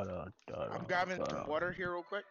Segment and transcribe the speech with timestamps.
[0.00, 2.24] I'm grabbing some water here real quick.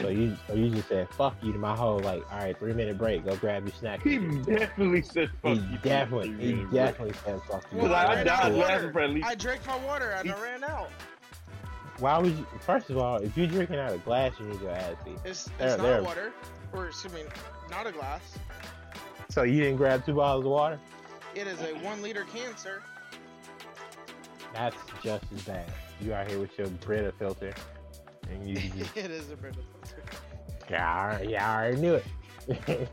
[0.00, 2.72] So you, so you just said "fuck you" to my whole like, all right, three
[2.72, 3.24] minute break.
[3.24, 4.00] Go grab your snack.
[4.02, 5.78] He definitely said He fuck you.
[5.82, 6.72] definitely, he Really.
[6.72, 8.92] definitely said "fuck you." Well, I I ran died out of laughing water.
[8.92, 10.88] for at least- I drank my water and I ran out.
[11.98, 12.46] Why would you?
[12.60, 15.16] First of all, if you're drinking out of glass, you need your ass beat.
[15.24, 16.02] It's, it's There, not there.
[16.04, 16.32] water,
[16.72, 17.22] or excuse me,
[17.70, 18.38] not a glass.
[19.30, 20.78] So you didn't grab two bottles of water?
[21.34, 22.82] It is a one liter can, sir.
[24.54, 25.70] That's just as bad.
[26.00, 27.52] You out here with your Brita filter,
[28.30, 30.02] and you just it is a Brita filter.
[30.70, 32.04] yeah, I already- yeah, I already knew it.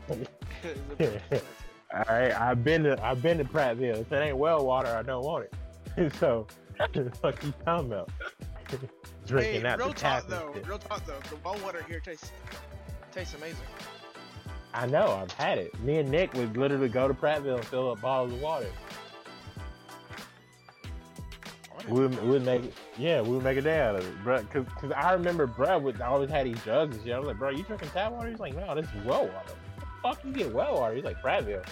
[0.64, 1.44] It is a Brita filter.
[1.94, 4.00] All right, I've been to I've been to Prattville.
[4.00, 5.46] If it ain't well water, I don't want
[5.96, 6.12] it.
[6.16, 8.10] so, what the fuck you talking about?
[9.26, 10.22] Drinking hey, out real the tap.
[10.28, 11.18] talk and though, real talk though.
[11.30, 12.30] The well water here tastes
[13.12, 13.64] tastes amazing.
[14.74, 15.78] I know, I've had it.
[15.80, 18.66] Me and Nick would literally go to Prattville and fill up bottles of water.
[21.86, 24.42] We would, make it, yeah, we would make a day out of it, bro.
[24.44, 27.14] Cause, cause I remember, bro, would always had these jugs and shit.
[27.14, 28.28] I was like, bro, you drinking tap water?
[28.30, 29.52] He's like, no, this is well water.
[30.02, 30.94] Fuck you get well water?
[30.94, 31.64] He's like, Prattville.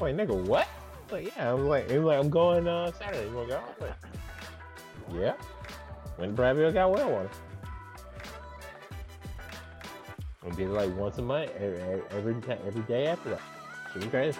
[0.00, 0.68] like, nigga, what?
[1.04, 1.50] Was like, yeah.
[1.50, 3.28] I was like, he was like, I'm going uh, Saturday.
[3.28, 3.56] You wanna go?
[3.56, 3.90] I was
[5.10, 5.34] like, yeah.
[6.16, 7.30] When Prattville, got well water.
[10.44, 12.34] We did it like once a month, every every,
[12.66, 13.40] every day after that.
[13.92, 14.38] Shit was crazy.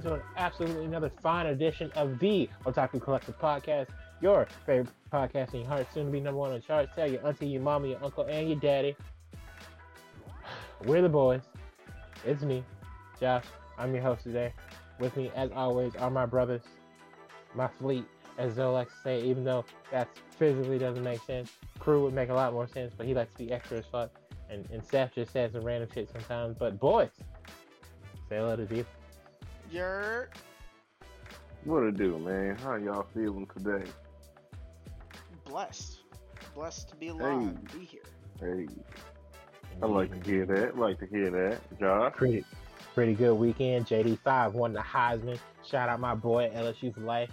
[0.00, 3.88] Gentlemen, to an absolutely another fine edition of the Otaku Collective Podcast,
[4.20, 6.90] your favorite podcast in your heart, soon to be number one on charts.
[6.94, 8.96] Tell your auntie, your mama, your uncle, and your daddy.
[10.84, 11.42] We're the boys.
[12.24, 12.64] It's me,
[13.20, 13.44] Josh.
[13.78, 14.52] I'm your host today.
[14.98, 16.62] With me, as always, are my brothers,
[17.54, 18.04] my fleet,
[18.38, 21.52] as Zoe likes to say, even though that physically doesn't make sense.
[21.78, 24.10] Crew would make a lot more sense, but he likes to be extra as fuck.
[24.50, 26.56] And, and Seth just says some random shit sometimes.
[26.58, 27.10] But boys,
[28.28, 28.90] say hello to people.
[29.70, 30.28] You're
[31.64, 32.56] What it do, man?
[32.56, 33.88] How y'all feeling today?
[35.44, 35.98] blessed,
[36.54, 38.00] blessed to be alive, be here.
[38.40, 38.66] Hey,
[39.82, 40.76] I like to hear that.
[40.78, 42.12] like to hear that, Josh.
[42.16, 42.44] pretty
[42.94, 43.86] pretty good weekend.
[43.86, 45.38] JD five won the Heisman.
[45.64, 47.30] Shout out my boy LSU for life.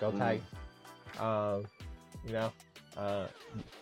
[0.00, 0.18] Go Mhm.
[0.18, 0.44] Tigers.
[1.18, 1.66] Um,
[2.24, 2.52] you know,
[2.96, 3.26] uh,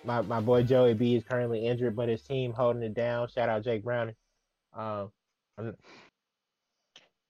[0.04, 3.28] my my boy Joey B is currently injured, but his team holding it down.
[3.28, 4.14] Shout out Jake Browning.
[4.72, 5.10] Um,
[5.58, 5.76] I'm-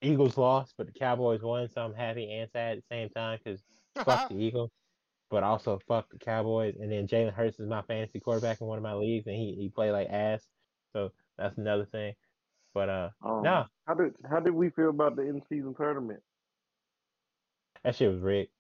[0.03, 3.38] Eagles lost, but the Cowboys won, so I'm happy and sad at the same time
[3.42, 3.62] because
[4.04, 4.70] fuck the Eagles,
[5.31, 6.76] but also fuck the Cowboys.
[6.81, 9.54] And then Jalen Hurts is my fantasy quarterback in one of my leagues, and he
[9.58, 10.47] he played like ass,
[10.92, 12.14] so that's another thing.
[12.75, 13.64] But uh, Um, No.
[13.87, 16.22] How did how did we feel about the in season tournament?
[17.84, 18.50] that shit was rigged.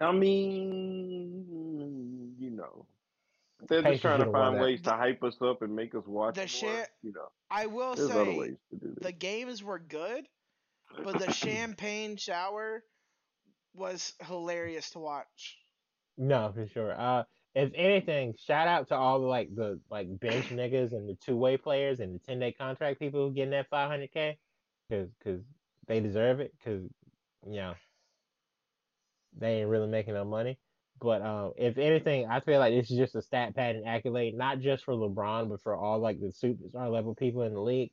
[0.00, 2.86] I mean, you know,
[3.68, 4.62] they're Pacers just trying to should've find that.
[4.62, 6.46] ways to hype us up and make us watch The more.
[6.48, 10.28] shit- You know, I will there's other say ways to do the games were good,
[11.04, 12.84] but the champagne shower
[13.74, 15.58] was hilarious to watch.
[16.18, 16.98] No, for sure.
[16.98, 21.16] Uh, if anything, shout out to all the like the like bench niggas and the
[21.24, 24.38] two way players and the ten day contract people who getting that five hundred k,
[24.90, 25.40] cause cause
[25.86, 26.52] they deserve it.
[26.64, 26.82] Cause
[27.46, 27.74] you know
[29.38, 30.58] they ain't really making no money.
[31.00, 34.36] But um, if anything, I feel like this is just a stat pad and accolade,
[34.36, 37.90] not just for LeBron, but for all like the superstar level people in the league.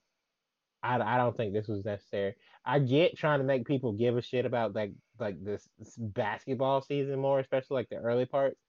[0.84, 2.36] I, I don't think this was necessary.
[2.70, 6.82] I get trying to make people give a shit about like like this, this basketball
[6.82, 8.60] season more, especially like the early parts.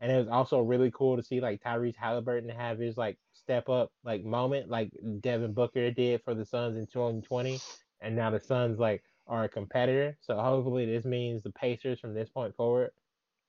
[0.00, 3.70] And it was also really cool to see like Tyrese Halliburton have his like step
[3.70, 7.58] up like moment, like Devin Booker did for the Suns in 2020,
[8.02, 10.18] and now the Suns like are a competitor.
[10.20, 12.90] So hopefully this means the Pacers from this point forward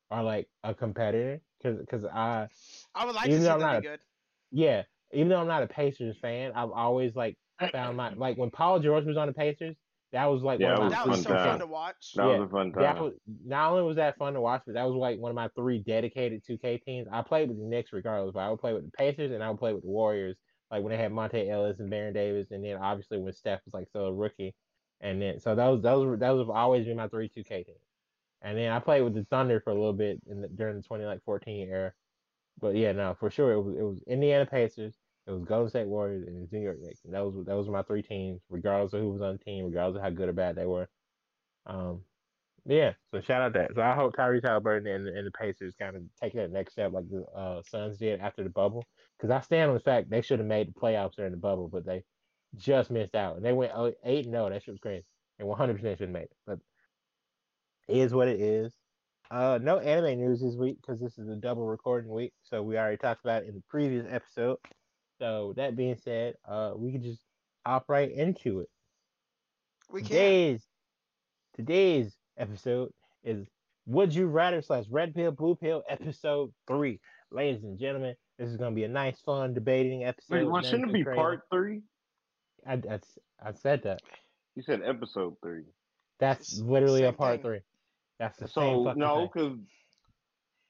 [0.09, 2.47] are like a competitor, because because I
[2.95, 3.99] I would like Even to see though I'm that not be good.
[4.51, 7.37] yeah, even though I'm not a Pacers fan, I've always like
[7.73, 9.75] found my like when Paul George was on the Pacers,
[10.11, 11.37] that was like Yeah, one of my That fun was so time.
[11.37, 12.13] fun to watch.
[12.15, 12.99] That yeah, was a fun that time.
[12.99, 15.49] was not only was that fun to watch, but that was like one of my
[15.55, 17.07] three dedicated 2K teams.
[17.11, 19.49] I played with the Knicks regardless, but I would play with the Pacers and I
[19.49, 20.37] would play with the Warriors,
[20.71, 23.73] like when they had Monta Ellis and Baron Davis, and then obviously when Steph was
[23.73, 24.55] like still a rookie,
[25.01, 27.79] and then so those those were those have always been my three 2K teams.
[28.41, 30.83] And then I played with the Thunder for a little bit in the, during the
[30.83, 31.93] 20 like 14 era.
[32.57, 35.87] But yeah, no, for sure it was it was Indiana Pacers, It was Golden State
[35.87, 37.01] Warriors and the New York Knicks.
[37.05, 39.65] And those were those were my three teams, regardless of who was on the team,
[39.65, 40.87] regardless of how good or bad they were.
[41.65, 42.01] Um,
[42.65, 42.93] yeah.
[43.11, 43.71] So shout out that.
[43.75, 46.91] So I hope Tyrese Halliburton and, and the Pacers kind of take that next step
[46.91, 48.85] like the uh, Suns did after the bubble.
[49.17, 51.67] Because I stand on the fact they should have made the playoffs during the bubble,
[51.67, 52.03] but they
[52.55, 53.71] just missed out and they went
[54.03, 54.49] 8 and 0.
[54.49, 55.05] That shit was crazy.
[55.39, 56.59] And one hundred percent should have made it, but
[57.87, 58.73] it is what it is.
[59.31, 62.33] Uh, no anime news this week because this is a double recording week.
[62.43, 64.57] So we already talked about it in the previous episode.
[65.19, 67.21] So that being said, uh, we can just
[67.65, 68.69] hop right into it.
[69.91, 70.09] We can't.
[70.11, 70.61] Today's
[71.55, 72.91] today's episode
[73.23, 73.47] is
[73.85, 76.99] Would You Rather slash Red Pill Blue Pill episode three.
[77.31, 80.35] Ladies and gentlemen, this is gonna be a nice, fun debating episode.
[80.35, 81.17] Wait, well, shouldn't it be crazy.
[81.17, 81.81] part three?
[82.65, 82.99] I, I,
[83.43, 84.01] I said that.
[84.55, 85.63] You said episode three.
[86.19, 87.43] That's It's literally a part thing.
[87.43, 87.59] three.
[88.19, 89.29] That's the same So fucking no, thing.
[89.33, 89.59] because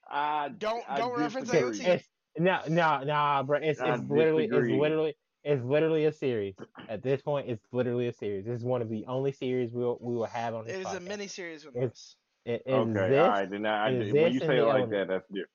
[0.08, 1.78] I Don't- I don't reference disagree.
[1.80, 1.86] AOT.
[1.86, 3.58] It's no, no, no, bro.
[3.62, 6.54] It's I it's literally, it's literally, it's literally a series.
[6.88, 8.44] At this point, it's literally a series.
[8.46, 10.76] This is one of the only series we'll we will have on this.
[10.76, 12.16] It is a mini series with It's- us.
[12.46, 13.18] It is Okay, this.
[13.20, 13.50] all right.
[13.50, 14.90] Then I, I is when you say it like element.
[14.92, 15.50] that, that's different.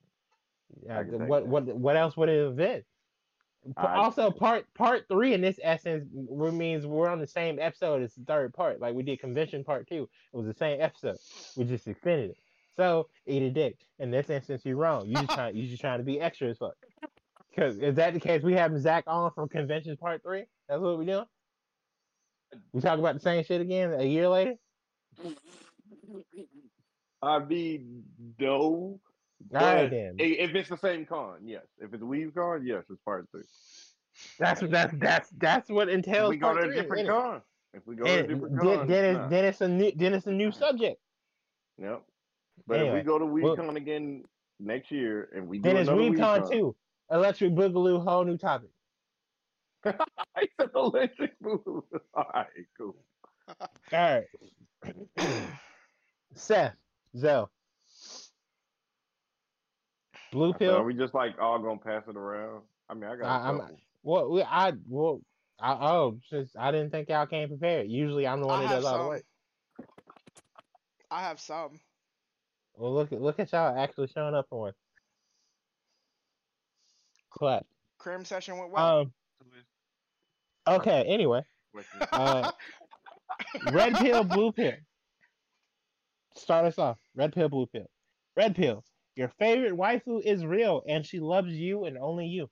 [0.85, 1.47] Yeah, I what that.
[1.47, 2.83] what what else would it have been?
[3.65, 8.03] P- I- also, part part three in this essence means we're on the same episode
[8.03, 8.79] as the third part.
[8.79, 11.17] Like we did convention part two, it was the same episode.
[11.57, 12.37] We just extended it.
[12.77, 13.77] So eat a dick.
[13.99, 15.07] In this instance, you're wrong.
[15.07, 16.75] You just trying you just trying to be extra as fuck.
[17.49, 18.43] Because is that the case?
[18.43, 20.43] We have Zach on from Conventions part three.
[20.67, 21.25] That's what we doing.
[22.73, 24.55] We talk about the same shit again a year later.
[27.21, 28.03] I mean,
[28.39, 28.99] no.
[29.51, 30.15] Right then.
[30.17, 31.63] If it's the same con, yes.
[31.79, 33.43] If it's a Weave con, yes, it's part three.
[34.39, 36.29] That's that's that's that's what If entails.
[36.29, 37.41] we go to a different con,
[37.73, 39.27] if we go to a And different then, con, then, it's, nah.
[39.27, 40.97] then it's a new then it's a new subject.
[41.77, 42.01] Yep.
[42.67, 44.23] But if we go to well- WeCon again
[44.59, 46.75] next year and we do Then it's another Recon WeCon, too.
[47.11, 48.69] Electric Boogaloo, whole new topic.
[49.85, 51.83] I said electric boo.
[52.15, 52.47] All right,
[52.77, 52.95] cool.
[53.59, 54.25] All right.
[56.33, 56.75] Seth,
[57.15, 57.51] Zell.
[60.31, 60.75] Blue pill.
[60.75, 62.63] are we just like all gonna pass it around?
[62.89, 63.25] I mean, I got.
[63.25, 63.77] I, am couple.
[64.03, 65.21] Well, we, I well,
[65.59, 67.87] I, oh, since I didn't think y'all came prepared.
[67.87, 69.07] Usually, I'm the one I that does all the some.
[69.07, 69.23] work.
[71.09, 71.79] I have some.
[72.77, 74.73] Well, look at look at y'all actually showing up for one.
[77.31, 77.65] Clap.
[77.97, 78.99] Crim session went well.
[79.01, 79.13] Um.
[80.67, 81.03] Okay.
[81.07, 81.41] Anyway,
[82.11, 82.51] uh,
[83.71, 84.73] red pill, blue pill.
[86.35, 86.97] Start us off.
[87.15, 87.87] Red pill, blue pill.
[88.35, 88.83] Red pill.
[89.15, 92.49] Your favorite waifu is real, and she loves you and only you,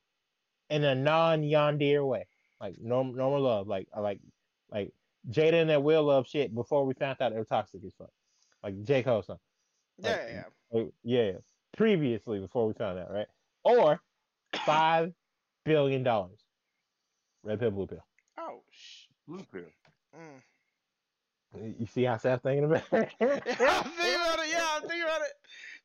[0.69, 2.25] in a non-yandere way,
[2.61, 4.21] like normal, normal love, like like
[4.71, 4.93] like
[5.29, 8.11] Jada and that Will love shit before we found out they were toxic as fuck,
[8.63, 9.39] like J Cole song.
[9.97, 10.43] Yeah, like, yeah, yeah.
[10.79, 11.31] Oh, yeah,
[11.77, 13.27] previously before we found out, right?
[13.63, 14.01] Or
[14.65, 15.13] five
[15.65, 16.39] billion dollars.
[17.43, 18.05] Red pill, blue pill.
[18.37, 19.69] Oh, sh- Blue pill.
[20.15, 20.41] mm.
[21.79, 23.13] You see how Seth's thinking about it?
[23.19, 24.49] Yeah, I'm thinking about it.
[24.49, 25.33] Yeah, I'm thinking about it.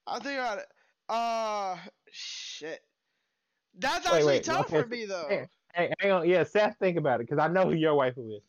[0.07, 0.67] I'm thinking about it.
[1.09, 1.77] Uh,
[2.11, 2.81] shit.
[3.75, 5.27] That's Wait, actually wait, tough okay, for me though.
[5.29, 6.29] hey, Hey, hang on.
[6.29, 8.43] Yeah, Seth, think about it, because I know who your waifu is.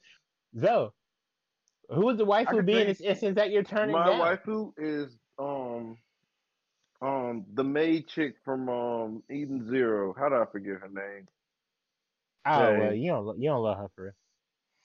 [0.59, 0.89] Zoe,
[1.89, 4.19] who is would the waifu can be in this instance that you're turning My down?
[4.21, 5.19] waifu is
[5.79, 5.97] um
[7.07, 10.13] um the maid chick from um Eden Zero.
[10.17, 11.27] How do I forget her name?
[12.45, 12.79] oh, Hey.
[12.79, 14.13] well, you don't, you don't love her for real.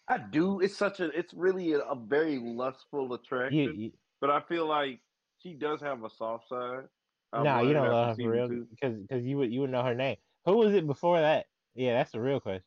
[0.08, 0.60] I do.
[0.60, 1.06] It's such a.
[1.18, 3.58] It's really a, a very lustful attraction.
[3.58, 5.00] You, you, but I feel like
[5.42, 6.84] she does have a soft side.
[7.32, 9.70] I've nah, you don't after love her for real, because because you would you would
[9.70, 10.16] know her name.
[10.44, 11.46] Who was it before that?
[11.74, 12.62] Yeah, that's the real question.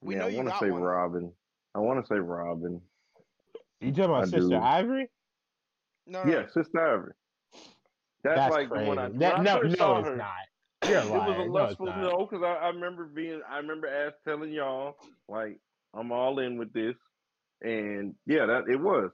[0.00, 0.82] We yeah, know I want to say one.
[0.82, 1.32] Robin.
[1.74, 2.80] I want to say Robin.
[3.80, 4.56] You talking about I Sister do.
[4.58, 5.10] Ivory?
[6.06, 6.32] No, no.
[6.32, 7.12] Yeah, Sister Ivory.
[8.24, 8.84] That's, That's like crazy.
[8.84, 9.08] the one I.
[9.08, 10.30] that, when I no, first no, saw it's her, not.
[10.82, 11.28] You're It liar.
[11.28, 11.98] was a no, lustful not.
[12.00, 14.96] no, because I, I remember being, I remember ask telling y'all
[15.28, 15.60] like
[15.94, 16.96] I'm all in with this,
[17.62, 19.10] and yeah, that it was.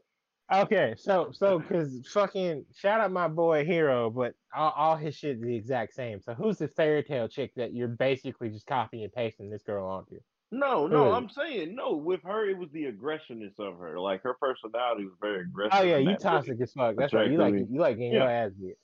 [0.53, 5.37] Okay, so so because fucking shout out my boy Hiro, but all, all his shit
[5.37, 6.21] is the exact same.
[6.21, 9.87] So who's the Fairy Tail chick that you're basically just copying and pasting this girl
[9.87, 10.21] onto?
[10.53, 11.17] No, no, Really?
[11.17, 11.95] I'm saying no.
[11.97, 13.99] With her, it was the aggressionness of her.
[13.99, 15.79] Like her personality was very aggressive.
[15.81, 16.95] Oh yeah, you that toxic as fuck.
[16.97, 17.31] That's right.
[17.31, 18.75] You like you like getting your ass beat.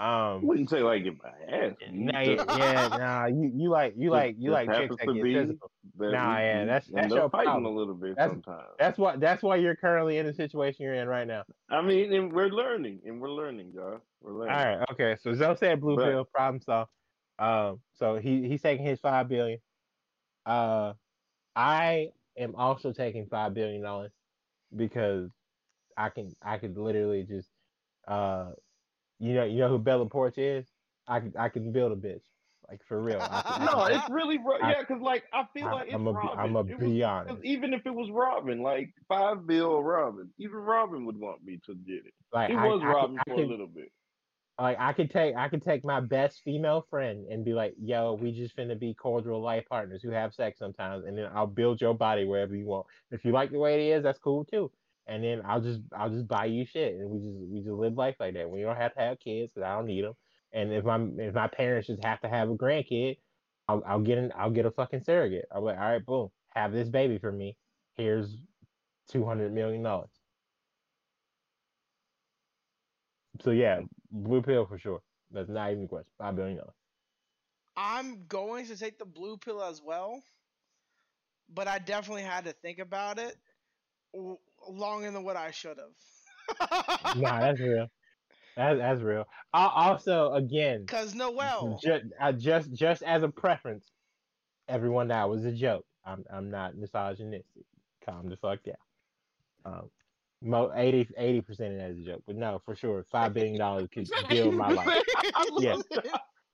[0.00, 1.72] I Um, wouldn't say like get my ass.
[1.90, 5.14] nah, yeah, nah, you you like you like you just like chicks happens that to
[5.14, 5.70] get be physical.
[5.98, 7.64] that Nah, we- yeah, we that's- end that's up your fighting problem.
[7.74, 8.68] a little bit That's- sometimes.
[8.78, 11.42] That's why that's why you're currently in the situation you're in right now.
[11.68, 13.98] I mean, and we're learning, and we're learning, guys.
[14.22, 14.54] We're learning.
[14.54, 15.16] right, okay.
[15.20, 16.90] So Zoe said blue But- pill, problem solved.
[17.40, 19.58] Um, so he he's taking his five billion.
[20.46, 20.94] Uh,
[21.58, 24.12] I am also taking five billion dollars
[24.76, 25.30] because
[25.96, 27.48] I can I could literally just
[28.06, 28.52] uh,
[29.18, 30.66] you know you know who Bella Poarch is?
[31.08, 32.22] I can I can build a bitch.
[32.68, 33.18] Like for real.
[33.20, 35.86] I can, I No, can- it's really I- yeah, because like I feel I- like
[35.86, 36.38] it's I'm a, Robin.
[36.38, 37.44] I'm a It was- honest.
[37.44, 41.74] even if it was Robin, like five bill Robin, even Robin would want me to
[41.74, 42.14] get it.
[42.32, 43.90] Like It I, was I, Robin I for a little bit.
[44.58, 48.14] Like I could take I could take my best female friend and be like, yo,
[48.14, 51.80] we just finna be cordial life partners who have sex sometimes, and then I'll build
[51.80, 52.86] your body wherever you want.
[53.10, 54.70] If you like the way it is, that's cool too.
[55.06, 57.94] And then I'll just I'll just buy you shit, and we just we just live
[57.94, 58.50] life like that.
[58.50, 60.14] We don't have to have kids because I don't need them.
[60.52, 63.18] And if my if my parents just have to have a grandkid,
[63.68, 65.46] I'll I'll get an I'll get a fucking surrogate.
[65.54, 67.56] I'm like, all right, boom, have this baby for me.
[67.96, 68.36] Here's
[69.08, 70.10] two hundred million dollars.
[73.42, 75.00] So yeah, blue pill for sure.
[75.30, 76.10] That's not even a question.
[76.18, 76.74] Five billion dollars.
[77.76, 80.22] I'm going to take the blue pill as well,
[81.48, 83.36] but I definitely had to think about it
[84.68, 87.16] longer than what I should have.
[87.16, 87.88] Nah, that's real.
[88.56, 89.24] That's that's real.
[89.52, 93.84] I, also, again, Cause Noel, just, I just just as a preference,
[94.66, 95.84] everyone that was a joke.
[96.04, 97.64] I'm I'm not misogynistic.
[98.04, 98.74] Calm the fuck down.
[99.64, 99.90] Um,
[100.42, 103.88] mo 80 percent of that is a joke, but no, for sure, five billion dollars
[103.92, 105.02] could build my life.
[105.58, 105.76] Yeah.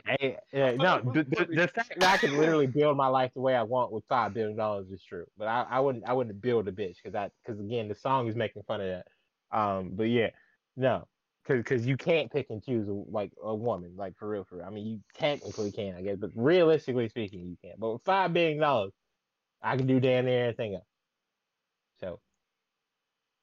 [0.06, 3.40] Hey, yeah, no, the, the, the fact that I could literally build my life the
[3.40, 5.24] way I want with five billion dollars is true.
[5.38, 8.28] But I, I wouldn't I wouldn't build a bitch because I because again the song
[8.28, 9.58] is making fun of that.
[9.58, 10.30] Um, but yeah,
[10.76, 11.08] no,
[11.42, 14.58] because because you can't pick and choose a, like a woman like for real for
[14.58, 14.66] real.
[14.66, 17.80] I mean you technically can I guess, but realistically speaking you can't.
[17.80, 18.92] But with five billion dollars,
[19.62, 20.84] I can do damn near anything else.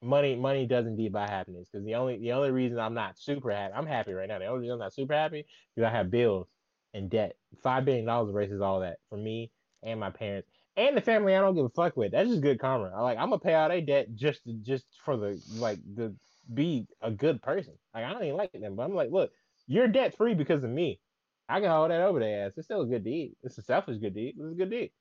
[0.04, 3.52] Money money does indeed buy happiness because the only the only reason I'm not super
[3.52, 4.40] happy I'm happy right now.
[4.40, 6.48] The only reason I'm not super happy because I have bills
[6.94, 7.36] and debt.
[7.62, 9.52] Five billion dollars erases all that for me
[9.84, 12.12] and my parents and the family I don't give a fuck with.
[12.14, 12.92] That's just good karma.
[12.96, 16.16] I like I'm gonna pay all their debt just just for the like the
[16.54, 17.74] be a good person.
[17.94, 19.32] Like I don't even like them, but I'm like, look,
[19.68, 21.00] you're debt free because of me.
[21.48, 22.54] I can hold that over their ass.
[22.58, 23.36] It's still a good deed.
[23.44, 24.36] It's a selfish good deed.
[24.40, 24.92] It's a good deed.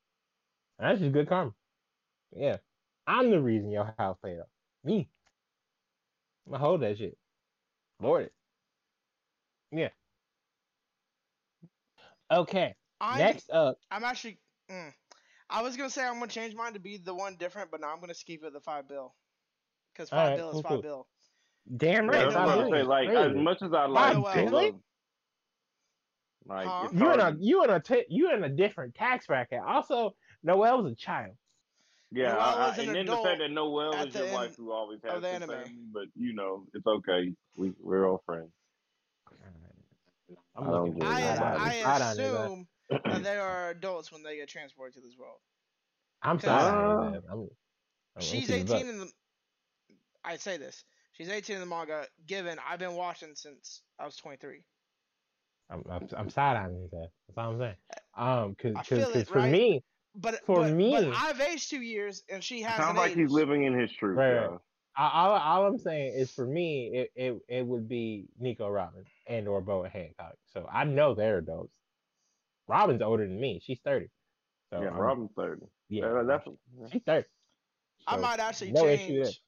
[0.79, 1.53] And that's just good karma.
[2.37, 2.59] Yeah.
[3.07, 4.49] I'm the reason your house paid off.
[4.85, 5.09] Me.
[6.47, 7.17] I'm gonna hold that shit.
[8.01, 8.33] Lord it.
[9.73, 9.91] Yeah.
[12.31, 12.75] Okay.
[13.01, 13.79] I'm Next up.
[13.91, 14.41] I'm actually.
[14.71, 14.93] Mm,
[15.49, 17.93] I was gonna say I'm gonna change mine to be the one different, but now
[17.93, 19.15] I'm gonna keep it the five bill.
[19.97, 20.83] Cause five Alright, bill is five cool.
[20.83, 21.09] bill.
[21.77, 22.21] Damn right.
[22.21, 22.89] that's Five what I'm billion saying.
[22.89, 24.27] Like as much as I like, billion?
[24.27, 24.73] I Really?
[26.47, 26.89] like Huh?
[26.93, 29.61] You in a you in a t- you in a different tax bracket.
[29.67, 31.37] Also, Noel was a child.
[32.13, 34.57] Yeah, Noel I, I, is an and then the fact that Noel is your wife
[34.57, 35.49] who always has the the anime.
[35.51, 37.33] family, but you know, it's okay.
[37.57, 38.51] We we're all friends.
[40.57, 41.15] I'm I don't looking get for it.
[41.15, 42.35] I a side- I a side on it, man.
[42.35, 42.69] assume
[43.05, 45.39] that they are adults when they get transported to this world.
[46.23, 46.73] I'm sorry.
[46.73, 47.23] Uh, man.
[47.31, 47.39] I'm,
[48.17, 48.77] I'm She's looking it up.
[48.77, 49.13] 18 in the.
[50.25, 50.85] I say this.
[51.13, 52.07] She's 18 in the manga.
[52.27, 54.65] Given I've been watching since I was 23.
[55.71, 57.09] I'm, I'm, I'm side eyeing his ass.
[57.29, 57.77] That's all I'm saying.
[58.17, 59.53] Um, cause, I 'cause- feel 'cause it, for right?
[59.53, 59.83] me,
[60.15, 63.21] But For but, me- but I've aged two years and she hasn't Sounds like aged.
[63.21, 64.17] he's living in his truth.
[64.17, 64.59] Right, right.
[64.97, 69.05] I- all, all I'm saying is for me, it, it, it would be Nico Robin
[69.27, 70.35] and or Boa Hancock.
[70.53, 71.75] So I know they're adults.
[72.67, 73.61] Robin's older than me.
[73.65, 74.09] She's 30.
[74.71, 75.67] So yeah, I'm- Robin's thirty.
[75.89, 76.45] Yeah, Yeah, that's
[76.93, 77.27] she's 30.
[78.07, 79.41] I might actually no issue change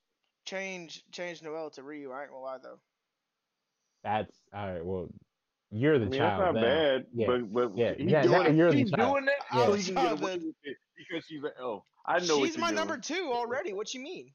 [0.44, 2.10] change change Noel to Ryu.
[2.12, 2.78] I ain't gonna lie though.
[4.04, 4.84] That's all right.
[4.84, 5.08] Well,
[5.72, 6.40] you're I the mean, child.
[6.40, 6.60] that's not now.
[6.62, 7.26] bad, Yeah.
[7.26, 7.94] but but Yeah.
[7.96, 8.54] he's Yeah, doing now it.
[8.56, 9.12] you're the he's child.
[9.12, 9.66] doing that Yeah.
[9.66, 11.84] so he can get Child, away with it because she's an elf.
[11.84, 12.76] Oh, I know She's you're my doing.
[12.76, 13.72] number two already.
[13.72, 14.32] What you mean?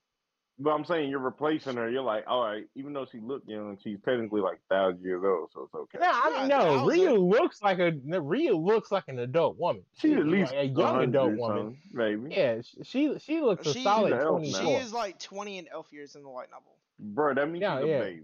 [0.60, 1.88] But I'm saying you're replacing her.
[1.88, 5.51] You're like, all right, even though she looked young, she's technically like thousand years old,
[5.53, 6.00] so it's okay.
[6.00, 6.56] No, I Yeah, mean, no.
[6.56, 9.84] I was Ryu looks like a Ryu looks like an adult woman.
[9.94, 11.58] She's She's at least like a young adult woman.
[11.58, 12.34] something, maybe.
[12.34, 14.51] Yeah, she she looks a solid She's twenty.
[14.53, 16.74] She is like 20 and elf years in the light novel.
[17.00, 18.00] Bro, that means Yeah, she's a yeah.
[18.00, 18.24] baby.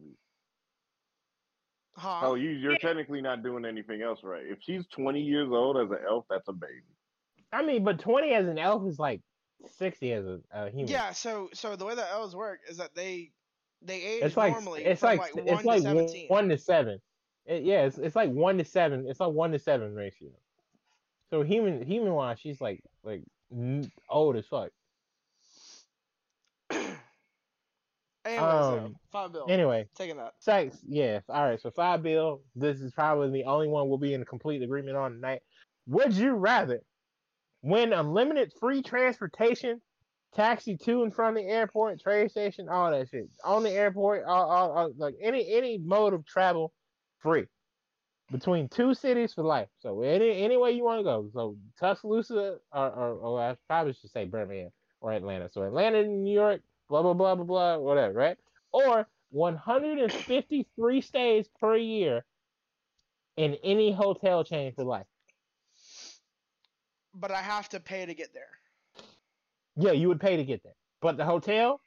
[1.96, 2.20] Huh?
[2.24, 4.44] Oh, you you're technically not doing anything else right.
[4.46, 6.82] If she's 20 years old as an elf, that's a baby.
[7.52, 9.22] I mean, but twenty as an elf is like
[9.78, 10.88] sixty as a, a human.
[10.88, 11.12] yeah.
[11.12, 13.32] So so the way that elves work is that they
[13.82, 16.28] they age it's like normally it's from like, like, it's one like to 17.
[16.30, 17.00] one to seven.
[17.46, 19.06] It, yeah, it's it's like one to seven.
[19.08, 20.30] It's like one to seven ratio.
[21.30, 23.22] So human human wise, she's like like
[24.10, 24.72] old as fuck.
[28.26, 29.46] Though, Um, five bill.
[29.50, 30.34] Anyway, Taking that.
[30.40, 30.78] sex.
[30.88, 31.24] yes.
[31.30, 31.60] All right.
[31.60, 32.42] So five bill.
[32.56, 35.42] This is probably the only one we'll be in complete agreement on tonight.
[35.88, 36.82] Would you rather
[37.62, 39.82] win unlimited free transportation,
[40.34, 44.50] taxi to and from the airport, train station, all that shit on the airport, all,
[44.50, 46.72] all, all like any any mode of travel,
[47.20, 47.46] free
[48.32, 49.68] between two cities for life.
[49.80, 51.30] So any any way you want to go.
[51.34, 54.70] So Tuscaloosa or, or or I probably should say Birmingham
[55.02, 55.50] or Atlanta.
[55.52, 56.62] So Atlanta, New York,
[56.94, 58.38] blah blah blah blah blah, whatever, right?
[58.72, 62.24] Or 153 stays per year
[63.36, 65.08] in any hotel chain for life.
[67.16, 68.50] But I have to pay to get there.
[69.76, 70.76] Yeah, you would pay to get there.
[71.02, 71.82] But the hotel,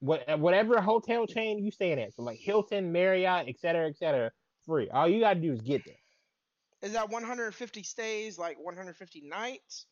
[0.00, 4.32] what whatever hotel chain you staying at, so like Hilton, Marriott, et cetera, et cetera,
[4.66, 4.90] free.
[4.90, 5.94] All you gotta do is get there.
[6.82, 9.86] Is that 150 stays, like 150 nights?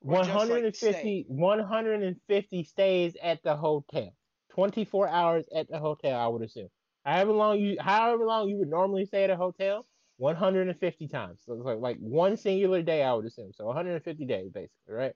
[0.00, 1.24] Or just, like, 150, stay?
[1.28, 4.14] 150 stays at the hotel.
[4.50, 6.68] 24 hours at the hotel, I would assume.
[7.04, 9.86] However long you however long you would normally stay at a hotel,
[10.16, 11.42] 150 times.
[11.44, 13.52] So it's like, like one singular day, I would assume.
[13.52, 15.12] So 150 days, basically, right?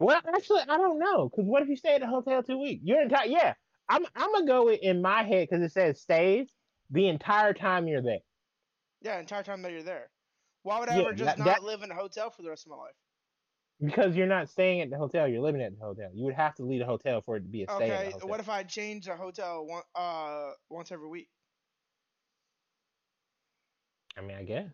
[0.00, 1.28] Well, actually, I don't know.
[1.28, 2.82] Because what if you stay at the hotel two weeks?
[2.84, 3.54] Your entire yeah.
[3.88, 6.48] I'm I'm gonna go in my head because it says stays
[6.90, 8.18] the entire time you're there.
[9.00, 10.10] Yeah, entire time that you're there.
[10.62, 12.48] Why would I Yeah, ever just that- not that- live in a hotel for the
[12.50, 12.94] rest of my life?
[13.80, 16.10] Because you're not staying at the hotel, you're living at the hotel.
[16.14, 18.38] You would have to leave the hotel for it to be a stay Okay, what
[18.38, 21.28] if I change a hotel one, uh once every week?
[24.16, 24.68] I mean, I guess.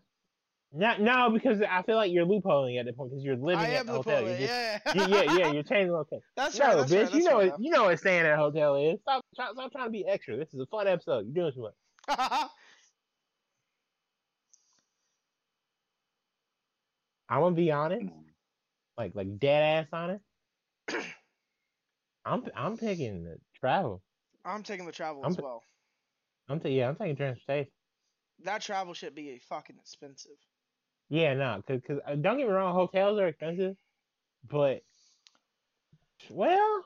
[0.71, 3.73] No, no, because I feel like you're loopholing at the point because you're living I
[3.73, 4.23] at the hotel.
[4.25, 4.79] Just, yeah.
[4.93, 6.21] you- yeah, yeah, you're changing the hotel.
[6.35, 6.77] That's no, right.
[6.77, 7.13] That's bitch, right.
[7.15, 8.99] you know, right, you know what staying at a hotel is.
[9.01, 10.37] Stop, stop, stop trying to be extra.
[10.37, 11.25] This is a fun episode.
[11.25, 11.73] You're doing too much.
[17.29, 18.05] I'm gonna be honest,
[18.97, 20.23] like, like dead ass honest.
[22.25, 24.01] I'm, I'm picking the travel.
[24.45, 25.63] I'm taking the travel I'm as well.
[26.49, 27.71] I'm, t- yeah, I'm taking transportation.
[28.43, 30.31] That travel should be fucking expensive.
[31.09, 33.75] Yeah, no, cause, cause uh, don't get me wrong, hotels are expensive,
[34.49, 34.81] but
[36.29, 36.85] well,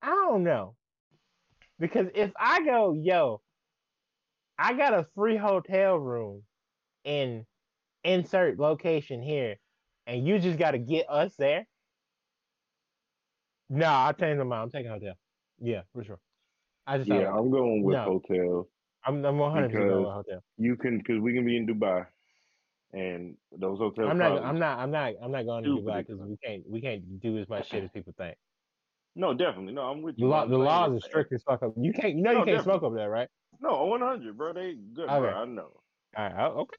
[0.00, 0.76] I don't know,
[1.78, 3.42] because if I go, yo,
[4.58, 6.42] I got a free hotel room
[7.04, 7.46] in
[8.04, 9.56] insert location here,
[10.06, 11.66] and you just got to get us there.
[13.68, 14.62] No, I'll change my mind.
[14.64, 15.14] I'm taking hotel.
[15.58, 16.20] Yeah, for sure.
[16.86, 18.04] I just Yeah, I'm going with No.
[18.04, 18.66] hotels.
[19.04, 20.40] I'm I'm 100 percent going with hotel.
[20.58, 22.06] You can, because we can be in Dubai,
[22.92, 24.10] and those hotels.
[24.10, 24.42] I'm not.
[24.42, 24.78] I'm not.
[24.78, 25.14] I'm not.
[25.22, 26.68] I'm not going to Dubai because we can't.
[26.68, 28.36] We can't do as much shit as people think.
[29.14, 29.72] No, definitely.
[29.74, 30.28] No, I'm with The you.
[30.28, 30.46] law.
[30.46, 31.62] The laws are strict as fuck.
[31.62, 31.74] Up.
[31.76, 32.16] You can't.
[32.16, 32.72] You know you can't definitely.
[32.72, 33.28] smoke over there, right?
[33.60, 34.52] No, 100, bro.
[34.52, 35.18] They good, Okay.
[35.20, 35.30] bro.
[35.30, 35.80] I know.
[36.16, 36.46] All right.
[36.46, 36.76] Okay.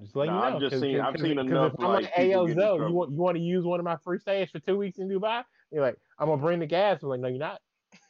[0.00, 0.56] Just let Nah, you know.
[0.56, 2.46] I've just 'cause- seen- 'cause- I've seen 'cause enough, If I'm like, like, hey, yo,
[2.46, 4.76] get Zoe, you want you want to use one of my free stays for two
[4.76, 5.44] weeks in Dubai?
[5.70, 7.02] You're like, I'm gonna bring the gas.
[7.02, 7.60] I'm like, no, you're not.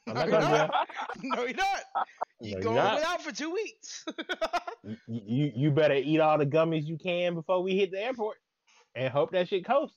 [0.07, 0.88] I'm No, not you're gonna not.
[1.22, 1.81] no, you're not.
[2.40, 2.94] You No, go you're not.
[2.96, 4.05] without for two weeks.
[4.85, 8.37] You, you you better eat all the gummies you can before we hit the airport,
[8.94, 9.96] and hope that shit coast.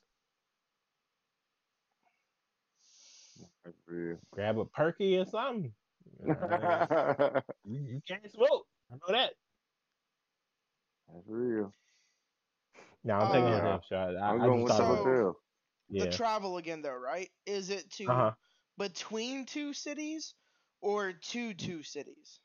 [3.64, 4.18] That's real.
[4.32, 5.72] Grab a perky or something.
[6.28, 8.66] Uh, you, you can't smoke.
[8.92, 9.34] I know that.
[11.14, 11.74] That's real.
[13.04, 14.16] No, I'm taking Uh, a hotel shot.
[14.16, 15.36] I, I'm I going just with thought So- about- hotels.
[15.90, 16.06] yeah.
[16.06, 17.30] The travel again, though, right?
[17.46, 18.32] Is it to Uh-huh.
[18.78, 20.36] between two cities
[20.82, 22.40] or to two cities?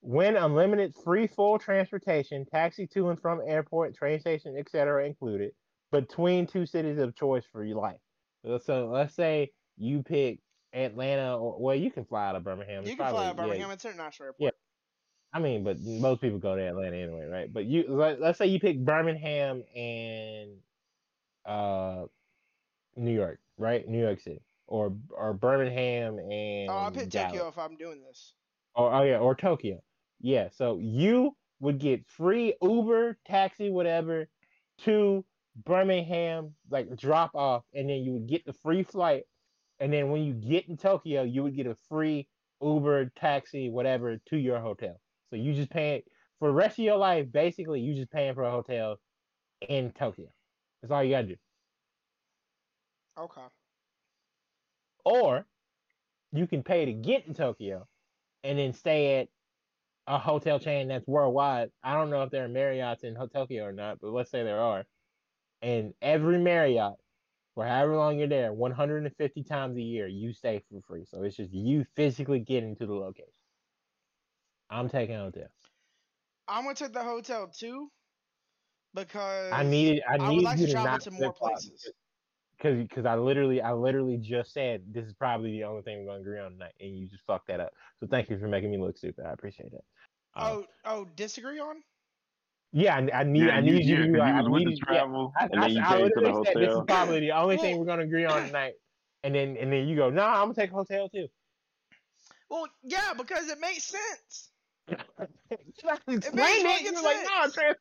[0.00, 5.06] When unlimited free full transportation, taxi to and from airport, train station, etc.
[5.06, 5.52] included,
[5.92, 8.00] between two cities of choice for your life.
[8.44, 10.40] So, so let's say you pick
[10.72, 12.82] Atlanta, or well, you can fly out of Birmingham.
[12.82, 14.40] It's You can fly probably- out yeah, Birmingham International Airport.
[14.40, 14.50] Yeah.
[15.32, 17.52] I mean, but most people go to Atlanta anyway, right?
[17.52, 20.58] But you let, let's say you pick Birmingham and
[21.46, 22.04] uh
[22.96, 23.88] New York, right?
[23.88, 24.42] New York City.
[24.66, 27.32] Or or Birmingham and Oh, I pick Dallas.
[27.32, 28.34] Tokyo if I'm doing this.
[28.74, 29.82] Or oh yeah, or Tokyo.
[30.20, 34.28] Yeah, so you would get free Uber, taxi, whatever,
[34.84, 35.24] to
[35.56, 39.24] Birmingham, like drop off, and then you would get the free flight.
[39.80, 42.28] And then when you get in Tokyo, you would get a free
[42.62, 45.00] Uber, taxi, whatever, to your hotel.
[45.32, 46.02] So you just paying
[46.38, 48.96] for the rest of your life, basically you just paying for a hotel
[49.66, 50.26] in Tokyo.
[50.82, 51.36] That's all you gotta do.
[53.18, 53.40] Okay.
[55.06, 55.46] Or
[56.32, 57.86] you can pay to get in Tokyo
[58.44, 59.28] and then stay at
[60.06, 61.70] a hotel chain that's worldwide.
[61.82, 64.60] I don't know if there are Marriotts in Tokyo or not, but let's say there
[64.60, 64.84] are.
[65.62, 66.96] And every Marriott,
[67.54, 71.06] for however long you're there, 150 times a year, you stay for free.
[71.06, 73.32] So it's just you physically getting to the location.
[74.72, 75.48] I'm taking a hotel.
[76.48, 77.90] I'm gonna take the hotel too
[78.94, 80.02] because I needed.
[80.08, 81.92] I I need would like you to to travel to more places.
[82.56, 86.06] Because because I literally I literally just said this is probably the only thing we're
[86.12, 87.72] gonna agree on tonight, and you just fucked that up.
[88.00, 89.24] So thank you for making me look stupid.
[89.26, 89.84] I appreciate that.
[90.34, 91.82] Um, Oh, oh, disagree on?
[92.72, 94.48] yeah, I, I need Yeah, I need you, yeah, to be 'cause you I was
[94.48, 95.02] with the needed, yeah,
[95.36, 97.32] I, and I, then you I came to the literally said this is probably the
[97.32, 98.74] only thing we're gonna agree on tonight,
[99.22, 101.28] and then and then you go, no, I'm gonna take a hotel too.
[102.48, 104.52] Well, yeah, because it makes sense.
[106.08, 106.82] Explain it.
[106.82, 107.76] You're like, no, sense.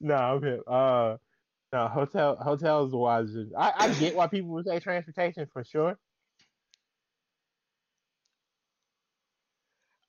[0.00, 0.60] no, I'm hip.
[0.66, 1.16] Uh,
[1.72, 3.34] no, hotel hotels the wise.
[3.56, 5.98] I I get why people would say transportation for sure.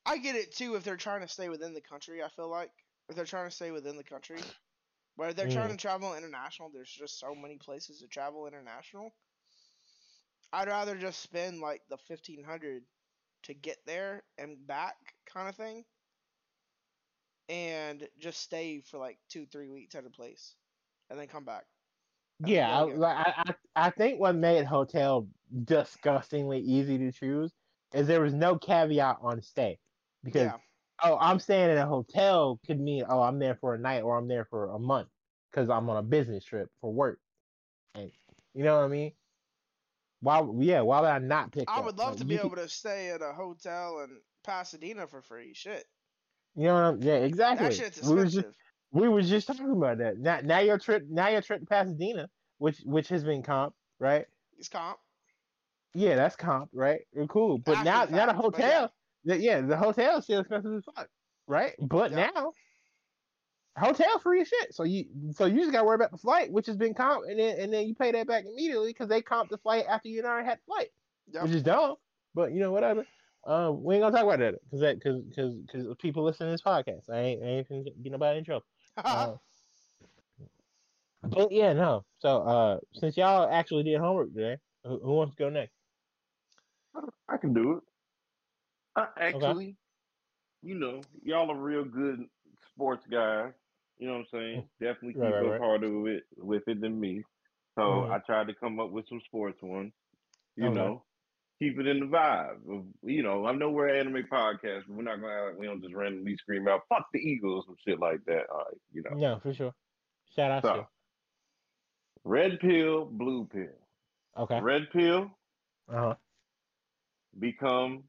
[0.06, 2.22] I get it too if they're trying to stay within the country.
[2.22, 2.70] I feel like
[3.10, 4.40] if they're trying to stay within the country,
[5.18, 9.12] but if they're trying to travel international, there's just so many places to travel international.
[10.54, 12.84] I'd rather just spend like the fifteen hundred
[13.46, 15.86] to get there and back, kind of thing,
[17.50, 20.58] and just stay for like two, three weeks at a place,
[21.10, 21.68] and then come back.
[22.42, 23.44] That's Yeah, I, like, I,
[23.76, 25.30] I I think what made hotel
[25.64, 27.54] disgustingly easy to choose
[27.94, 29.80] is there was no caveat on stay
[30.24, 30.60] because Yeah,
[31.04, 34.18] oh I'm staying in a hotel could mean oh I'm there for a night or
[34.18, 35.10] I'm there for a month
[35.52, 37.22] because I'm on a business trip for work,
[37.96, 38.12] and
[38.54, 39.14] you know what I mean.
[40.26, 41.68] Why yeah why would I not pick?
[41.68, 41.86] I that?
[41.86, 45.54] would love Like, to be able to stay at a hotel in Pasadena for free.
[45.54, 45.86] Shit,
[46.56, 47.68] You know what I'm, yeah exactly.
[47.68, 48.56] that shit's we was just expensive.
[48.92, 50.18] we was just talking about that.
[50.18, 54.28] Now now your trip now your trip to Pasadena which which has been comp right.
[54.58, 55.00] It's comp.
[55.94, 57.02] Yeah, that's comp, right?
[57.20, 57.60] Uh, Cool.
[57.60, 58.82] But After now, the now the fact, but yeah.
[58.82, 61.10] hotel, the- yeah, the hotel is still expensive as fuck,
[61.48, 61.76] right?
[61.80, 62.30] But Yeah.
[62.34, 62.54] now,
[63.78, 64.74] hotel free as shit.
[64.74, 67.40] So you, so you just gotta worry about the flight, which has been comp, and
[67.40, 70.20] then and then you pay that back immediately because they comp the flight after you
[70.20, 70.90] and already had the flight,
[71.34, 71.44] Yep.
[71.44, 71.96] which is dumb.
[72.34, 73.06] But you know whatever.
[73.46, 76.52] Um, we ain't gonna talk about that because that because because because people listen to
[76.52, 77.10] this podcast.
[77.10, 78.66] I ain't I ain't finna get nobody in trouble.
[79.04, 79.36] Uh,
[81.24, 82.06] but yeah, no.
[82.20, 85.74] So uh, since y'all actually did homework today, who, who wants to go next?
[87.28, 87.84] I can do it.
[88.96, 89.76] Uh, actually,
[90.62, 92.26] you know, y'all are real good
[92.72, 93.52] sports guys.
[93.98, 94.70] You know what I'm saying?
[94.82, 95.62] Definitely keep Right, right, up right.
[95.62, 97.24] harder with with it than me.
[97.76, 98.12] So Mhm.
[98.12, 99.94] I tried to come up with some sports ones.
[100.56, 100.76] You Okay.
[100.76, 101.04] know,
[101.60, 102.70] keep it in the vibe.
[102.70, 105.66] Of, you know, I know we're an anime podcast, but we're not gonna like we
[105.66, 108.50] don't just randomly scream out "fuck the Eagles" and shit like that.
[108.50, 109.16] All right, you know.
[109.16, 109.74] No, for sure.
[110.36, 110.88] Shout out So, to.
[112.24, 113.76] red pill, blue pill.
[114.38, 114.60] Okay.
[114.62, 115.32] Red pill
[115.90, 116.16] Uh huh.
[117.40, 118.04] become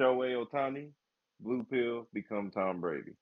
[0.00, 0.92] Shohei Ohtani.
[1.40, 3.12] Blue pill become Tom Brady.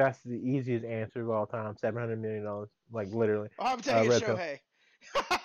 [0.00, 1.76] That's the easiest answer of all time.
[1.76, 3.48] Seven hundred million dollars, like literally.
[3.58, 4.36] Oh, I'm taking red pill.
[4.36, 4.58] Shohei.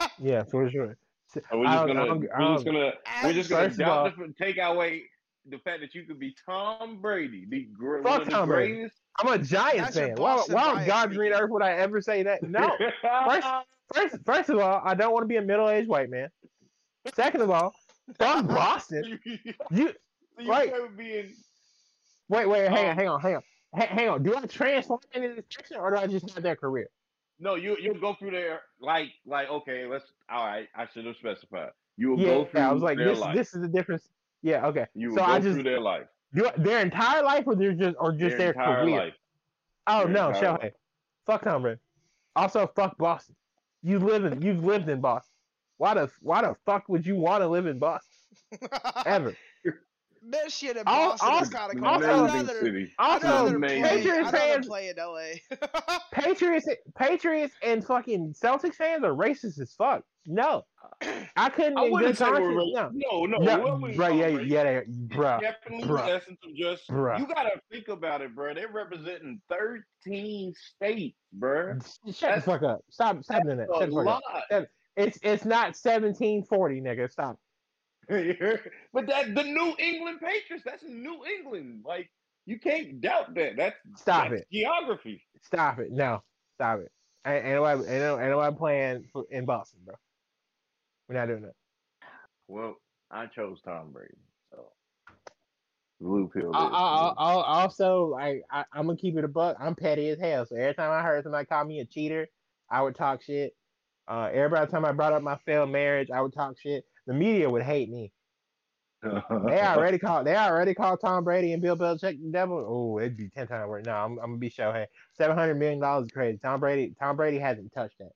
[0.20, 0.98] Yeah, for sure.
[1.36, 4.06] S- And we're I just gonna, I don't- we're just gonna, we're just gonna all-
[4.10, 5.04] the, take away
[5.50, 8.48] the fact that you could be Tom Brady, the gr- Fuck one of the Tom
[8.50, 8.74] Brady.
[8.76, 8.96] greatest.
[9.20, 10.16] I'm a Giants fan.
[10.16, 12.42] Why, why on bias God's green earth would I ever say that?
[12.44, 12.72] No.
[13.30, 13.48] First,
[13.94, 16.30] first, first of all, I don't want to be a middle-aged white man.
[17.14, 17.74] Second of all,
[18.18, 19.20] fuck Boston.
[19.26, 19.38] you,
[19.72, 19.94] You
[20.40, 20.74] you right.
[20.98, 21.34] being
[22.30, 24.24] wait, wait, hang on, Um, hang on, hang on, Ha- hang on.
[24.24, 26.90] Do I transform into this section or do I just have that career?
[27.40, 30.68] no, you you go through there like like okay, let's all right.
[30.76, 31.72] I should have specified.
[31.98, 33.36] You will Yeah, go through Yeah, I was like, this, life.
[33.36, 34.08] this is the difference.
[34.42, 34.86] Yeah, okay.
[34.94, 37.56] you will so go I just through their life, do I- their entire life, or
[37.56, 38.98] they're just, or just their their, career.
[38.98, 39.14] life.
[39.88, 40.64] Oh Their no, entire Shohei.
[40.64, 40.74] life.
[41.26, 41.80] Fuck Tom Brady.
[42.36, 43.36] Also, fuck Boston.
[43.84, 45.32] You live in you've lived in Boston.
[45.78, 48.12] Why the why the fuck would you want to live in Boston
[49.06, 49.36] ever?
[50.32, 51.88] That shit in Boston al- is kind of cool.
[51.88, 52.94] also- I'd Amazing rather, city.
[53.00, 53.82] I'd Also, rather amazing.
[53.84, 55.98] play, Patriots I'd fans, play in LA.
[56.12, 60.04] Patriots, Patriots, and fucking Celtics fans are racist as fuck.
[60.28, 60.64] No,
[61.38, 62.74] I couldn't I wouldn't say we're racist.
[62.74, 66.06] No, No, no, no, bro, yeah, racist yeah, they, is bruh, definitely bruh.
[66.08, 67.20] the essence of just Bruh.
[67.20, 68.54] you gotta think about it, bro.
[68.56, 71.78] They're representing 13 states, bro.
[72.12, 72.80] Shut the fuck up.
[72.90, 73.68] Stop, stop doing that.
[73.78, 74.24] Shut the fuck up.
[74.52, 74.64] lot.
[74.98, 77.12] It's it's not seventeen forty, nigga.
[77.12, 77.38] Stop.
[78.94, 81.84] but that the New England Patriots, that's New England.
[81.86, 82.10] Like
[82.46, 83.56] you can't doubt that.
[83.58, 84.48] That's Stop that's it.
[84.52, 85.24] geography.
[85.42, 85.92] Stop it.
[85.92, 86.22] No,
[86.56, 86.92] stop it.
[87.26, 89.96] Ain't, ain't nobody, ain't, no- ain't nobody playing for, in Boston, bro.
[91.10, 91.56] We're not doing that.
[92.48, 92.76] Well,
[93.10, 94.14] I chose Tom Brady,
[94.52, 94.72] so
[96.00, 96.52] blue pill.
[96.54, 97.14] I, I, I, blue.
[97.18, 99.58] I- also, like, I, I'm gonna keep it a buck.
[99.60, 100.46] I'm petty as hell.
[100.46, 102.28] So every time I heard somebody call me a cheater,
[102.70, 103.56] I would talk shit.
[104.08, 106.86] Uh, every time I brought up my failed marriage, I would talk shit.
[107.08, 108.12] The media would hate me.
[109.04, 109.40] Uh-huh.
[109.46, 110.26] They already called.
[110.26, 112.66] They already called Tom Brady and Bill Belichick the devil.
[112.68, 113.86] Oh, it'd be ten times worse.
[113.86, 114.88] No, I'm, I'm gonna be Shohei.
[115.14, 116.40] Seven hundred million dollars is crazy.
[116.42, 116.96] Tom Brady.
[117.00, 118.10] Tom Brady hasn't touched that.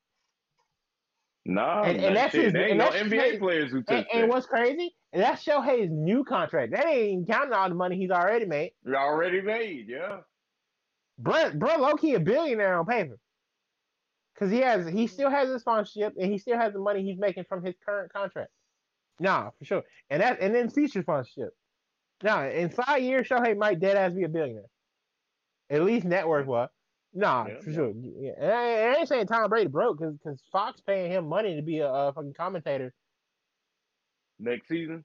[1.45, 4.07] Nah, And- and that's shit, his- there ain't no NBA his- players who And, touch
[4.13, 4.95] and what's crazy?
[5.13, 6.71] And that's Shohei's new contract.
[6.73, 8.71] That ain't even counting all the money he's already made.
[8.83, 10.21] They're already made, yeah.
[11.17, 13.17] Bro, bro, low key a billionaire on paper.
[14.37, 17.19] Cause he has, he still has his sponsorship, and he still has the money he's
[17.19, 18.49] making from his current contract.
[19.19, 19.83] Nah, for sure.
[20.09, 21.49] And that, and then future sponsorship.
[22.23, 24.63] Nah, in five years, Shohei might dead ass be a billionaire.
[25.69, 26.69] At least network was.
[27.13, 27.75] Nah, Yeah, for yeah.
[27.75, 27.93] sure.
[28.19, 28.31] Yeah.
[28.39, 31.61] And I, I ain't saying Tom Brady broke, cause, cause Fox paying him money to
[31.61, 32.93] be a, a fucking commentator.
[34.39, 35.03] Next season,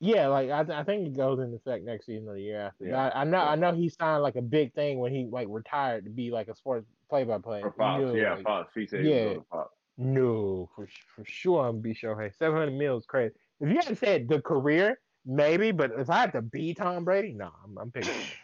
[0.00, 2.86] Yeah, like I, I think it goes into effect next season or the year after.
[2.86, 3.38] Yeah, I, I know.
[3.38, 6.48] I know he signed like a big thing when he like retired to be like
[6.48, 7.62] a sports play-by-play.
[7.62, 8.72] or Fox, yeah, like, Fox.
[8.74, 9.16] He said he yeah.
[9.16, 9.70] was going to Fox.
[9.98, 12.34] No, for for sure, I'm gonna be Shohei.
[12.34, 13.34] Seven hundred mil is crazy.
[13.60, 17.34] If you had said the career, maybe, but if I had to be Tom Brady,
[17.34, 18.14] no, I'm, I'm picking.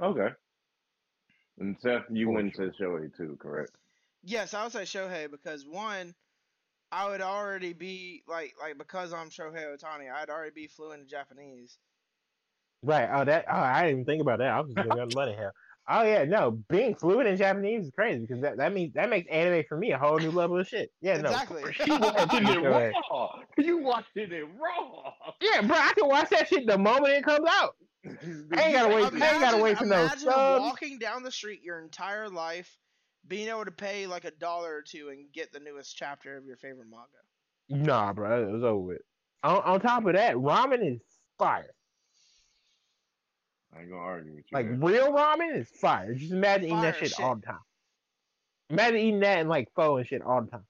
[0.00, 0.30] Okay.
[1.58, 2.56] And Seth, you For wouldn't sure.
[2.56, 3.76] say Shohei too, correct?
[4.22, 6.14] Yes, I would say Shohei because one,
[6.92, 11.08] I would already be like like because I'm Shohei Ohtani, I'd already be fluent in
[11.08, 11.78] Japanese.
[12.82, 13.08] Right.
[13.10, 13.46] Oh, that.
[13.48, 14.48] Oh, I didn't even think about that.
[14.50, 15.52] I was just thinking about money here.
[15.86, 19.30] Oh yeah, no, being fluent in Japanese is crazy because that, that means that makes
[19.30, 20.90] anime for me a whole new level of shit.
[21.02, 21.28] Yeah, no.
[21.28, 21.62] exactly.
[21.86, 22.92] You watching it Shohei.
[23.10, 23.30] raw.
[23.58, 25.12] You watching it raw.
[25.42, 27.76] Yeah, bro, I can watch that shit the moment it comes out.
[28.06, 29.22] I ain't gotta wait.
[29.22, 30.62] I ain't gotta wait for no imagine subs.
[30.62, 32.78] walking down the street your entire life,
[33.28, 36.46] being able to pay like a dollar or two and get the newest chapter of
[36.46, 37.84] your favorite manga.
[37.84, 39.02] Nah, bro, it was over with.
[39.42, 41.00] On, on top of that, ramen is
[41.38, 41.74] fire.
[43.76, 44.56] I ain't gonna argue with you.
[44.56, 44.76] Like there.
[44.78, 46.14] real ramen is fire.
[46.14, 47.20] Just imagine eating that shit, shit.
[47.20, 47.58] all the time.
[48.70, 50.64] Imagine eating that and like pho and shit all the time,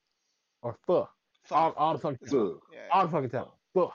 [0.63, 1.09] or pho
[1.51, 2.39] all, all the fucking time.
[2.41, 2.61] Ugh.
[2.73, 2.79] Yeah.
[2.93, 3.47] All the fucking time.
[3.75, 3.93] Pho.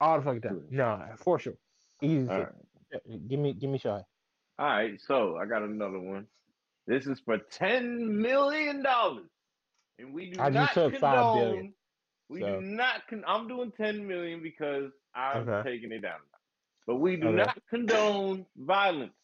[0.00, 0.54] All the fucking time.
[0.54, 0.72] Good.
[0.72, 1.54] No, for sure.
[2.00, 2.28] Easy.
[2.28, 2.48] All shit.
[2.94, 3.28] right.
[3.28, 4.00] Give me, give me shy.
[4.58, 6.26] All right, so I got another one.
[6.86, 9.28] This is for ten million dollars,
[9.98, 11.00] and we do I not just took condone.
[11.00, 11.74] five billion,
[12.28, 13.06] we so- do not.
[13.08, 15.70] Con- I'm doing ten million because I'm Okay.
[15.70, 16.20] taking it down.
[16.86, 17.36] But we do Okay.
[17.36, 19.14] not condone violence.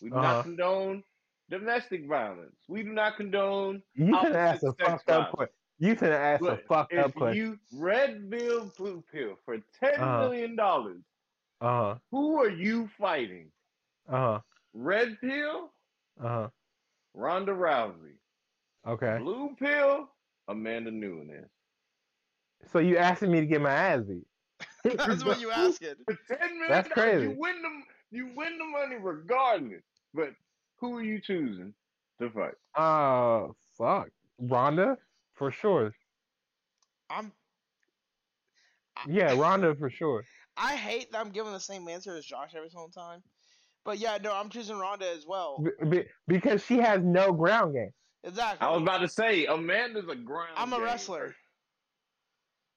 [0.00, 0.20] We do Uh-huh.
[0.20, 1.04] not condone
[1.50, 2.56] domestic violence.
[2.68, 3.82] We do not condone.
[3.94, 5.54] You can ask a fucked up question.
[5.78, 7.36] You can ask a fucked up question.
[7.36, 10.16] you red bill, blue pill for ten Uh-huh.
[10.16, 11.02] million dollars,
[11.60, 11.98] Uh huh.
[12.10, 13.52] who are you fighting?
[14.08, 14.40] Uh huh.
[14.74, 15.72] Red pill,
[16.20, 16.50] Uh huh.
[17.14, 18.18] Ronda Rousey.
[18.86, 19.18] Okay.
[19.18, 20.10] Blue pill,
[20.48, 21.50] Amanda Nunes.
[22.66, 24.26] So you asking me to get my ass beat?
[24.84, 25.94] That's what you asking.
[26.04, 27.22] For ten million That's dollars, crazy.
[27.24, 27.84] You win them.
[28.10, 29.82] You win the money regardless.
[30.14, 30.30] But
[30.78, 31.74] who are you choosing
[32.20, 32.54] to fight?
[32.74, 34.08] Uh, fuck.
[34.38, 34.96] Ronda
[35.34, 35.92] for sure.
[37.10, 37.32] I'm.
[39.08, 40.24] Yeah, Ronda for sure.
[40.56, 43.22] I hate that I'm giving the same answer as Josh every single time.
[43.84, 45.62] But yeah, no, I'm choosing Ronda as well.
[45.62, 47.90] Be- be- because she has no ground game.
[48.24, 48.66] Exactly.
[48.66, 50.50] I was about to say Amanda's a ground.
[50.56, 51.36] I'm a game wrestler.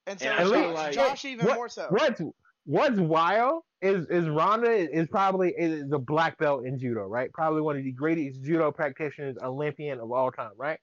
[0.06, 0.08] Person.
[0.08, 1.88] And so And I Josh, like- Josh even what- more so.
[1.90, 2.22] What's
[2.66, 7.32] What's wild is is Ronda is probably is a black belt in judo, right?
[7.34, 10.78] Probably one of the greatest judo practitioners, Olympian of all time, right?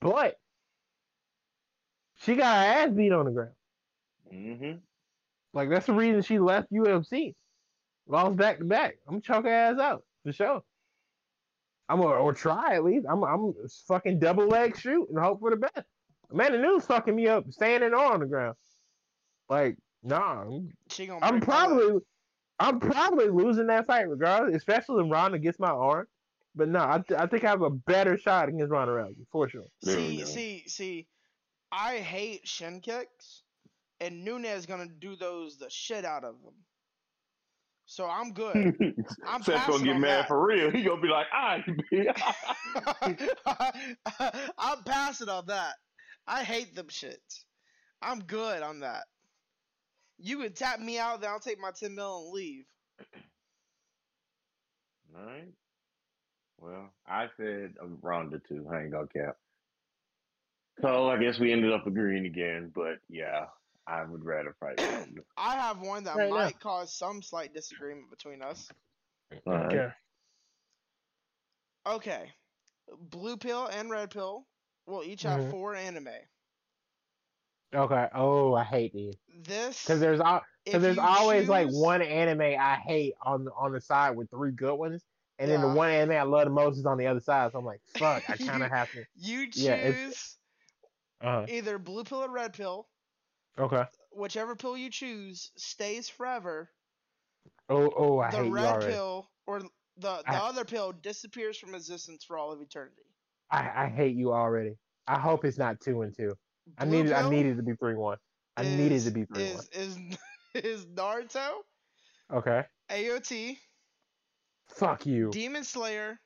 [0.00, 0.36] But
[2.16, 3.54] she got her ass beat on the ground.
[4.32, 4.78] Mm-hmm.
[5.52, 7.34] Like that's the reason she left UFC.
[8.06, 8.98] Lost back to back.
[9.08, 10.62] I'm choke her ass out for sure.
[11.88, 13.06] I'm gonna or try at least.
[13.10, 13.52] I'm I'm
[13.88, 15.86] fucking double leg shoot and hope for the best.
[16.30, 18.56] Amanda Nunes fucking me up standing on the ground.
[19.48, 21.78] Like nah, I'm, She gonna I'm break my leg.
[21.78, 22.00] probably
[22.58, 26.06] I'm probably losing that fight regardless, especially if Ronda gets my arm.
[26.54, 29.46] But no, I, th- I think I have a better shot against Ronda Rousey for
[29.48, 29.66] sure.
[29.84, 31.06] See, see, see.
[31.70, 33.42] I hate shin kicks,
[34.00, 36.54] and Nunes gonna do those the shit out of them.
[37.84, 38.56] So I'm good.
[39.26, 40.28] I'm Seth's passing gonna get on mad that.
[40.28, 40.70] for real.
[40.70, 41.62] He gonna be like, "I."
[44.58, 45.74] I'm passing on that.
[46.26, 47.44] I hate them shits.
[48.02, 49.04] I'm good on that.
[50.18, 52.64] You can tap me out, then I'll take my ten mil and leave.
[55.16, 55.52] All right.
[56.58, 58.66] Well, I said a Ronda two.
[58.72, 59.36] I ain't gonna cap.
[60.80, 62.72] So I guess we ended up agreeing again.
[62.74, 63.46] But yeah,
[63.86, 64.80] I would rather fight
[65.36, 66.60] I have one that Fair might enough.
[66.60, 68.68] cause some slight disagreement between us.
[69.46, 69.88] Okay.
[71.86, 72.32] Okay.
[72.98, 74.46] Blue pill and red pill
[74.86, 75.50] will each have Mhm.
[75.50, 76.08] four anime.
[77.74, 78.08] Okay.
[78.14, 82.00] Oh, I hate these This because there's al- if Because there's you always like one
[82.02, 85.04] anime I hate on the on the side with three good ones,
[85.38, 87.52] and then the one anime I love the most is on the other side.
[87.52, 89.04] So I'm like, fuck, I kind of have to.
[89.16, 90.38] you choose Yeah, it's-
[91.20, 92.88] Uh, either blue pill or red pill.
[93.58, 93.84] okay.
[94.12, 96.70] Whichever pill you choose stays forever.
[97.68, 98.92] Oh, oh, I the hate you red already.
[98.92, 99.68] pill or the
[99.98, 103.02] the I- other pill disappears from existence for all of eternity.
[103.50, 104.74] I, I hate you already.
[105.06, 106.34] I hope it's not two and two.
[106.78, 108.18] I Blue needed I pill needed to be three one.
[108.56, 109.98] I needed is- to be three is is
[110.54, 111.48] is Naruto.
[112.32, 112.64] Okay.
[112.90, 113.56] AOT,
[114.68, 115.30] Fuck you.
[115.30, 116.18] Demon Slayer,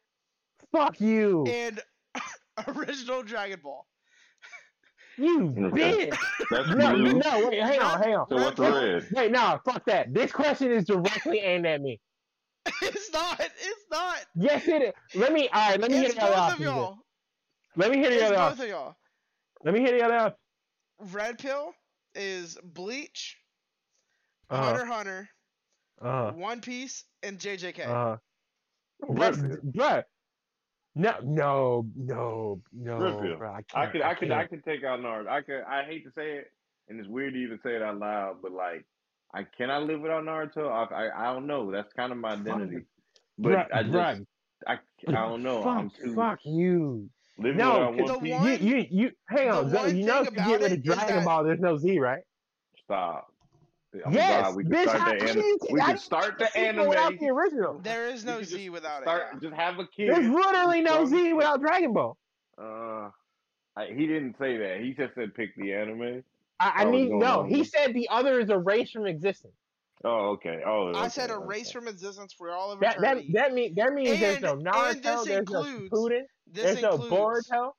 [0.73, 1.45] Fuck you.
[1.47, 1.81] and
[2.69, 3.87] original Dragon Ball.
[5.19, 6.11] You Okay.
[6.11, 6.17] bitch.
[6.51, 7.19] That's No, blue.
[7.19, 8.27] no, wait, hang on, hang on.
[8.31, 9.09] So what's the Red red?
[9.13, 10.15] Wait, no, fuck that.
[10.15, 12.01] This question is directly aimed at me.
[12.83, 13.39] it's not.
[13.41, 14.19] It's not.
[14.35, 14.93] Yes, it is.
[15.15, 15.49] Let me.
[15.53, 16.97] All right, let me hear It's the other both of y'all.
[17.81, 18.95] Let me hear the other both of y'all.
[19.65, 21.15] Let me hear the other options.
[21.15, 21.73] Red pill
[22.15, 23.39] is Bleach,
[24.51, 24.63] Uh-huh.
[24.63, 25.29] Hunter Hunter,
[26.03, 27.85] Uh One Piece, and JJK.
[27.87, 27.93] huh.
[27.93, 28.17] Uh huh.
[29.09, 29.35] Red
[29.75, 30.07] That's,
[30.95, 33.37] No, no, no, no, Red pill.
[33.39, 33.49] bruh.
[33.49, 34.51] I, I can't, could, I could, I can't.
[34.51, 35.29] could take out Naruto.
[35.29, 35.63] I could.
[35.63, 36.53] I hate to say it,
[36.89, 38.85] and it's weird to even say it out loud, but like
[39.33, 40.69] I cannot live without Naruto.
[40.71, 41.73] I I, I don't know.
[41.73, 42.83] That's kind of my identity.
[43.39, 44.27] But Bruh, I just bruh,
[44.67, 44.73] I,
[45.09, 45.63] I don't know.
[45.63, 47.09] Fuck, I'm too fuck you.
[47.41, 49.71] Living No, without the One one- You, you, you, hang on.
[49.71, 51.77] Zoe, you know, thing if you get about rid of Dragon that- Ball, there's no
[51.77, 52.23] Z, right?
[52.85, 53.33] Stop.
[54.07, 54.89] I'm yes, glad we can bitch.
[54.89, 55.43] start the can anime.
[55.45, 57.79] you- We can start the see it without the original.
[57.83, 59.43] There is no Z without start, it.
[59.43, 59.49] yeah.
[59.49, 60.11] Just have a kid.
[60.11, 62.17] There's literally no Strong- Z without Dragon Ball.
[62.57, 63.11] Uh,
[63.77, 64.81] I, he didn't say that.
[64.81, 66.23] He just said pick the anime.
[66.61, 67.43] I, I need going no.
[67.45, 69.55] He said the other is erased from existence.
[70.03, 70.63] Oh, okay.
[70.65, 71.45] Oh, I okay, said okay.
[71.45, 73.33] erase from existence for all of That that eternity.
[73.35, 76.65] that mean that means there's no And- Naruto, and this there's no includes- Shippuden, this
[76.65, 77.49] there's no includes.
[77.51, 77.73] Boruto,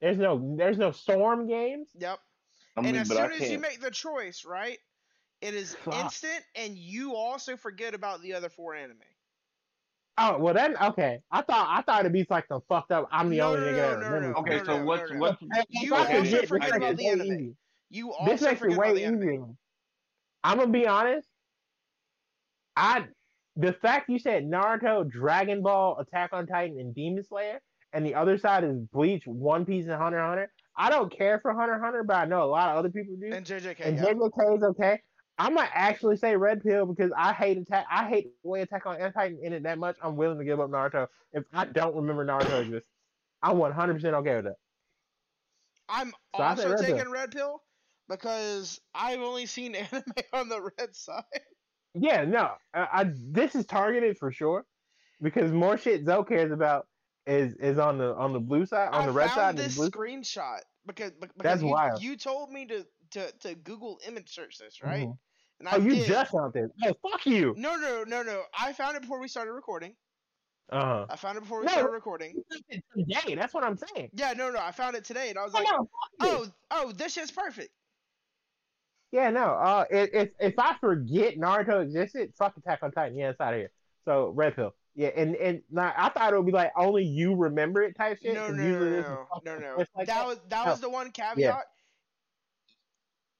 [0.00, 1.88] there's no there's no Storm games.
[1.96, 2.18] Yep.
[2.76, 4.78] I mean, and as soon as you make the choice, right,
[5.40, 5.94] it is Fuck.
[6.04, 8.98] instant, and you also forget about the other four anime.
[10.16, 11.18] Oh well, then okay.
[11.32, 13.08] I thought I thought it'd be like the fucked up.
[13.10, 15.16] I'm the No, only no, nigga no, no, no, Okay, no, so no, what's no,
[15.16, 15.20] no.
[15.22, 17.26] what's You I also can get- forget this about the it anime.
[17.26, 17.56] easy.
[17.90, 19.22] You This also makes it forget way about the anime.
[19.28, 19.44] easier.
[20.44, 21.28] I'm gonna be honest.
[22.76, 23.06] I
[23.56, 27.60] the fact you said Naruto, Dragon Ball, Attack on Titan, and Demon Slayer,
[27.92, 30.52] and the other side is Bleach, One Piece, and Hunter Hunter.
[30.76, 33.32] I don't care for Hunter Hunter, but I know a lot of other people do.
[33.32, 34.04] And JJK, and yeah.
[34.06, 35.02] JJK is okay.
[35.38, 37.86] I might actually say Red Pill because I hate attack.
[37.90, 39.96] I hate the way Attack on Titan in it that much.
[40.02, 42.88] I'm willing to give up Naruto if I don't remember Naruto exists.
[43.42, 44.56] I'm 100 percent okay with that.
[45.88, 46.96] I'm So also red pill.
[46.96, 47.62] taking red pill
[48.08, 51.22] because I've only seen anime on the red side.
[51.94, 54.66] Yeah, no, I, I this is targeted for sure
[55.20, 56.88] because more shit Zoe cares about
[57.26, 59.90] is is on the on the blue side, on I the red side, this blue.
[59.90, 62.02] screenshot because because That's you, wild.
[62.02, 65.06] you told me to, to to Google image search this, right?
[65.06, 65.18] Mhm.
[65.60, 66.06] And Oh, you did.
[66.06, 66.68] just found this.
[66.84, 67.54] Oh, fuck you.
[67.56, 68.42] No, no, no, no.
[68.58, 69.94] I found it before we started recording.
[70.68, 71.06] Uh huh.
[71.10, 71.72] I found it before we No.
[71.72, 72.42] started recording.
[72.96, 74.10] Today, that's what I'm saying.
[74.14, 74.58] Yeah, no, no.
[74.58, 75.88] I found it today, and I was Oh, like, no,
[76.20, 77.70] oh, oh, this shit's perfect.
[79.14, 79.44] Yeah, no.
[79.44, 83.16] Uh, if if if I forget Naruto existed, fuck Attack on Titan.
[83.16, 83.70] Yeah, it's out of here.
[84.04, 84.74] So red pill.
[84.96, 88.34] Yeah, and and I thought it would be like only you remember it type shit.
[88.34, 89.84] No, no, no, no, no, no, no.
[89.96, 90.72] like that was that No.
[90.72, 91.64] was the one caveat.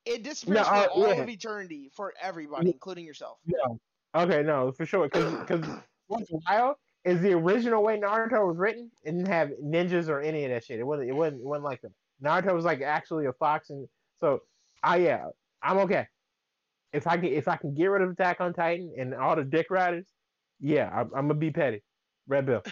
[0.04, 1.22] It disappears No, for uh, all yeah.
[1.22, 3.38] of eternity for everybody, including yourself.
[3.44, 3.80] No.
[4.14, 5.08] Okay, no, for sure.
[5.08, 5.64] Because
[6.06, 8.92] what's wild is the original way Naruto was written.
[9.02, 10.78] It didn't have ninjas or any of that shit.
[10.78, 11.08] It wasn't.
[11.08, 11.40] It wasn't.
[11.40, 11.90] It wasn't like that.
[12.22, 13.88] Naruto was like actually a fox, and
[14.20, 14.42] so
[14.84, 15.26] I yeah,
[15.64, 16.06] I'm okay.
[16.92, 19.44] If I can if I can get rid of Attack on Titan and all the
[19.44, 20.06] dick riders,
[20.60, 21.82] yeah, I'm, I'm gonna be petty.
[22.28, 22.62] Red Bill.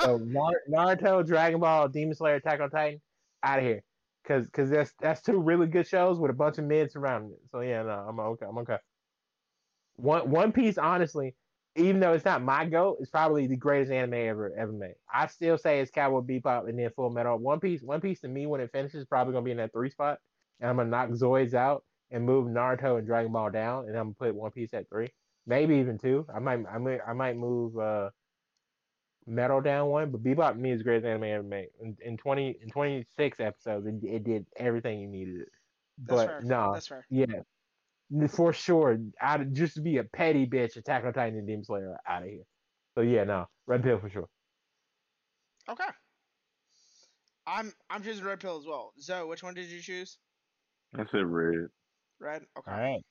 [0.00, 0.18] So
[0.70, 3.00] Naruto, Dragon Ball, Demon Slayer, Attack on Titan,
[3.42, 3.82] out of here.
[4.26, 7.40] Cause, cause that's that's two really good shows with a bunch of mids surrounding it.
[7.50, 8.46] So yeah, no, I'm okay.
[8.46, 8.76] I'm okay.
[9.96, 11.34] One One Piece, honestly,
[11.76, 14.94] even though it's not my goat, it's probably the greatest anime ever ever made.
[15.12, 17.38] I still say it's Cowboy Bebop and then Full Metal.
[17.38, 19.72] One Piece, One Piece to me when it finishes is probably gonna be in that
[19.72, 20.18] three spot,
[20.60, 24.12] and I'm gonna knock Zoids out and move Naruto and Dragon Ball down, and I'm
[24.12, 25.10] gonna put One Piece at three,
[25.46, 26.26] maybe even two.
[26.34, 28.10] I might I might I might move uh
[29.26, 31.68] Metal down one, but Bebop to me is the greatest anime ever made.
[31.80, 35.44] In, in twenty in twenty six episodes, it, it did everything you needed.
[35.98, 36.40] That's But fair.
[36.42, 37.06] no, That's fair.
[37.10, 37.42] yeah,
[38.28, 38.98] for sure.
[39.20, 42.28] I'd just to be a petty bitch, Attack on Titan and Demon Slayer out of
[42.28, 42.44] here.
[42.94, 44.28] So yeah, no, Red Pill for sure.
[45.68, 45.84] Okay.
[47.46, 48.92] I'm I'm choosing red pill as well.
[49.00, 50.18] Zoe, which one did you choose?
[50.94, 51.68] I said red.
[52.20, 52.46] Red.
[52.56, 52.70] Okay.
[52.70, 53.02] All right.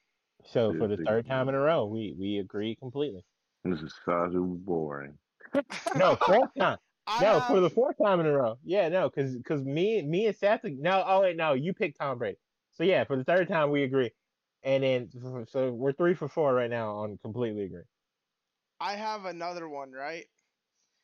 [0.45, 3.26] So for the third time in a row, we we agree completely.
[3.65, 5.17] This is Saju boring.
[5.95, 6.78] No, fourth time.
[7.08, 8.60] I No, have, for the fourth time in a row.
[8.63, 10.63] Yeah, no, because because me me and Seth.
[10.63, 12.38] No, oh wait, no, you picked Tom Brady.
[12.72, 14.12] So yeah, for the third time we agree,
[14.63, 15.10] and then
[15.48, 17.84] so we're three for four right now on completely agree.
[18.80, 19.91] I have another one.
[19.91, 20.28] Right.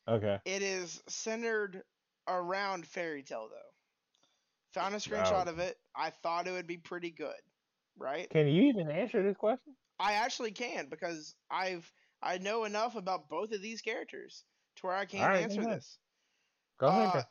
[0.08, 0.38] Okay.
[0.44, 1.82] It is centered
[2.28, 3.70] around Fairy Tail though.
[4.72, 5.52] Found a screenshot Wow.
[5.52, 5.78] of it.
[5.94, 7.40] I thought it would be pretty good.
[7.98, 8.28] Right.
[8.30, 9.74] Can you even answer this question?
[9.98, 11.90] I actually can because I've
[12.22, 14.44] I know enough about both of these characters
[14.76, 15.98] to where I can Alright, answer go this.
[16.78, 17.08] Go ahead.
[17.08, 17.24] Uh, then.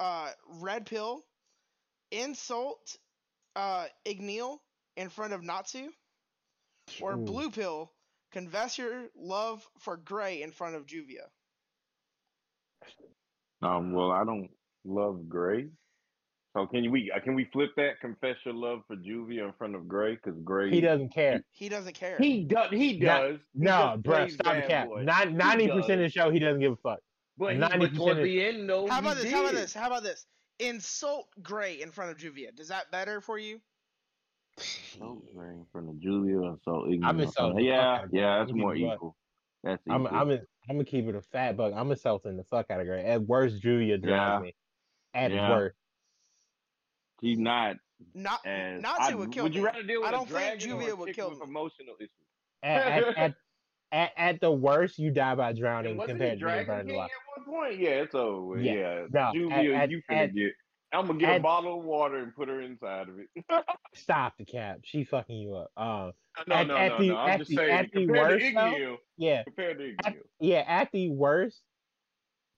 [0.00, 1.24] uh, red pill,
[2.10, 2.96] insult,
[3.56, 4.58] uh, Igneel
[4.96, 5.90] in front of Natsu,
[7.00, 7.24] or Ooh.
[7.24, 7.92] blue pill,
[8.32, 11.28] confess your love for Gray in front of Juvia.
[13.62, 14.50] Um, well, I don't
[14.84, 15.68] love Gray.
[16.54, 17.98] So can we uh, can we flip that?
[18.00, 21.42] Confess your love for Juvia in front of Gray because Gray He doesn't care.
[21.50, 22.16] He doesn't care.
[22.18, 22.68] He does.
[22.70, 23.38] He Not- does.
[23.54, 24.88] He No, just bro, plays stop the bad cap.
[24.88, 25.02] boy.
[25.02, 26.98] Not ninety percent of the show, he doesn't give a fuck.
[27.38, 29.32] But, he, 90% but towards of- the end, though, How about this?
[29.32, 29.72] How about this?
[29.72, 30.26] How about this?
[30.58, 32.54] Insult Gray in front of Juvia.
[32.54, 33.58] Does that better for you?
[34.58, 37.80] So Gray in front of Juvia and so I'm insulting front of- the fuck Yeah,
[37.94, 38.20] out of Gray.
[38.20, 39.16] yeah, that's more keep it a equal.
[39.64, 40.16] That's I'm equal.
[40.18, 40.34] I'm a,
[40.68, 41.72] I'm gonna keep it a fat buck.
[41.74, 43.02] I'm insulting the fuck out of Gray.
[43.04, 44.38] At worst, Juvia drives Yeah.
[44.40, 44.54] me.
[45.14, 45.50] At Yeah.
[45.50, 45.76] worst,
[47.22, 47.76] He's not
[48.14, 50.60] Not as Nazi I- would kill Would you rather deal with I don't a think
[50.60, 51.44] dragon Juvia would kill with me.
[51.48, 52.10] emotional issues?
[52.62, 53.34] At, at, at,
[53.92, 57.10] at, at the worst, you die by drowning Wasn't compared to being Dragon burned alive.
[57.38, 57.78] at one point?
[57.80, 58.58] Yeah, it's over.
[58.58, 58.72] Yeah.
[58.74, 60.52] Yeah, No, Juvia, at- you at- finna get.
[60.94, 63.44] I'm gonna get at- a bottle of water and put her inside of it.
[63.94, 64.80] Stop the cap.
[64.84, 65.70] She fucking you up.
[65.76, 66.10] Uh,
[66.46, 67.16] no, At- no, at no, the- no.
[67.16, 67.70] I'm at just the- saying.
[67.70, 70.20] at the compared worst, to though, Iggy, yeah, compared to At- Iggy.
[70.40, 70.64] yeah.
[70.66, 71.62] At the worst,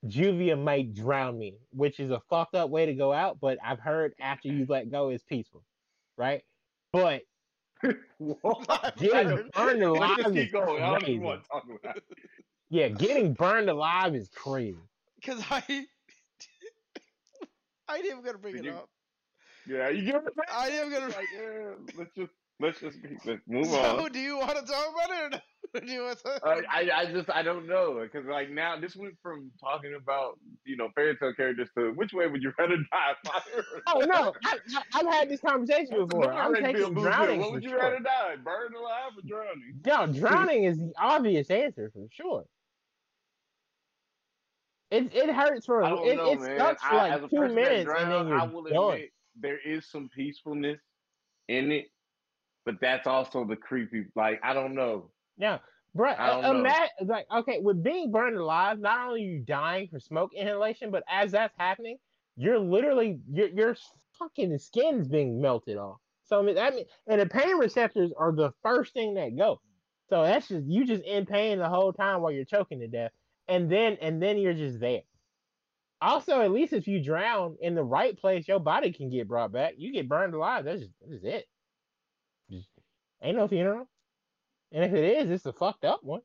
[0.07, 3.39] Juvia might drown me, which is a fucked up way to go out.
[3.39, 5.63] But I've heard after you let go is peaceful,
[6.17, 6.43] right?
[6.91, 7.23] But
[8.97, 10.81] getting burned alive is keep going.
[10.81, 11.13] I don't crazy.
[11.13, 12.03] even want to talk about it.
[12.69, 14.77] Yeah, getting burned alive is crazy.
[15.15, 15.63] because I.
[17.87, 18.89] I didn't even gonna bring Did it you- up.
[19.67, 20.79] Yeah, you get what I'm I saying?
[20.83, 21.07] am gonna.
[21.07, 24.11] Like, yeah, let's just let's just let's move so, on.
[24.11, 25.41] do you want to talk about it
[25.75, 26.41] or do you want to?
[26.43, 30.39] Uh, I I just I don't know because like now this went from talking about
[30.65, 33.65] you know Fairy Tail characters to which way would you rather die fire?
[33.87, 36.31] Oh no, I, I, I've had this conversation before.
[36.33, 37.11] I'm red pill taking blue pill.
[37.11, 37.79] drowning What would you sure.
[37.79, 39.75] rather die, burned alive or drowning?
[39.85, 42.45] No, drowning is the obvious answer for sure.
[44.91, 46.57] It it hurts for I a it, know, it man.
[46.57, 48.93] sucks for like as a two person that minutes and then you're I will done.
[48.93, 50.81] admit there is some peacefulness
[51.47, 51.87] in it,
[52.65, 54.05] but that's also the creepy.
[54.15, 55.09] Like I don't know.
[55.37, 55.59] Yeah,
[55.93, 59.87] bro, don't uh, imagine like okay, with being burned alive, not only are you dying
[59.87, 61.97] for smoke inhalation, but as that's happening,
[62.35, 63.77] you're literally your your
[64.17, 65.97] fucking skin's being melted off.
[66.25, 69.61] So I mean, that mean, and the pain receptors are the first thing that go.
[70.09, 73.11] So that's just you just in pain the whole time while you're choking to death,
[73.47, 75.01] and then and then you're just there.
[76.01, 79.51] Also, at least if you drown in the right place, your body can get brought
[79.51, 79.73] back.
[79.77, 80.65] You get burned alive.
[80.65, 81.45] That's just, that's it.
[83.21, 83.87] Just, ain't no funeral.
[84.71, 86.21] And if it is, it's a fucked up one.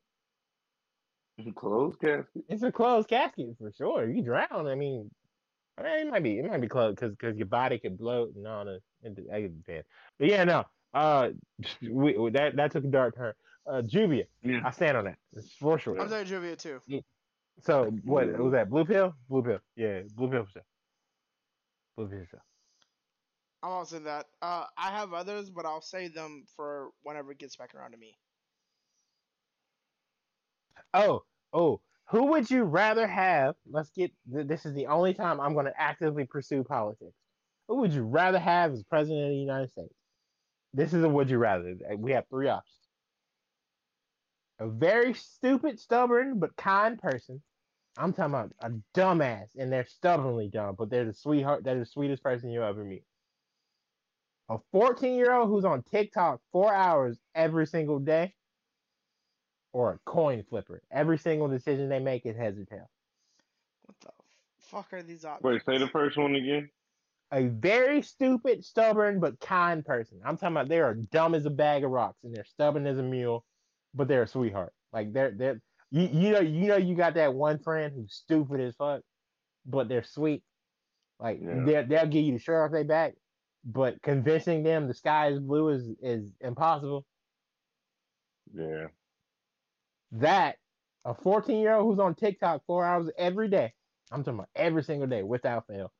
[1.37, 2.43] It's a closed casket.
[2.49, 4.09] It's a closed casket for sure.
[4.09, 4.67] You drown.
[4.67, 5.09] I mean,
[5.77, 8.35] I mean, it might be it might be closed because because your body could bloat
[8.35, 9.87] and all the it, it depends.
[10.19, 10.65] But yeah, no.
[10.93, 11.29] Uh,
[11.81, 13.33] we, we- that that took a dark turn.
[13.65, 14.61] Uh, Juvia, Yeah.
[14.65, 15.99] I stand on that It's for sure.
[16.01, 16.81] I'm saying Juvia too.
[17.61, 18.69] So what was that?
[18.69, 19.13] Blue pill?
[19.29, 19.59] Blue pill.
[19.75, 20.65] Yeah, blue pill for sure.
[21.95, 22.43] Blue pill for sure.
[23.63, 24.25] I'm also that.
[24.41, 27.97] Uh, I have others, but I'll save them for whenever it gets back around to
[27.97, 28.17] me.
[30.93, 33.55] Oh, oh, who would you rather have?
[33.69, 34.11] Let's get.
[34.25, 37.15] This is the only time I'm going to actively pursue politics.
[37.67, 39.93] Who would you rather have as president of the United States?
[40.73, 41.75] This is a would you rather.
[41.97, 42.75] We have three options.
[44.59, 47.41] A very stupid, stubborn, but kind person.
[47.97, 51.63] I'm talking about a dumbass, and they're stubbornly dumb, but they're the sweetheart.
[51.63, 53.03] They're the sweetest person you'll ever meet.
[54.51, 58.35] A 14 year old who's on TikTok four hours every single day,
[59.71, 60.83] or a coin flipper.
[60.91, 62.89] Every single decision they make is heads or tails.
[63.83, 64.11] What the
[64.59, 65.45] fuck are these options?
[65.45, 66.69] Wait, say the first one again.
[67.31, 70.19] A very stupid, stubborn, but kind person.
[70.25, 72.97] I'm talking about they are dumb as a bag of rocks and they're stubborn as
[72.97, 73.45] a mule,
[73.93, 74.73] but they're a sweetheart.
[74.91, 78.59] Like they're they're you, you know you know you got that one friend who's stupid
[78.59, 79.01] as fuck,
[79.65, 80.43] but they're sweet.
[81.21, 81.63] Like Yeah.
[81.63, 83.13] they'll they'll give you the shirt off their back,
[83.63, 87.05] but convincing them the sky is blue is is impossible.
[88.53, 88.87] Yeah.
[90.13, 90.57] that
[91.05, 93.73] a 14 year old who's on TikTok four hours every day,
[94.11, 95.91] I'm talking about every single day without fail,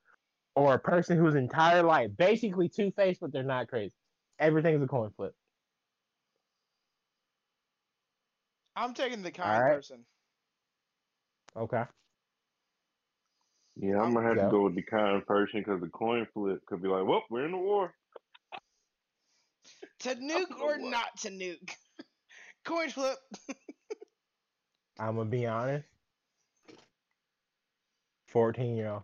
[0.56, 3.96] or a person whose entire life basically two faced, but they're not crazy.
[4.40, 5.34] Everything's a coin flip.
[8.76, 9.76] I'm taking the kind Alright.
[9.76, 10.06] person.
[11.56, 11.84] Okay.
[13.76, 14.46] Yeah, I'm gonna have Yeah.
[14.46, 17.46] to go with the kind person because the coin flip could be like, "Well, we're
[17.46, 17.94] in the war."
[20.00, 20.92] To nuke or what.
[20.92, 21.76] not to nuke?
[22.66, 23.18] Coin flip.
[25.00, 25.88] I'm gonna be honest.
[28.28, 29.04] 14 year old.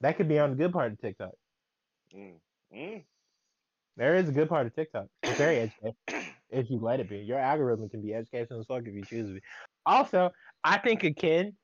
[0.00, 1.32] That could be on the good part of TikTok.
[2.14, 2.40] Mm.
[2.74, 3.04] Mm.
[3.96, 5.06] There is a good part of TikTok.
[5.22, 5.96] It's very educational
[6.50, 7.18] if you let it be.
[7.18, 9.40] Your algorithm can be educational as fuck if you choose to be.
[9.86, 10.30] Also,
[10.64, 11.54] I think a kid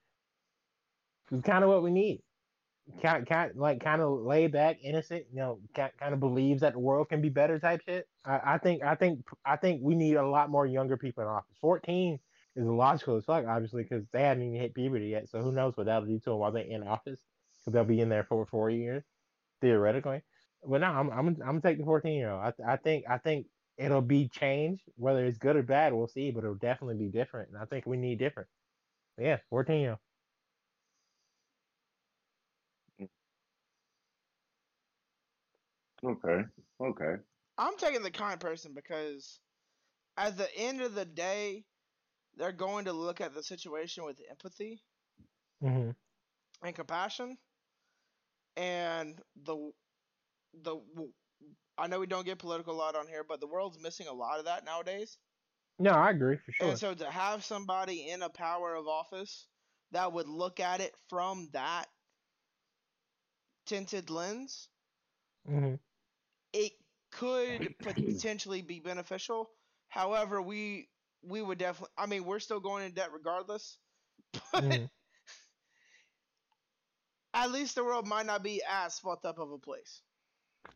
[1.31, 2.23] is kind of what we need.
[3.03, 5.25] Kind, kind, like kind of laid back, innocent.
[5.31, 8.07] You know, kind, kind of believes that the world can be better type shit.
[8.25, 11.29] I, I think, I think, I think we need a lot more younger people in
[11.29, 11.57] office.
[11.61, 12.19] Fourteen
[12.57, 15.31] is illogical as fuck, obviously, because they haven't even hit puberty yet.
[15.31, 17.21] So who knows what that'll do to them while they're in office?
[17.61, 19.03] Because they'll be in there for four years,
[19.62, 20.23] theoretically.
[20.67, 22.43] But no, I'm I'm I'm gonna take the 14 year old.
[22.43, 23.47] I I think I think
[23.79, 26.31] it'll be changed, whether it's good or bad, we'll see.
[26.31, 28.49] But it'll definitely be different, and I think we need different.
[29.16, 29.99] But yeah, 14 year.
[36.05, 36.45] Okay.
[36.81, 37.14] Okay.
[37.59, 39.41] I'm taking the kind person because
[40.16, 41.66] at the end of the day,
[42.35, 44.85] they're going to look at the situation with empathy
[45.61, 45.91] hmm
[46.62, 47.39] and compassion.
[48.57, 49.72] and the
[50.55, 50.77] the
[51.79, 54.12] I know we don't get political a lot on here, but the world's missing a
[54.12, 55.18] lot of that nowadays.
[55.79, 56.68] No, I agree for sure.
[56.68, 59.49] And so to have somebody in a power of office
[59.93, 61.89] that would look at it from that
[63.66, 64.70] tinted lens,
[65.47, 65.75] hmm
[66.53, 66.72] it
[67.11, 69.51] could potentially be beneficial.
[69.89, 70.91] However, we
[71.22, 71.95] we would definitely.
[71.97, 73.79] I mean, we're still going in debt regardless,
[74.53, 74.89] but Mhm.
[77.35, 80.03] at least the world might not be as fucked up of a place.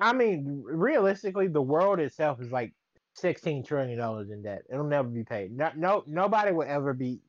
[0.01, 2.73] I mean, realistically, the world itself is like
[3.15, 4.63] sixteen trillion dollars in debt.
[4.71, 5.57] It'll never be paid.
[5.57, 7.21] No, no, nobody will ever be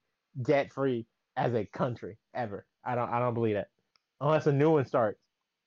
[0.41, 1.05] debt free
[1.35, 2.65] as a country ever.
[2.83, 3.69] I don't, I don't believe that,
[4.21, 5.19] unless a new one starts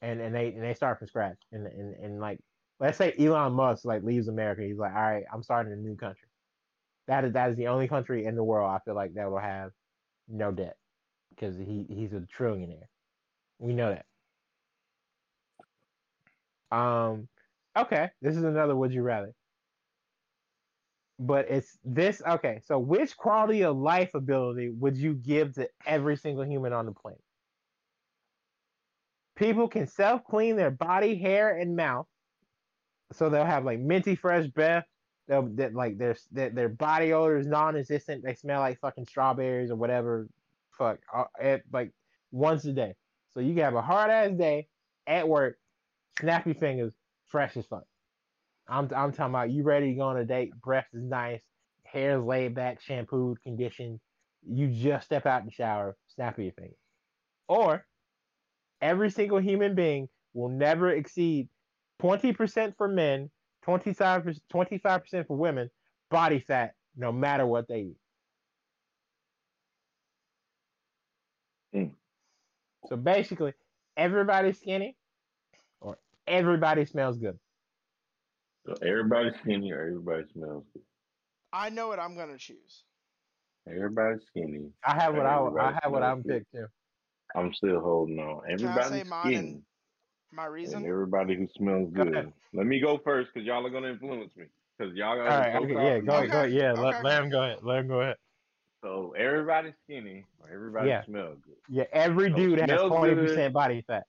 [0.02, 2.38] and and they and they start from scratch and and and like
[2.80, 4.62] let's say Elon Musk like leaves America.
[4.62, 6.28] He's like, all right, I'm starting a new country.
[7.08, 9.38] That is that is the only country in the world I feel like that will
[9.38, 9.70] have
[10.28, 10.76] no debt
[11.30, 12.88] because he he's a trillionaire.
[13.58, 14.06] We know that.
[16.72, 17.28] Um,
[17.76, 19.32] okay, this is another would you rather.
[21.18, 22.60] But it's this okay.
[22.64, 26.92] So, which quality of life ability would you give to every single human on the
[26.92, 27.22] planet?
[29.36, 32.06] People can self clean their body, hair, and mouth,
[33.12, 34.86] so they'll have like minty fresh breath.
[35.28, 38.24] They'll that like their their body odor is non-existent.
[38.24, 40.28] They smell like fucking strawberries or whatever.
[40.76, 41.92] Fuck, uh, at, like
[42.32, 42.94] once a day.
[43.34, 44.68] So you can have a hard ass day
[45.06, 45.58] at work,
[46.20, 46.94] snap your fingers,
[47.28, 47.84] fresh as fuck.
[48.68, 51.40] I'm I'm talking about you ready to go on a date, breath is nice,
[51.84, 54.00] hair's laid back, shampooed, conditioned.
[54.48, 56.76] You just step out the shower, snap your fingers.
[57.48, 57.84] Or
[58.80, 61.48] every single human being will never exceed
[62.02, 63.30] 20% for men,
[63.64, 65.70] 25 25% for women,
[66.10, 67.96] body fat, no matter what they eat.
[71.74, 71.90] Mm.
[72.88, 73.54] So basically,
[73.96, 74.96] everybody's skinny
[76.26, 77.38] everybody smells good.
[78.66, 80.82] So everybody's skinny or everybody smells good.
[81.52, 82.84] I know what I'm gonna choose.
[83.68, 84.72] Everybody's skinny.
[84.84, 86.24] I have what I I have what I'm good.
[86.24, 86.66] picked too.
[87.34, 88.48] I'm still holding on.
[88.48, 89.36] say Everybody's mine skinny.
[89.36, 89.62] and
[90.32, 90.84] My And reason?
[90.84, 92.12] everybody who smells good.
[92.14, 92.32] ahead.
[92.52, 94.46] Let me go first because y'all are gonna influence me.
[94.78, 96.52] Because y'all All are right, so okay, yeah, go ahead, go ahead.
[96.52, 96.80] Yeah, okay.
[96.82, 97.62] let, let him go ahead.
[97.62, 98.16] Let him go ahead.
[98.84, 101.04] So everybody's skinny or everybody Yeah.
[101.04, 101.56] smells good.
[101.68, 103.16] Yeah, every So dude has smell twenty good.
[103.16, 104.06] percent body fat.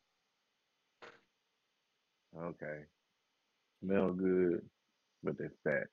[2.37, 2.85] Okay.
[3.83, 4.61] Smell good,
[5.23, 5.87] but they're fat.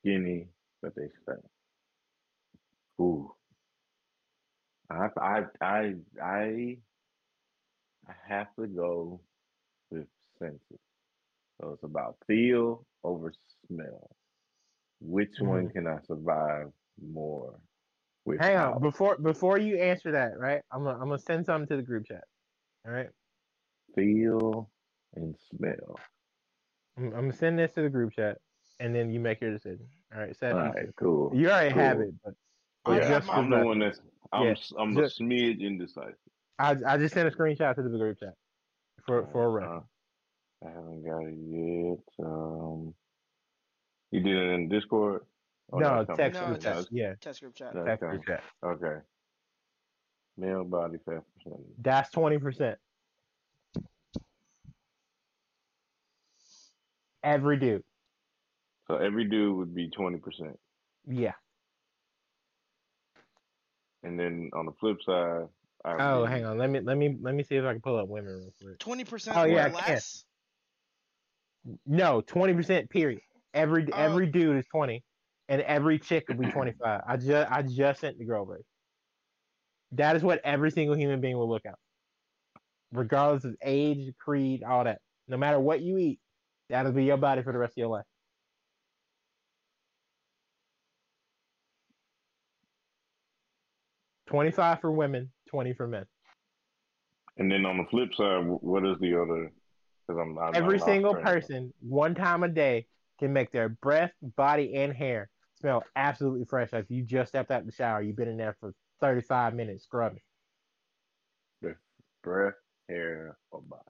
[0.00, 0.48] Skinny,
[0.82, 1.40] but they fat.
[3.00, 3.32] Ooh.
[4.90, 6.78] I I I I
[8.08, 9.20] I have to go
[9.90, 10.08] with
[10.38, 10.80] senses.
[11.60, 13.32] So it's about feel over
[13.68, 14.16] smell.
[15.00, 15.72] Which one Mhm.
[15.72, 17.60] can I survive more?
[18.38, 20.62] Hang on, before before you answer that, right?
[20.72, 22.24] I'm gonna I'm gonna send something to the group chat.
[22.86, 23.10] All right,
[23.94, 24.70] Feel
[25.14, 25.98] and smell.
[26.96, 28.38] I'm, I'm gonna send this to the group chat,
[28.80, 29.86] and then you make your decision.
[30.14, 30.92] All right, Seth, All you right, too.
[30.98, 31.30] cool.
[31.34, 32.34] you already have it, but
[32.84, 33.38] I Yeah, have just mine.
[33.44, 34.00] I'm the one that's
[34.32, 36.16] I'm Yeah, s- I'm just- a smidge indecisive.
[36.58, 38.34] I I just sent a screenshot to the group chat
[39.06, 39.84] for for a Alright, reference.
[40.64, 42.26] uh, I haven't got it yet.
[42.26, 42.94] Um,
[44.10, 45.22] you did it in Discord?
[45.72, 46.76] Oh, no, that's text No, group chat.
[46.76, 47.74] just- Yeah, Test group chat.
[47.84, 48.42] Text group chat.
[48.62, 49.00] Okay.
[50.36, 51.66] Male body fat percentage.
[51.78, 52.78] That's twenty percent.
[57.22, 57.82] Every dude.
[58.88, 60.58] So every dude would be twenty percent,
[61.06, 61.32] Yeah.
[64.02, 65.46] and then on the flip side,
[65.84, 66.58] I Oh, be- hang on.
[66.58, 68.78] Let me let me let me see if I can pull up women real quick.
[68.78, 70.24] Twenty percent Oh, yeah, I less.
[71.86, 72.90] No, twenty percent.
[72.90, 73.20] Period.
[73.54, 73.96] Every Oh.
[73.96, 75.04] every dude is twenty,
[75.48, 77.02] and every chick will be twenty five.
[77.06, 78.64] I just I just sent the girl version.
[79.92, 81.74] That is what every single human being will look at,
[82.92, 85.00] regardless of age, creed, all that.
[85.28, 86.18] No matter what you eat,
[86.72, 88.04] that'll be your body for the rest of your life.
[94.26, 96.06] Twenty five for women, twenty for men.
[97.36, 99.52] And then on the flip side, what is the other?
[100.06, 102.86] Because I'm, I'm Every I'm single person, one time a day,
[103.18, 105.28] can make their breath, body, and hair
[105.60, 106.72] smell absolutely fresh.
[106.72, 109.84] Like you just stepped out of the shower, you've been in there for 35 minutes
[109.84, 110.20] scrubbing.
[112.22, 112.54] breath,
[112.88, 113.82] hair, or body.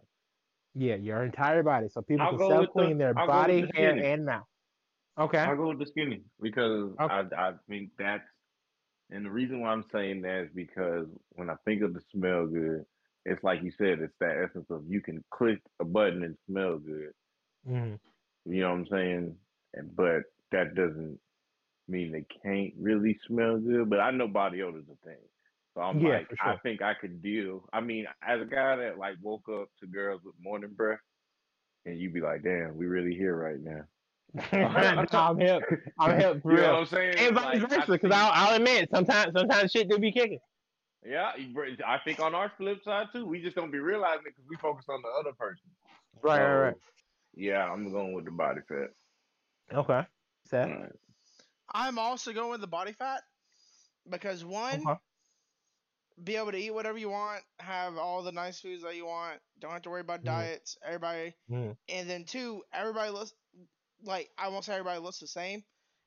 [0.75, 1.89] Yeah, your entire body.
[1.89, 4.47] So people I'll can self with the- clean their I'll body, the hair, and mouth.
[5.19, 5.39] Okay.
[5.39, 7.15] I'll go with the skinny because Okay.
[7.37, 8.27] I I think that's
[9.11, 12.47] and the reason why I'm saying that is because when I think of the smell
[12.47, 12.87] good,
[13.27, 16.79] it's like you said, it's that essence of you can click a button and smell
[16.79, 17.13] good.
[17.69, 18.01] Mhm.
[18.47, 19.39] You know what I'm saying?
[19.75, 21.21] And but that doesn't
[21.89, 23.91] mean they can't really smell good.
[23.91, 25.19] But I know body odor is a thing.
[25.75, 26.61] So I'm Yeah, like, for I sure.
[26.63, 27.69] think I could deal.
[27.73, 31.01] I mean, as a guy that like woke up to girls with morning breath,
[31.87, 33.83] and you'd be like, damn, we really here right now.
[35.13, 35.63] I'm hip.
[35.99, 36.73] I'm hip for You know real.
[36.73, 37.15] what I'm saying?
[37.19, 40.13] And vice Like, I versa, because think- I'll, I'll admit sometimes sometimes shit do be
[40.13, 40.39] kicking.
[41.05, 44.21] Yeah, you br- I think on our flip side too, we just don't be realizing
[44.27, 45.65] it because we focus on the other person.
[46.23, 46.75] Right, right, right.
[46.75, 46.81] So,
[47.35, 48.91] Yeah, I'm going with the body fat.
[49.77, 50.07] Okay.
[50.47, 50.69] Seth.
[50.69, 50.93] All right.
[51.75, 53.23] I'm also going with the body fat
[54.09, 55.01] because one, Okay.
[56.23, 59.41] Be able to eat whatever you want, have all the nice foods that you want,
[59.59, 60.25] don't have to worry about Mhm.
[60.25, 60.77] diets.
[60.83, 61.77] Everybody, Mhm.
[61.89, 63.35] and then two, everybody looks
[64.03, 65.65] like I won't say everybody looks the same.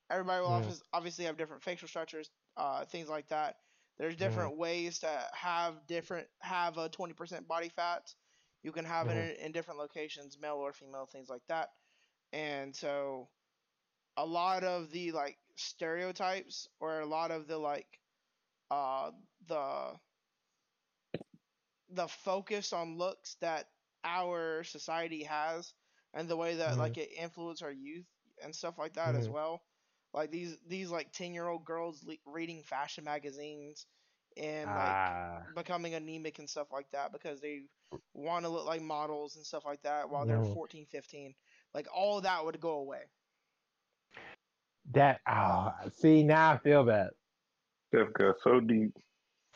[0.10, 3.60] Everybody will obvious- obviously have different facial structures, uh, things like that.
[3.98, 8.14] There's different ways to have different have a 20% body fat.
[8.62, 11.74] You can have it in, in different locations, male or female, things like that.
[12.34, 13.30] And so,
[14.18, 18.00] a lot of the like stereotypes or a lot of the like
[18.72, 19.12] uh
[19.48, 20.00] the
[21.90, 23.68] the focus on looks that
[24.04, 25.74] our society has
[26.14, 26.78] and the way that Mhm.
[26.78, 28.06] like it influences our youth
[28.44, 29.30] and stuff like that as Mhm.
[29.30, 29.62] well
[30.14, 33.86] like these these like 10 year old girls le- reading fashion magazines
[34.38, 35.48] and like Ah.
[35.54, 37.62] becoming anemic and stuff like that because they
[38.14, 40.56] want to look like models and stuff like that while they're Mhm.
[40.56, 41.34] 14 15
[41.74, 43.04] like all that would go away
[44.94, 47.12] That ah see now I feel bad.
[47.88, 48.94] Steph got so deep.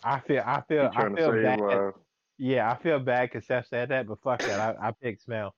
[0.03, 1.59] I feel I feel I feel bad.
[1.59, 1.95] lives.
[2.37, 4.59] Yeah, I feel bad because Seth said that, but fuck that.
[4.59, 5.55] I, I pick smell.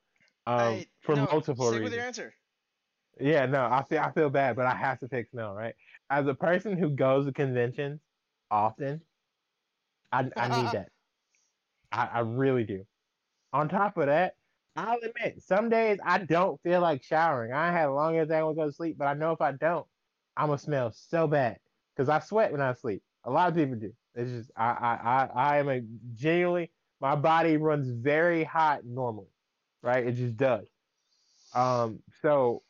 [0.48, 1.84] Um, Hey, for no, multiple stick reasons.
[1.84, 2.34] with your answer
[3.20, 5.76] Yeah, no, I feel I feel bad, but I have to pick smell, right?
[6.10, 8.02] As a person who goes to conventions
[8.50, 9.06] often,
[10.12, 10.92] I I need that.
[11.92, 12.86] I, I really do.
[13.54, 14.38] On top of that,
[14.76, 17.54] I'll admit, some days I don't feel like showering.
[17.54, 19.52] I had long as I want to go to sleep, but I know if I
[19.54, 19.88] don't,
[20.38, 21.60] I'm gonna smell so bad
[21.96, 23.04] because I sweat when I sleep.
[23.26, 23.96] A lot of people do.
[24.16, 25.82] It's just I I I, I am a
[26.14, 29.32] genuinely my body runs very hot normally,
[29.82, 30.06] right?
[30.06, 30.68] It just does.
[31.54, 32.62] Um, so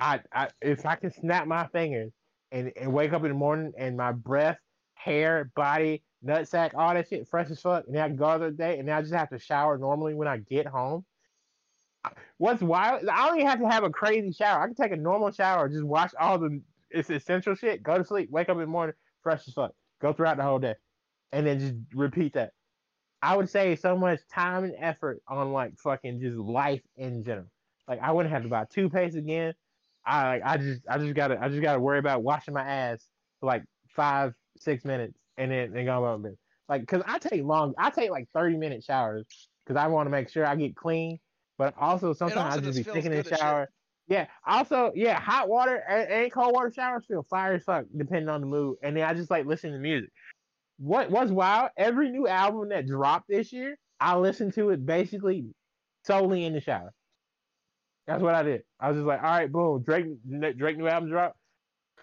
[0.00, 2.12] I I if I can snap my fingers
[2.50, 4.58] and, and wake up in the morning and my breath,
[4.94, 8.78] hair, body, nutsack, all that shit fresh as fuck, and I go out the day
[8.78, 11.04] and I just have to shower normally when I get home.
[12.38, 13.06] What's wild?
[13.08, 14.62] I don't even have to have a crazy shower.
[14.62, 18.04] I can take a normal shower, just wash all the it's essential shit, go to
[18.04, 20.74] sleep, wake up in the morning, fresh as fuck, go throughout the whole day,
[21.34, 22.52] and then just repeat that.
[23.20, 27.48] I would save so much time and effort on like fucking just life in general.
[27.88, 29.54] Like I wouldn't have to buy toothpaste again.
[30.06, 33.08] I like I just I just gotta I just gotta worry about washing my ass
[33.40, 36.38] for like five six minutes and then then go about it.
[36.68, 39.24] Like because I take long I take like thirty minute showers
[39.66, 41.18] because I want to make sure I get clean.
[41.58, 43.68] But also sometimes also I just just be thinking in the shower.
[44.06, 44.26] Yeah.
[44.46, 48.40] Also, yeah, hot water and, and cold water showers feel fire as fuck depending on
[48.42, 48.76] the mood.
[48.82, 50.10] And then I just like listening to music.
[50.78, 51.70] What was wild?
[51.76, 55.46] Every new album that dropped this year, I listened to it basically
[56.04, 56.92] solely in the shower.
[58.06, 58.62] That's what I did.
[58.78, 60.06] I was just like, all right, boom, Drake
[60.56, 61.36] Drake new album drop.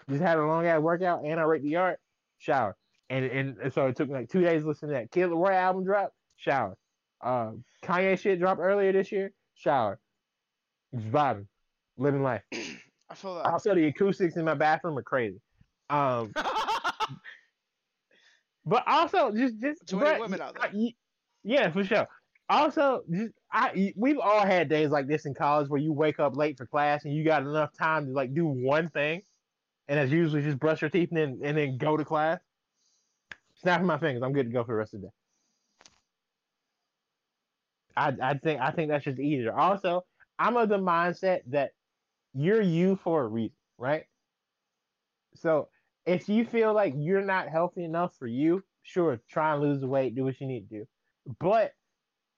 [0.08, 1.96] Just had a long ass workout and I raked the yard,
[2.38, 2.76] shower.
[3.08, 5.10] And, and so it took me like two days listening to that.
[5.10, 6.76] Kid Laroi album drop, shower.
[7.22, 7.52] Uh,
[7.84, 10.00] Kanye shit dropped earlier this year, shower.
[10.94, 11.46] Just vibing,
[11.98, 12.42] living life.
[12.52, 15.40] i feel that Also, the acoustics in my bathroom are crazy.
[15.90, 16.32] Um,
[18.64, 20.70] but also just just Too but, women out there.
[20.72, 20.94] y-
[21.44, 22.06] yeah, for sure.
[22.48, 26.36] Also, just I we've all had days like this in college where you wake up
[26.36, 29.22] late for class and you got enough time to like do one thing,
[29.88, 32.40] and that's usually just brush your teeth and then and then go to class.
[33.56, 35.12] Snapping my fingers, I'm good to go for the rest of the day.
[37.96, 39.52] I I think I think that's just easier.
[39.52, 40.04] Also,
[40.38, 41.72] I'm of the mindset that
[42.34, 44.04] you're you for a reason, right?
[45.34, 45.68] So
[46.06, 49.88] if you feel like you're not healthy enough for you, sure, try and lose the
[49.88, 50.88] weight, do what you need to do.
[51.38, 51.72] But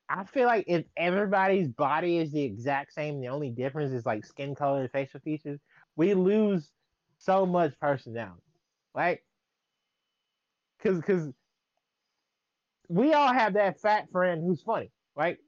[0.09, 4.25] I feel like if everybody's body is the exact same, the only difference is like
[4.25, 5.61] skin color and facial features,
[5.97, 6.71] we lose
[7.19, 8.43] so much personality,
[8.95, 9.21] right?
[10.79, 11.33] Because because
[12.89, 15.39] we all have that fat friend who's funny, right?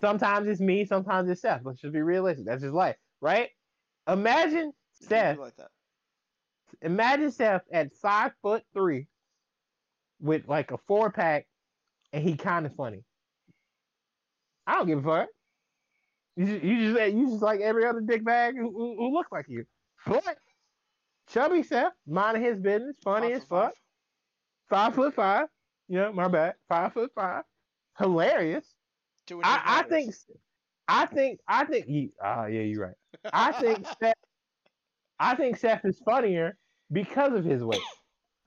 [0.00, 1.62] Sometimes it's me, sometimes it's Seth.
[1.64, 2.44] Let's just be realistic.
[2.44, 3.48] That's just life, right?
[4.06, 5.70] Imagine Seth like that
[6.82, 9.08] imagine Seth at five foot three
[10.20, 11.46] with like a four pack
[12.12, 13.04] and he kind of funny.
[14.66, 15.28] I don't give a fuck.
[16.36, 19.26] You just, you just you just like every other dick bag who, who, who look
[19.32, 19.64] like you.
[20.06, 20.38] But
[21.28, 23.74] chubby Seth, minding his business, funny Five as fuck,
[24.68, 25.46] five foot five.
[25.88, 27.44] You know, my bad, five foot five,
[27.98, 28.66] hilarious.
[29.30, 30.14] I, I think,
[30.88, 31.86] I think, I think.
[31.88, 32.94] You, ah, yeah, you're right.
[33.32, 34.14] I think Seth.
[35.18, 36.56] I think Seth is funnier
[36.92, 37.82] because of his weight.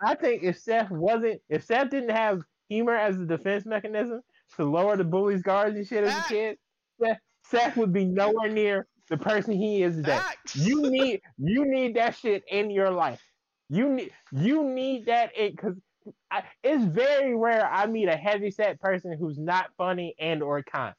[0.02, 4.22] I think if Seth wasn't, if Seth didn't have humor as a defense mechanism
[4.56, 6.58] to lower the bully's guards and shit as a kid,
[7.02, 10.18] Seth, Seth would be nowhere near the person he is today.
[10.18, 10.56] Facts.
[10.56, 13.22] You need you need that shit in your life.
[13.70, 15.76] You need you need that because
[16.64, 20.94] it's very rare I meet a heavy set person who's not funny and or kind.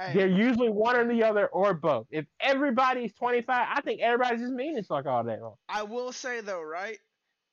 [0.00, 2.06] Hey, They're usually one or the other or both.
[2.10, 5.56] If everybody's 25, I think everybody's just mean as fuck all day long.
[5.68, 6.98] I will say though, right?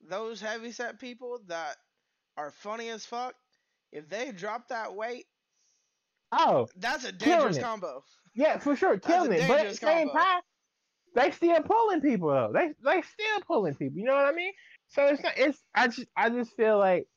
[0.07, 1.75] Those heavy set people that
[2.37, 3.35] are funny as fuck,
[3.91, 5.25] if they drop that weight,
[6.31, 8.03] Oh, that's a dangerous combo.
[8.35, 9.47] yeah, for sure, killing it.
[9.47, 10.23] But at the same combo.
[10.23, 10.41] time,
[11.15, 12.51] they still pulling people though.
[12.53, 13.97] They they still pulling people.
[13.97, 14.51] You know what I mean?
[14.89, 15.33] So it's not.
[15.37, 17.07] It's I just I just feel like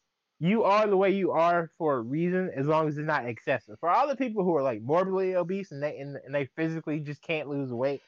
[0.40, 3.76] you are the way you are for a reason, as long as it's not excessive.
[3.78, 7.00] For all the people who are like morbidly obese and they and, and they physically
[7.00, 8.00] just can't lose weight,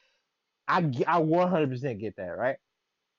[0.67, 2.57] I I 100% get that right.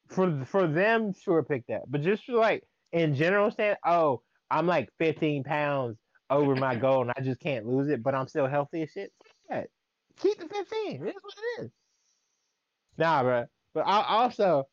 [0.08, 1.82] For for them, sure, pick that.
[1.88, 3.78] But just for like in general, stand.
[3.86, 5.96] Oh, I'm like 15 pounds
[6.28, 9.12] over my goal and I just can't lose it, but I'm still healthy as shit.
[9.48, 9.68] That.
[10.20, 11.02] Keep the 15.
[11.02, 11.70] It is what it is.
[12.98, 13.46] Nah, bro.
[13.74, 14.64] But I also,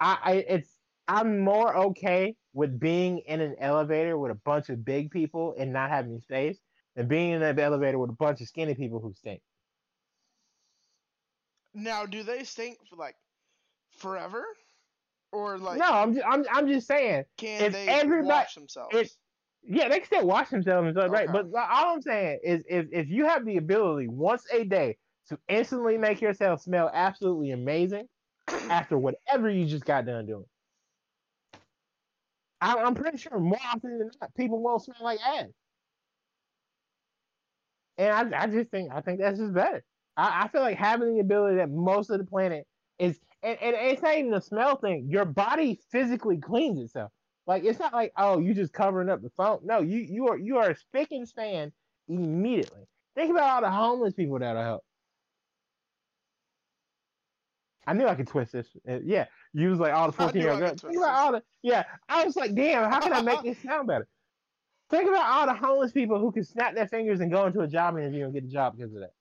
[0.00, 0.75] I, I it's
[1.08, 5.72] I'm more okay with being in an elevator with a bunch of big people and
[5.72, 6.58] not having space
[6.96, 9.40] than being in an elevator with a bunch of skinny people who stink.
[11.74, 13.16] Now, do they stink for like
[13.98, 14.44] forever,
[15.32, 17.24] or like no, I'm just, I'm I'm just saying.
[17.36, 18.94] can if they everybody- wash themselves?
[18.96, 19.10] it-
[19.62, 21.28] Yeah, they can still wash themselves and right?
[21.28, 21.32] Okay.
[21.32, 24.96] But all I'm saying is, if if you have the ability once a day
[25.28, 28.08] to instantly make yourself smell absolutely amazing
[28.48, 30.46] after whatever you just got done doing,
[32.60, 35.46] I, I'm pretty sure more often than not, people won't smell like ass.
[37.98, 39.84] And I, I just think I think that's just better.
[40.16, 42.66] I, I feel like having the ability that most of the planet
[42.98, 45.08] is, and, and it's not even a smell thing.
[45.10, 47.12] Your body physically cleans itself.
[47.46, 49.60] Like it's not like oh you just covering up the phone.
[49.64, 51.72] No, you you are you are spick and span
[52.08, 52.84] immediately.
[53.16, 54.85] Think about all the homeless people that'll help.
[57.86, 58.66] I knew I could twist this.
[58.88, 60.80] Uh, yeah, you was like all the fourteen year old girls.
[60.80, 61.84] Think about all the yeah.
[62.08, 64.08] I was like, damn, how can I make this sound better?
[64.90, 67.66] Think about all the homeless people who can snap their fingers and go into a
[67.66, 69.12] job interview and get a job because of that.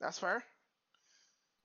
[0.00, 0.44] That's fair.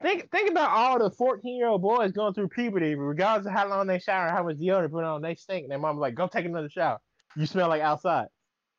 [0.01, 3.67] Think think about all the 14 year old boys going through puberty, regardless of how
[3.67, 5.63] long they shower, how much deodorant put on, they stink.
[5.63, 6.99] And their mom's like, go take another shower.
[7.35, 8.27] You smell like outside.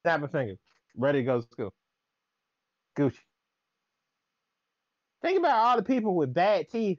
[0.03, 0.55] Snap a finger.
[0.97, 1.74] Ready to go to school.
[2.97, 3.18] Gucci.
[5.23, 6.99] Think about all the people with bad teeth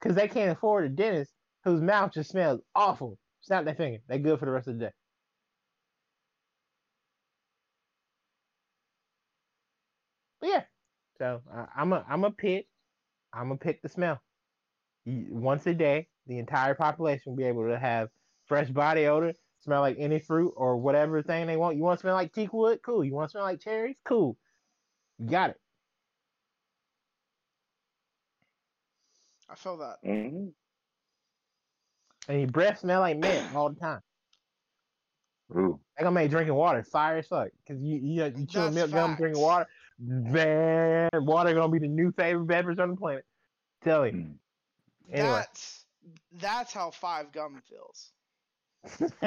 [0.00, 1.32] because they can't afford a dentist
[1.64, 3.18] whose mouth just smells awful.
[3.42, 4.00] Snap their finger.
[4.08, 4.92] They're good for the rest of the day.
[10.40, 10.64] But yeah.
[11.18, 12.66] So I, I'm a I'm a pick.
[13.32, 14.20] I'm gonna pick the smell.
[15.06, 18.10] Once a day, the entire population will be able to have
[18.46, 21.76] fresh body odor, smell like any fruit or whatever thing they want.
[21.76, 22.80] You want to smell like teak wood?
[22.84, 23.04] Cool.
[23.04, 23.96] You want to smell like cherries?
[24.04, 24.36] Cool.
[25.18, 25.60] You got it.
[29.48, 29.98] I feel that.
[30.02, 30.48] hmm
[32.28, 34.02] And your breath smell like mint all the time.
[35.56, 35.80] Ooh.
[35.96, 37.48] They gonna make drinking water fire as fuck.
[37.66, 39.66] Cause you you you chewing That's milk gum, drinking water.
[39.98, 43.24] Man, water gonna be the new favorite beverage on the planet.
[43.82, 44.12] Tell you.
[44.12, 44.38] Mm.
[45.12, 45.42] Anyway.
[45.42, 45.86] That's
[46.32, 48.12] that's how five gum feels.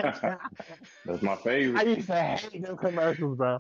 [1.05, 1.79] That's my favorite.
[1.79, 3.57] I used to hate them commercials, bro.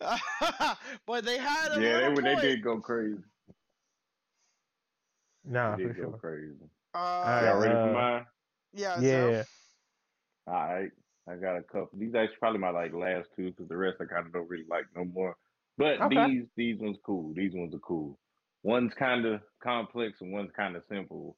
[1.06, 3.22] but they had a Yeah, they little they did go crazy.
[5.44, 6.18] No, They for go sure.
[6.18, 6.54] crazy.
[6.94, 8.26] Uh, Alright, Y'all ready uh, for mine?
[8.72, 9.00] yeah.
[9.00, 9.42] Yeah.
[9.42, 9.48] So,
[10.46, 10.90] All right,
[11.28, 11.90] I got a couple.
[11.98, 14.66] These actually probably my like last two because the rest I kind of don't really
[14.68, 15.36] like no more.
[15.78, 16.26] But Okay.
[16.28, 17.32] these these ones cool.
[17.34, 18.18] These ones are cool.
[18.62, 21.36] One's kind of complex and one's kind of simple.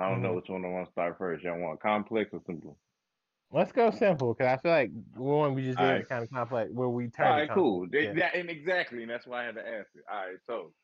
[0.00, 0.36] I don't know Mhm.
[0.36, 1.44] which one I want to start first.
[1.44, 2.78] Y'all want complex or simple?
[3.52, 6.00] Let's go simple, because I feel like the one we just did Alright.
[6.02, 7.26] is kind of complex, where we All turn.
[7.28, 7.86] right, cool.
[7.88, 8.12] They- Yeah.
[8.14, 10.02] that- and exactly, and that's why I had to ask it.
[10.10, 10.74] All right, so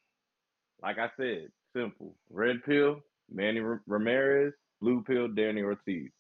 [0.81, 2.17] like I said, simple.
[2.31, 3.01] Red pill,
[3.31, 4.53] Manny R- Ramirez.
[4.81, 6.11] Blue pill, Danny Ortiz.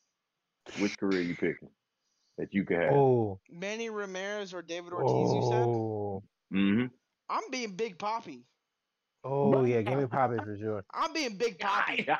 [0.78, 1.70] Which career you picking
[2.36, 2.92] that you could have?
[2.92, 5.64] Oh, Manny Ramirez or David Ortiz, you said?
[5.66, 6.22] oh,
[6.52, 6.86] Mm-hmm.
[7.30, 8.42] I'm being Big Papi.
[9.24, 9.80] oh, yeah.
[9.82, 10.84] Give me Papi for sure.
[10.92, 12.06] I'm being Big Papi.
[12.06, 12.18] Yeah.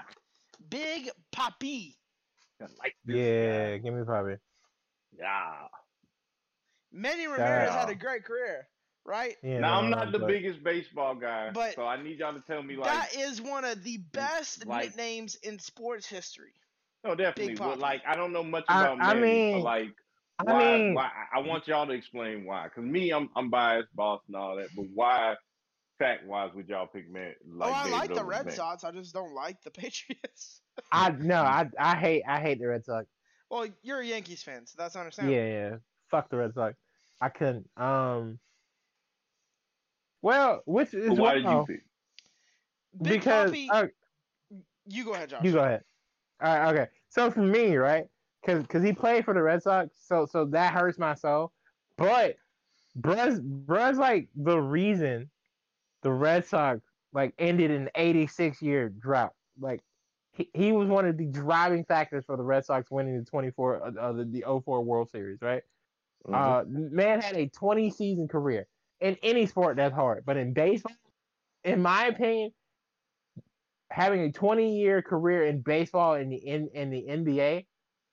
[0.71, 1.95] Big Papi.
[2.61, 3.79] I like this Yeah, guy.
[3.79, 4.37] give me Papi.
[5.19, 5.53] Yeah.
[6.93, 8.67] Manny Ramirez had a great career,
[9.05, 9.37] right?
[9.43, 12.41] Yeah, now I'm not the but- biggest baseball guy, But so I need y'all to
[12.41, 16.53] tell me like that is one of the best like- nicknames in sports history.
[17.05, 17.55] no definitely.
[17.55, 19.89] Big But like I don't know much about I Manny, mean- so like
[20.47, 22.67] I mean, why I want y'all to explain why.
[22.75, 24.69] Cause me, I'm I'm biased, boss, and all that.
[24.75, 25.35] But why,
[25.99, 27.35] fact wise would y'all pick man?
[27.47, 28.57] Like oh, I David like the Red Manning?
[28.57, 28.83] Sox.
[28.85, 30.63] I just don't like the Patriots.
[30.91, 33.07] I no, I I hate I hate the Red Sox.
[33.51, 35.37] well, you're a Yankees fan, so that's understandable.
[35.37, 35.77] Yeah, yeah.
[36.11, 36.75] Fuck the Red Sox.
[37.21, 37.69] I couldn't.
[37.77, 38.39] Um.
[40.23, 41.85] Well, which is But why did you pick?
[43.01, 43.87] Big because Papi, uh,
[44.87, 45.45] you go ahead, Josh.
[45.45, 45.85] you go ahead.
[46.43, 46.91] All right, okay.
[47.09, 48.05] So for me, right,
[48.41, 51.53] because because he played for the Red Sox, so so that hurts my soul.
[51.97, 52.37] But
[52.99, 55.31] bruh's bruh's like the reason
[56.03, 56.81] the Red Sox
[57.13, 59.35] like ended an 86 year drought.
[59.59, 59.83] Like
[60.33, 63.83] he, he was one of the driving factors for the Red Sox winning the 24
[63.83, 65.63] uh, uh, the, the 04 World Series, right?
[66.27, 66.35] Mhm.
[66.35, 68.67] Uh, man had a 20 season career
[69.01, 70.93] in any sport that's hard, but in baseball,
[71.65, 72.53] in my opinion,
[73.91, 77.67] having a 20 year career in baseball in the in, in the NBA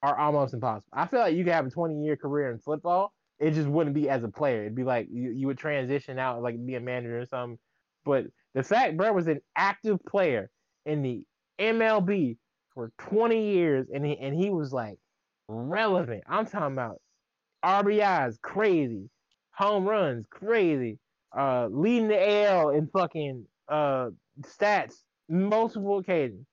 [0.03, 0.87] are almost impossible.
[0.93, 3.13] I feel like you could have a 20 year career in football.
[3.39, 4.61] It just wouldn't be as a player.
[4.61, 7.59] It'd be like you, you would transition out, like be a manager or something.
[8.05, 10.49] But the fact Brett was an active player
[10.85, 11.23] in the
[11.59, 12.37] MLB
[12.73, 14.97] for 20 years and he, and he was like
[15.47, 16.23] relevant.
[16.27, 17.01] I'm talking about
[17.63, 19.09] RBIs, crazy.
[19.57, 20.99] Home runs, crazy.
[21.35, 24.09] Uh, leading the AL in fucking uh
[24.41, 24.95] stats,
[25.29, 26.45] multiple occasions.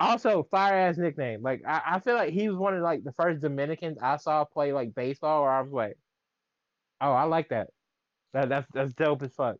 [0.00, 1.42] Also, fire ass nickname.
[1.42, 4.44] Like I, I feel like he was one of like the first Dominicans I saw
[4.44, 5.96] play like baseball, where I was like,
[7.00, 7.68] oh, I like that.
[8.32, 9.56] That that's that's dope as fuck.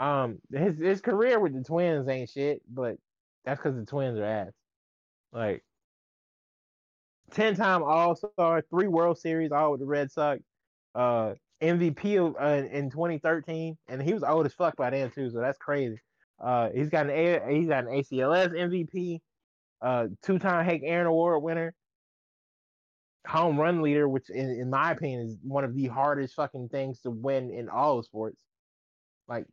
[0.00, 2.96] Um, his his career with the Twins ain't shit, but
[3.44, 4.52] that's because the Twins are ass.
[5.32, 5.62] Like,
[7.30, 10.40] ten time All Star, three World Series, all with the Red Sox.
[10.94, 15.30] Uh, MVP of, uh, in 2013, and he was old as fuck by then too,
[15.30, 15.98] so that's crazy.
[16.42, 19.20] Uh, he's got an A, he's got an ALCS MVP,
[19.82, 21.74] uh, two time Hank Aaron Award winner,
[23.26, 27.00] home run leader, which in, in my opinion is one of the hardest fucking things
[27.00, 28.38] to win in all of sports.
[29.28, 29.44] Like,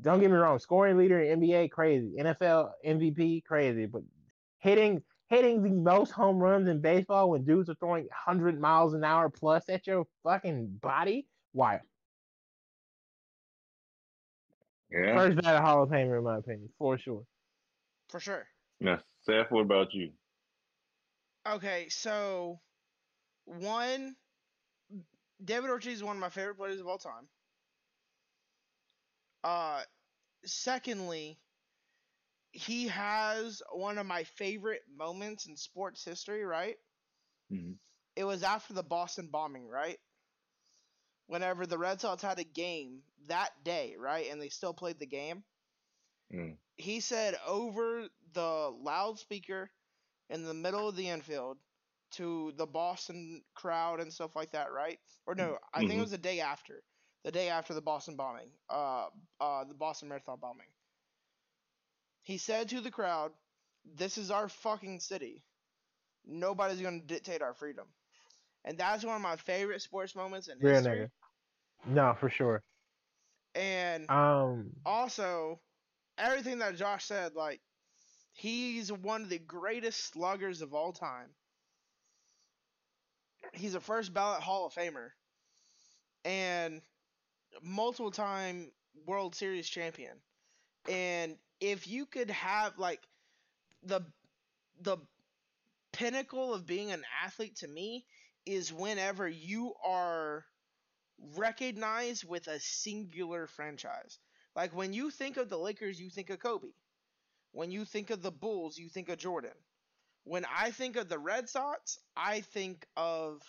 [0.00, 2.14] don't get me wrong, scoring leader in NBA, crazy.
[2.18, 3.86] NFL MVP, crazy.
[3.86, 4.02] But
[4.58, 9.02] hitting hitting the most home runs in baseball when dudes are throwing 100 miles an
[9.02, 11.82] hour plus at your fucking body, wild.
[14.90, 15.16] Yeah.
[15.16, 17.24] First ballot Hall of Famer, in my opinion, for sure.
[18.08, 18.46] For sure.
[18.80, 20.12] Now, Seth, what about you?
[21.46, 22.60] Okay, so
[23.44, 24.16] one,
[25.42, 27.28] David Ortiz is one of my favorite players of all time.
[29.42, 29.82] Uh,
[30.44, 31.38] secondly,
[32.52, 36.44] he has one of my favorite moments in sports history.
[36.44, 36.76] Right?
[37.50, 37.78] Mhm.
[38.14, 39.98] It was after the Boston bombing, right?
[41.32, 45.06] Whenever the Red Sox had a game that day, right, and they still played the
[45.06, 45.44] game.
[46.32, 46.58] Mm.
[46.76, 49.70] He said over the loudspeaker
[50.28, 51.58] in the middle of the infield
[52.12, 55.00] to the Boston crowd and stuff like that, right?
[55.26, 56.00] Or no, I think it Mhm.
[56.00, 56.84] was the day after,
[57.24, 59.10] the day after the Boston bombing, uh,
[59.40, 60.72] uh, the Boston Marathon bombing.
[62.22, 63.34] He said to the crowd,
[63.84, 65.44] "This is our fucking city.
[66.24, 67.94] Nobody's gonna dictate our freedom."
[68.64, 70.82] And that's one of my favorite sports moments in Real history.
[70.82, 71.10] nigga.
[71.86, 72.62] No, for sure.
[73.54, 75.60] And Um, also
[76.18, 77.60] everything that Josh said, like
[78.32, 81.34] he's one of the greatest sluggers of all time.
[83.54, 85.12] He's a first ballot Hall of Famer
[86.24, 86.80] and
[87.62, 88.70] multiple time
[89.06, 90.20] World Series champion.
[90.88, 93.00] And if you could have like
[93.82, 94.02] the
[94.80, 94.98] the
[95.92, 98.04] pinnacle of being an athlete to me
[98.46, 100.44] is whenever you are
[101.36, 104.18] recognized with a singular franchise.
[104.56, 106.68] Like when you think of the Lakers, you think of Kobe.
[107.52, 109.52] When you think of the Bulls, you think of Jordan.
[110.24, 113.42] When I think of the Red Sox, I think of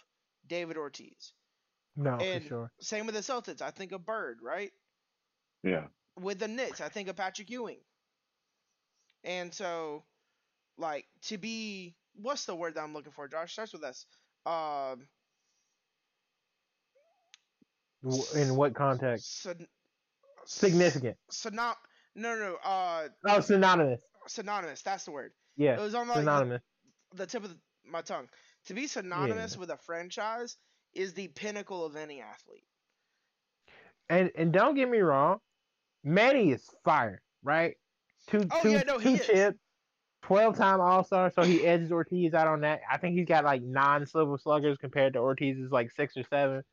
[0.47, 1.33] David Ortiz.
[1.95, 2.71] no, and for sure.
[2.81, 4.71] same with the Celtics, I think of Bird, right?
[5.63, 5.87] Yeah.
[6.19, 7.79] With the Knicks, I think of Patrick Ewing.
[9.23, 10.03] And so,
[10.77, 13.53] like, to be what's the word that I'm looking for, Josh?
[13.53, 14.05] Starts with S.
[14.45, 15.22] Um, W-
[18.35, 19.41] In what context?
[19.43, 19.67] syn-
[20.45, 21.17] Significant.
[21.31, 21.75] Synom-
[22.15, 22.57] no, no, no.
[22.63, 24.01] Uh, Oh, synonymous.
[24.27, 24.81] synonymous.
[24.81, 25.31] That's the word.
[25.55, 26.61] Yeah, It was on like the, synonymous.
[27.15, 28.27] the tip of the, my tongue.
[28.65, 30.57] To be synonymous with a franchise
[30.93, 32.65] is the pinnacle of any athlete.
[34.09, 35.39] And and don't get me wrong,
[36.03, 37.75] Manny is fire, right?
[38.27, 39.59] Two Oh, two yeah, no, he two chips,
[40.21, 42.81] twelve time All Star, so he edges Ortiz out on that.
[42.91, 46.63] I think he's got like nine silver sluggers compared to Ortiz's like six or seven.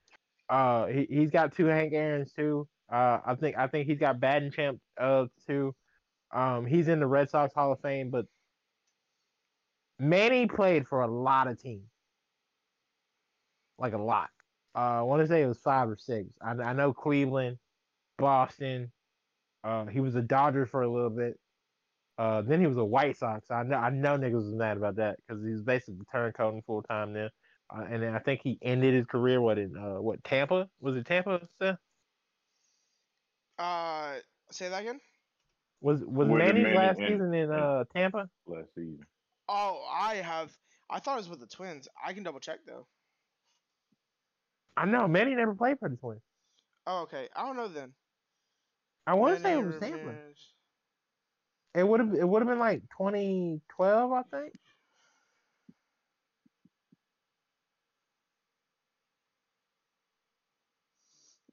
[0.51, 2.69] Uh, he he's got two Hank Aaron's too.
[2.93, 5.77] Uh, I think I think he's got batting champ uh too.
[6.33, 8.27] Um, he's in the Red Sox Hall of Fame, but
[10.01, 11.93] Manny played for a lot of teams,
[13.79, 14.31] like a lot.
[14.75, 16.31] Uh, I want to say it was five or six.
[16.41, 17.59] I, I know Cleveland,
[18.19, 18.93] Boston,
[19.65, 21.41] Uh, he was a Dodger for a little bit.
[22.19, 23.51] Uh, then he was a White Sox.
[23.51, 26.83] I know I know niggas was mad about that because he was basically turncoating full
[26.83, 27.31] time then.
[27.73, 30.97] Uh, and then I think he ended his career what in uh what Tampa was
[30.97, 31.49] it Tampa?
[31.61, 31.79] Seth?
[33.59, 35.01] Uh, say that again.
[35.81, 37.21] Was was Where did Manny's Manny last end?
[37.21, 38.29] season in uh Tampa?
[38.47, 39.07] last season.
[39.49, 40.57] Oh, I have.
[40.89, 41.89] I thought it was with the Twins.
[42.03, 42.87] I can double check though.
[44.77, 46.23] I know Manny never played for the Twins.
[46.87, 47.29] Oh, okay.
[47.35, 47.95] I don't know then.
[49.07, 50.17] I want to say it Manny was Tampa.
[51.75, 54.53] It would have it would have been like 2012, I think.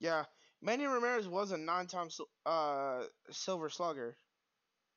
[0.00, 0.24] Yeah,
[0.60, 2.08] Manny Ramirez was a nine-time
[2.46, 4.16] uh Silver Slugger.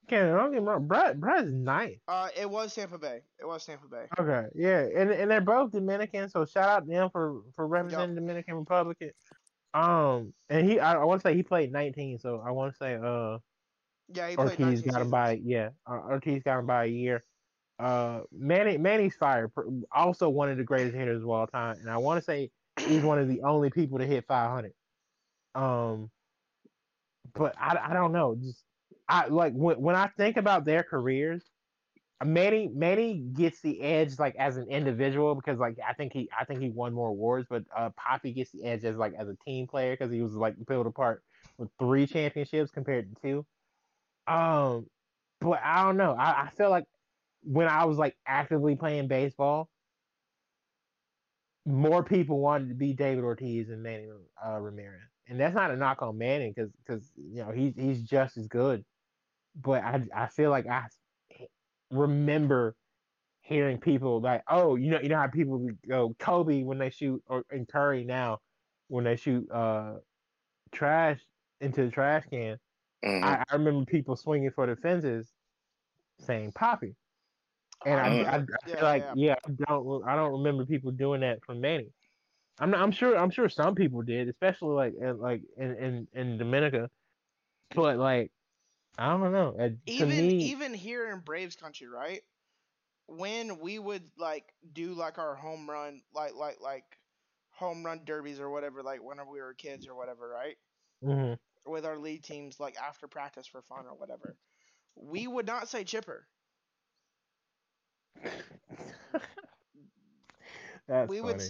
[0.08, 0.88] Can't don't get me wrong.
[0.88, 2.00] Brad Brad is nice.
[2.08, 3.22] Uh, it was Tampa Bay.
[3.40, 4.08] It was Tampa Bay.
[4.20, 8.16] Okay, yeah, and and they're both Dominican, so shout out to them for for representing
[8.16, 8.98] Dominican Republic.
[9.74, 12.78] Um, and he I, I want to say he played 19, so I want to
[12.78, 13.40] say uh
[14.08, 16.88] Yeah, he played Ortiz 19 got him by yeah uh, Ortiz got him by a
[16.88, 17.24] year.
[17.80, 19.52] Uh, Manny Manny's fire,
[19.92, 23.04] also one of the greatest hitters of all time, and I want to say he's
[23.04, 24.74] one of the only people to hit 500.
[25.56, 26.12] Um,
[27.34, 28.66] but I, I don't know, just
[29.08, 31.50] I like when when I think about their careers,
[32.24, 36.46] Manny Manny gets the edge like as an individual because like I think he I
[36.46, 39.36] think he won more awards, but uh Papi gets the edge as like as a
[39.46, 41.24] team player because he was like built apart
[41.58, 43.48] with three championships compared to two.
[44.34, 44.88] Um,
[45.40, 46.14] but I don't know.
[46.14, 46.86] I, I feel like
[47.44, 49.70] when I was like actively playing baseball,
[51.66, 54.10] more people wanted to be David Ortiz and Manny
[54.44, 58.04] uh, Ramirez, and that's not a knock on Manning because because you know he's he's
[58.04, 58.86] just as good.
[59.56, 60.88] But I I feel like I
[61.92, 62.76] remember
[63.42, 67.24] hearing people like, oh, you know, you know how people go Kobe when they shoot
[67.28, 68.42] or and Curry now
[68.90, 70.00] when they shoot uh
[70.72, 71.22] trash
[71.62, 72.60] into the trash can.
[73.04, 73.38] Mhm.
[73.38, 75.34] I, I remember people swinging for the fences
[76.20, 76.96] saying Papi.
[77.86, 79.14] And I, I, I Yeah, feel like yeah.
[79.14, 81.94] yeah, I don't I don't remember people doing that from Manny.
[82.60, 86.08] I'm not, I'm sure I'm sure some people did, especially like in, like in, in
[86.14, 86.90] in Dominica.
[87.74, 88.32] But like
[88.98, 89.56] I don't know.
[89.60, 92.22] Uh, even me, even here in Braves country, right?
[93.08, 96.86] When we would like do like our home run, like like like
[97.52, 100.58] home run derbies or whatever, like whenever we were kids or whatever, right?
[101.02, 101.36] mhm.
[101.66, 104.38] With our league teams, like after practice for fun or whatever,
[104.96, 106.28] we would not say chipper.
[110.88, 111.22] That's we funny.
[111.22, 111.42] would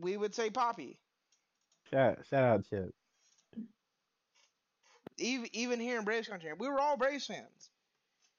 [0.00, 0.96] we would say Papi.
[1.90, 2.90] Shout, shout out Chip.
[5.18, 7.70] Even even here in Braves country, we were all Braves fans,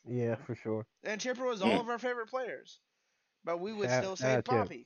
[0.07, 0.85] Yeah, for sure.
[1.03, 2.79] and Chipper was all of our favorite players,
[3.43, 4.53] but we would Shout- still say out Chip.
[4.69, 4.85] Papi.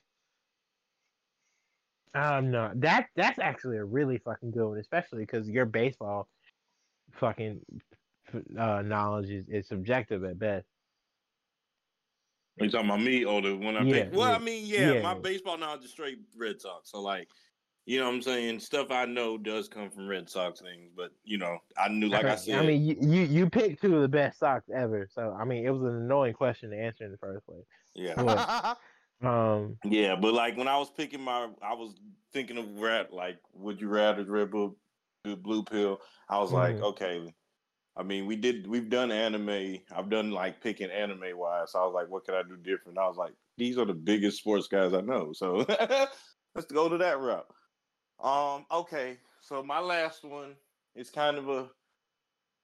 [2.14, 6.28] Um, no, that that's actually a really fucking good one, especially because your baseball
[7.14, 7.60] fucking
[8.58, 10.66] uh, knowledge is, is subjective at best.
[12.58, 14.14] You talking about me or the one I Yeah, picked?
[14.14, 14.36] Well, yeah.
[14.36, 15.02] I mean, yeah, Yeah.
[15.02, 16.92] my baseball knowledge is straight Red Sox.
[16.92, 17.30] So like,
[17.86, 18.60] you know what I'm saying?
[18.60, 22.26] Stuff I know does come from Red Sox things, but you know, I knew like
[22.26, 22.60] I said.
[22.60, 25.66] I mean, you, you you picked two of the best stocks ever, so I mean,
[25.66, 27.66] it was an annoying question to answer in the first place.
[27.96, 28.22] yeah.
[28.22, 28.78] Well,
[29.24, 32.00] Um, Yeah, but like when I was picking my I was
[32.32, 34.78] thinking of rat like would you rather Red Bull
[35.24, 36.02] blue pill?
[36.30, 36.84] I was like, Mhm.
[36.84, 37.34] okay.
[37.96, 39.80] I mean, we did we've done anime.
[39.92, 41.72] I've done like picking anime wise.
[41.74, 42.98] So I was like, what could I do different?
[42.98, 45.34] I was like, these are the biggest sports guys I know.
[45.34, 45.58] So
[46.56, 47.48] let's go to that route.
[48.20, 49.20] Um, okay.
[49.42, 50.58] So my last one
[50.96, 51.72] is kind of a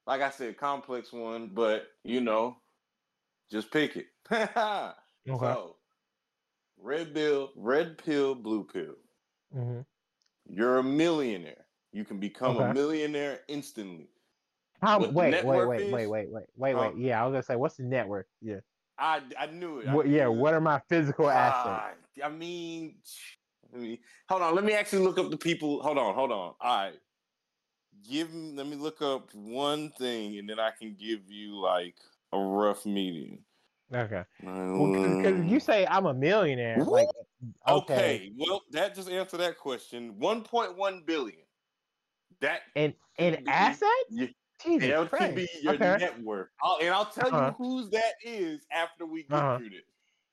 [0.05, 2.57] like I said, complex one, but you know,
[3.51, 4.07] just pick it.
[5.29, 5.57] okay.
[5.57, 5.77] So
[6.77, 8.95] red pill, red pill, blue pill.
[9.51, 9.81] hmm
[10.45, 11.67] You're a millionaire.
[11.91, 12.57] You can become Okay.
[12.57, 14.09] a millionaire instantly.
[14.81, 14.99] How?
[14.99, 16.97] Wait, net wait, wait, wait, wait, wait, wait, wait.
[16.97, 18.27] Yeah, I was gonna say, what's the network?
[18.41, 18.59] Yeah.
[18.97, 19.87] I I knew it.
[19.87, 20.07] I What?
[20.07, 20.25] Yeah.
[20.25, 20.33] it.
[20.33, 21.57] What are my physical assets?
[21.65, 21.91] Ah,
[22.23, 22.95] I mean,
[23.71, 24.55] let me hold on.
[24.55, 25.81] Let me actually look up the people.
[25.81, 26.53] Hold on, hold on.
[26.59, 26.93] All right,
[28.07, 28.53] give me.
[28.55, 31.95] Let me look up one thing, and then I can give you like
[32.33, 33.39] a rough median.
[33.93, 34.23] Okay.
[34.41, 35.61] Because you Mm.
[35.61, 37.07] say I'm a millionaire, like
[37.67, 37.93] okay.
[37.93, 40.19] okay, well, that just answered that question.
[40.19, 41.39] One point one billion.
[42.41, 43.91] That and and assets?
[44.63, 45.35] Jesus that Christ.
[45.35, 45.97] be your okay.
[45.99, 46.49] net worth.
[46.61, 47.53] I'll, and I'll tell Uh-huh.
[47.59, 49.57] you whose that is after we get Uh-huh.
[49.57, 49.81] through this.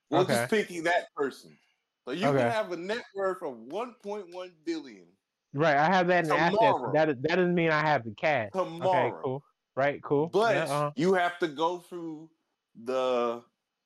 [0.09, 0.33] We're Okay.
[0.33, 1.57] just picking that person.
[2.05, 2.37] So you Okay.
[2.39, 5.07] can have a net worth of 1.1 billion
[5.53, 6.55] Right, I have that in assets.
[6.57, 6.91] Tomorrow.
[6.93, 8.51] That is- that doesn't mean I have the cash.
[8.51, 9.07] tomorrow.
[9.07, 9.43] Okay, cool.
[9.75, 10.27] Right, cool.
[10.27, 10.91] But Yeah, uh-huh.
[10.97, 12.29] you have to go through
[12.75, 13.41] the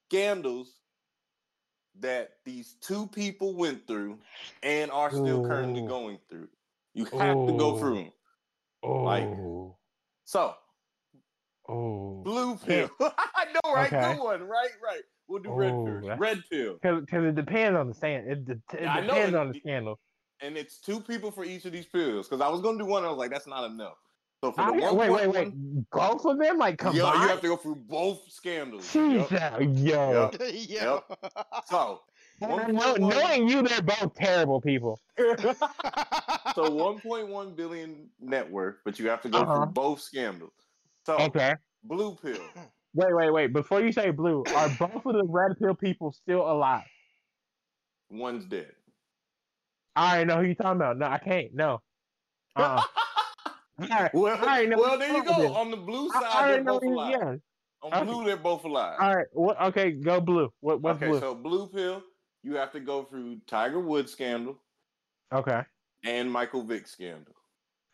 [0.08, 0.80] scandals
[1.96, 4.20] that these two people went through
[4.64, 6.50] and are still currently going through.
[6.94, 8.14] You have to go through them.
[8.82, 9.28] Oh, like-
[10.30, 10.54] So
[11.68, 12.88] Oh, Blue pill.
[13.02, 13.92] I know, right?
[13.92, 14.14] Okay.
[14.14, 14.44] Good one.
[14.44, 15.02] Right, right.
[15.28, 16.18] We'll do red Oh, pill.
[16.18, 16.78] Red pill.
[16.82, 18.28] because it depends on the stand.
[18.32, 20.00] It, de- it Yeah, I know, depends and on the the- scandal.
[20.42, 22.28] And it's two people for each of these pills.
[22.28, 23.96] Because I was gonna do one, I was like, that's not enough.
[24.44, 25.48] So for the I- one wait, wait, point wait.
[25.48, 27.22] one- Both of them, like Yo, combined.
[27.24, 28.92] you have to go through both scandals.
[28.94, 29.60] Jesus, Yup.
[29.78, 30.32] yo.
[30.52, 31.00] yeah.
[31.66, 32.02] So,
[32.42, 35.00] Know- 1.1 knowing you, they're both terrible people.
[35.18, 35.24] so
[36.70, 39.56] 1.1 billion net worth, but you have to go Uh-huh.
[39.66, 40.54] through both scandals.
[41.06, 41.56] So Okay.
[41.84, 42.40] blue pill,
[42.96, 43.54] Wait, wait, wait.
[43.54, 46.84] Before you say blue, are both of the red pill people still alive?
[48.12, 48.72] one's dead.
[49.96, 50.98] I already know who you're talking about.
[50.98, 51.54] No, I can't.
[51.54, 51.82] No.
[52.56, 52.82] Uh-uh.
[53.82, 54.14] All right.
[54.16, 55.50] Well, I already know well, who there you're you talking go.
[55.52, 55.62] about.
[55.62, 57.12] On the blue I- I side, they're know both who- alive.
[57.12, 57.36] yeah.
[57.82, 58.04] On Okay.
[58.06, 58.98] blue, they're both alive.
[59.00, 59.28] All right.
[59.34, 60.52] What, okay, go blue.
[60.60, 61.20] What, what's okay, blue?
[61.20, 62.02] so blue pill,
[62.44, 64.58] you have to go through Tiger Woods scandal
[65.34, 65.62] Okay.
[66.06, 67.34] and Michael Vick scandal.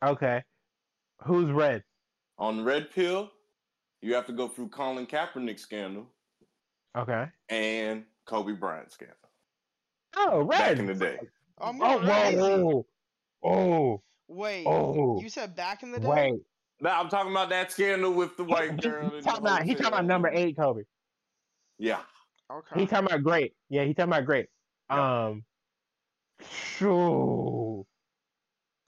[0.04, 0.44] Okay.
[1.24, 1.84] Who's red?
[2.38, 3.32] On red pill,
[4.02, 6.08] you have to go through Colin Kaepernick scandal
[6.98, 7.28] Okay.
[7.50, 9.16] and Kobe Bryant scandal.
[10.18, 10.50] Oh, red.
[10.60, 11.18] Back in the day.
[11.60, 12.38] Oh, I'm Oh, crazy.
[12.38, 12.86] whoa.
[13.44, 16.08] Oh, Wait, oh, you said back in the day?
[16.08, 16.42] wait.
[16.82, 19.10] Now I'm talking about that scandal with the white He- girl.
[19.10, 20.84] He talking about, he talking about number eight, Kobe.
[21.78, 22.02] Yeah.
[22.52, 22.82] Okay.
[22.82, 23.54] He talking about great.
[23.70, 24.48] Yeah, he talking about great.
[24.90, 25.26] Yeah.
[25.28, 25.44] Um,
[26.78, 27.86] shoo.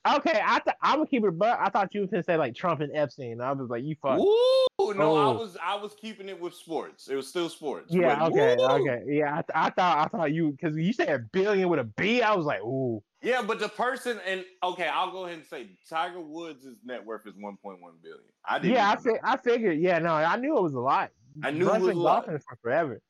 [0.08, 2.56] Okay, I th- I'm gonna keep it, but I thought you was gonna say like
[2.56, 3.42] Trump and Epstein.
[3.42, 4.20] I was like, you fuck.
[4.20, 4.94] Woo!
[4.94, 7.10] No, I was I was keeping it with sports.
[7.10, 7.94] It was still sports.
[7.94, 8.66] Yeah, but okay, woo!
[8.66, 9.32] okay, yeah.
[9.34, 12.22] I, th- I thought I thought you because you said a billion with a B.
[12.22, 15.72] I was like, ooh, Yeah, but the person and okay, I'll go ahead and say
[15.90, 17.58] Tiger Woods' net worth is 1.1
[18.02, 18.20] billion.
[18.46, 18.76] I didn't.
[18.76, 18.92] yeah.
[18.92, 19.80] I fi- I figured.
[19.80, 21.10] Yeah, no, I knew it was a lot.
[21.44, 22.26] I knew it Brunson was a lot.
[22.26, 23.02] for forever.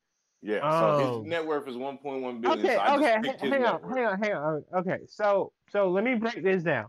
[0.41, 2.65] Yeah, so his Um, net worth is 1.1 billion.
[2.65, 4.63] Okay, so okay, just picked his hang on, hang on, hang on.
[4.75, 6.85] Okay, so so let me break this down.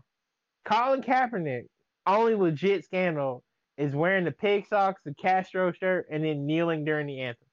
[0.65, 1.65] Colin Kaepernick,
[2.05, 3.43] only legit scandal
[3.77, 7.47] is wearing the pig socks, the Castro shirt, and then kneeling during the anthem.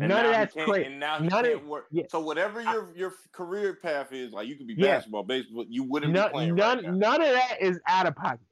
[0.00, 0.84] And None of that's crazy.
[0.84, 1.86] And now he None of- work.
[1.90, 2.04] yeah.
[2.08, 4.98] So whatever your your career path is, like you could be Yeah.
[4.98, 8.46] basketball, baseball, you wouldn't be playing none, right none of that is out of pocket.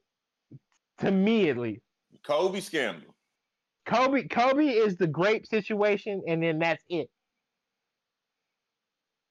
[0.99, 1.81] To me, at least.
[2.23, 3.15] Kobe scandal.
[3.87, 7.09] Kobe, Kobe is the grape situation, and then that's it.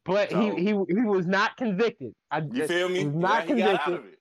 [0.05, 2.15] But So- he, he he was not convicted.
[2.31, 3.03] I, You feel me?
[3.03, 4.19] Yeah, not out convicted.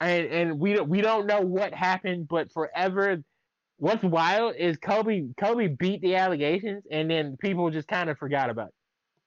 [0.00, 3.18] and and we don't we don't know what happened, but forever.
[3.78, 8.50] What's wild is Kobe Kobe beat the allegations, and then people just kind of forgot
[8.50, 8.68] about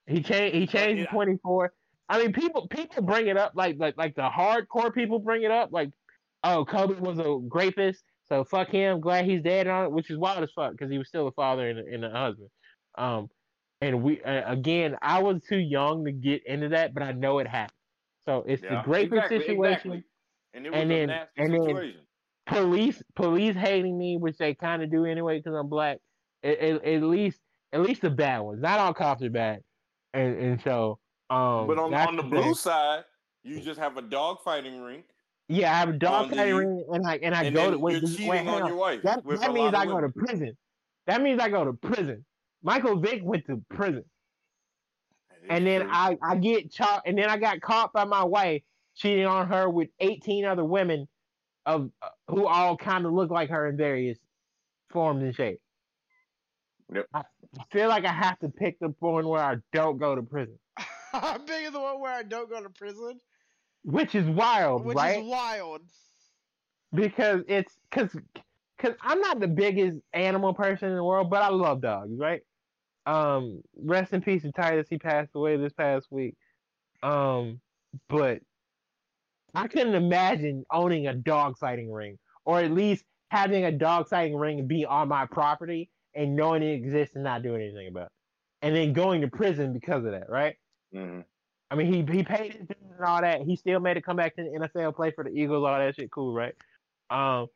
[0.07, 0.13] it.
[0.13, 1.11] He changed he changed yeah.
[1.11, 1.73] twenty four.
[2.09, 5.51] I mean, people people bring it up like like like the hardcore people bring it
[5.51, 5.91] up like,
[6.43, 8.99] oh Kobe was a rapist, so fuck him.
[8.99, 11.31] Glad he's dead on it, which is wild as fuck because he was still a
[11.33, 12.49] father and a, and a husband.
[12.97, 13.27] Um,
[13.81, 17.39] and we uh, again, I was too young to get into that, but I know
[17.39, 17.77] it happened.
[18.25, 20.03] So it's the Yeah, rapist exactly, situation exactly.
[20.55, 21.93] And it was and a then- nasty and then-
[22.45, 25.97] police police hating me, which they kind of do anyway because I'm black.
[26.43, 27.39] At, at, at least
[27.71, 28.61] at least the bad ones.
[28.61, 29.59] Not all cops are bad,
[30.13, 31.67] and and so um.
[31.67, 33.03] but on, on the blue side,
[33.43, 35.05] you just have a dog fighting rink,
[35.47, 38.01] yeah, I have a dog on ring, and I and I and go to wait,
[38.01, 38.67] you're wait, on on.
[38.67, 39.01] your wife.
[39.03, 40.57] That, that means I go to prison.
[41.07, 42.25] That means I go to prison.
[42.63, 44.05] Michael Vick went to prison,
[45.49, 45.89] and then true.
[45.91, 48.61] I I get caught, and then I got caught by my wife
[48.95, 51.07] cheating on her with 18 other women,
[51.65, 54.17] of uh, who all kind of look like her in various
[54.91, 55.61] forms and shapes.
[56.93, 57.07] Yep.
[57.13, 57.23] I
[57.71, 60.57] feel like I have to pick the one where I don't go to prison,
[61.13, 63.19] I'm big in the one where I don't go to prison,
[63.83, 65.19] which is wild, which right?
[65.19, 65.81] is wild.
[66.93, 68.15] because it's because
[68.77, 72.41] because I'm not the biggest animal person in the world, but I love dogs, right?
[73.05, 74.87] Um, rest in peace to Titus.
[74.89, 76.35] He passed away this past week.
[77.01, 77.61] Um,
[78.07, 78.41] but
[79.53, 84.35] I couldn't imagine owning a dog sighting ring, or at least having a dog sighting
[84.37, 88.11] ring be on my property and knowing it exists and not doing anything about it,
[88.61, 90.55] and then going to prison because of that, right?
[90.93, 91.25] Mhm.
[91.73, 93.41] I mean, he he paid his dues and all that.
[93.41, 95.95] He still made it come back to the NFL, play for the Eagles, all that
[95.95, 96.11] shit.
[96.11, 96.53] Cool, right?
[97.09, 97.47] Um,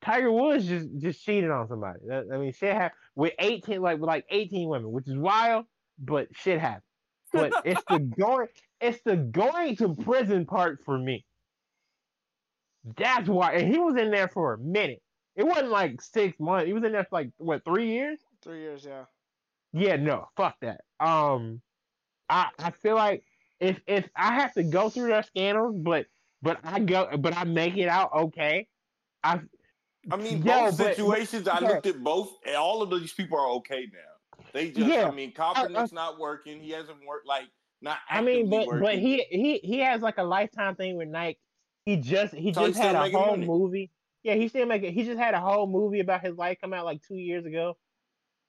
[0.00, 1.98] Tiger Woods just just cheated on somebody.
[2.08, 5.66] That, I mean, shit happened with eighteen, like with like eighteen women, which is wild,
[5.98, 6.84] but shit happened.
[7.34, 8.46] But it's the going,
[8.80, 11.26] it's the going to prison part for me.
[12.96, 15.02] That's why, and he was in there for a minute.
[15.34, 16.66] It wasn't like six months.
[16.66, 18.18] He was in there for like what three years?
[18.42, 19.04] Three years, yeah.
[19.74, 20.80] Yeah, no, fuck that.
[20.98, 21.60] Um,
[22.30, 23.22] I I feel like
[23.60, 26.06] if if I have to go through their scandals, but
[26.42, 28.66] but I go, but I make it out okay.
[29.24, 29.40] I
[30.10, 31.48] I mean, Yo, both but- situations.
[31.48, 32.32] I looked at both.
[32.56, 34.44] All of these people are okay now.
[34.52, 34.86] They just.
[34.86, 35.08] Yeah.
[35.08, 36.60] I mean, Kaepernick's not working.
[36.60, 37.26] He hasn't worked.
[37.26, 37.46] Like
[37.82, 37.98] not.
[38.08, 38.82] I mean, but working.
[38.82, 41.38] but he he he has like a lifetime thing with Nike.
[41.84, 43.46] He just he So just had a whole money.
[43.46, 43.90] movie.
[44.22, 44.92] Yeah, he's still making.
[44.92, 47.76] He just had a whole movie about his life come out like two years ago.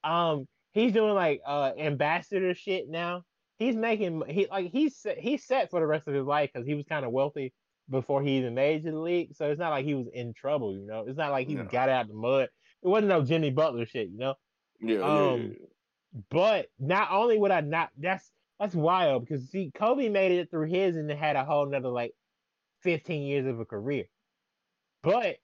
[0.03, 3.23] Um, he's doing like uh ambassador shit now.
[3.57, 6.67] He's making he like he's set, he's set for the rest of his life because
[6.67, 7.53] he was kind of wealthy
[7.89, 9.35] before he even made it to the league.
[9.35, 11.05] So it's not like he was in trouble, you know.
[11.07, 11.63] It's not like he No.
[11.65, 12.49] got out the mud.
[12.83, 14.35] It wasn't no Jimmy Butler shit, you know.
[14.79, 14.99] Yeah,
[15.33, 15.65] Um, yeah,
[16.29, 20.67] But not only would I not that's that's wild because see Kobe made it through
[20.67, 22.13] his and then had a whole nother like
[22.81, 24.05] 15 years of a career.
[25.01, 25.37] But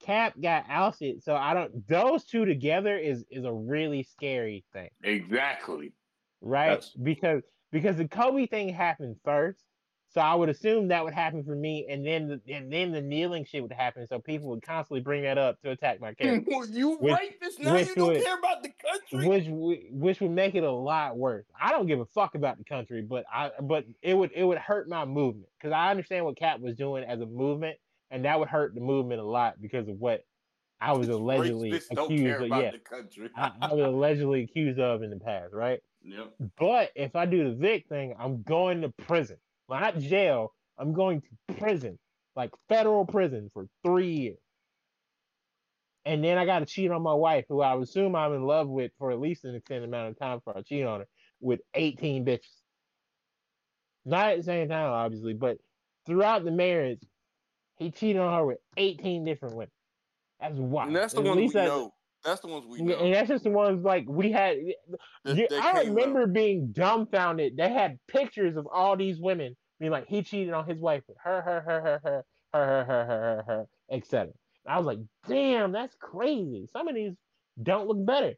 [0.00, 4.90] Cap got ousted, so I don't those two together is is a really scary thing,
[5.02, 5.92] exactly.
[6.40, 6.68] Right?
[6.68, 7.42] That's- Because
[7.72, 9.62] because the Kobe thing happened first.
[10.08, 13.02] So I would assume that would happen for me, and then the, and then the
[13.02, 14.06] kneeling shit would happen.
[14.06, 16.48] So people would constantly bring that up to attack my character.
[16.72, 17.76] you Which- rapist now?
[17.76, 19.28] You don't would- care about the country?
[19.28, 19.46] which
[19.90, 21.44] which would make it a lot worse.
[21.60, 24.58] I don't give a fuck about the country, but I but it would it would
[24.58, 27.76] hurt my movement because I understand what Cap was doing as a movement,
[28.10, 30.24] and that would hurt the movement a lot because of what
[30.80, 32.48] I was allegedly accused of.
[32.48, 33.28] Yeah, the country.
[33.36, 35.80] I, I was allegedly accused of in the past, right?
[36.06, 36.34] Yep.
[36.58, 39.36] But if I do the Vick thing, I'm going to prison,
[39.68, 40.52] well, not jail.
[40.78, 41.98] I'm going to prison,
[42.36, 44.38] like federal prison for three years.
[46.04, 48.68] And then I got to cheat on my wife, who I assume I'm in love
[48.68, 51.06] with for at least an extended amount of time for I cheat on her,
[51.40, 52.44] with 18 bitches.
[54.04, 55.58] Not at the same time, obviously, but
[56.06, 57.00] throughout the marriage,
[57.76, 59.72] he cheated on her with 18 different women.
[60.40, 60.88] That's wild.
[60.88, 61.92] And that's the At ones we that's- know.
[62.26, 64.56] That's the ones we and that's just the ones like we had.
[65.24, 66.32] that I remember out.
[66.32, 67.56] being dumbfounded.
[67.56, 71.16] They had pictures of all these women being like, he cheated on his wife with
[71.22, 74.32] her, her, her, her, her, her, her, her, her, her, her, etc.
[74.66, 74.98] I was like,
[75.28, 76.66] damn, that's crazy.
[76.72, 77.12] Some of these
[77.62, 78.34] don't look better.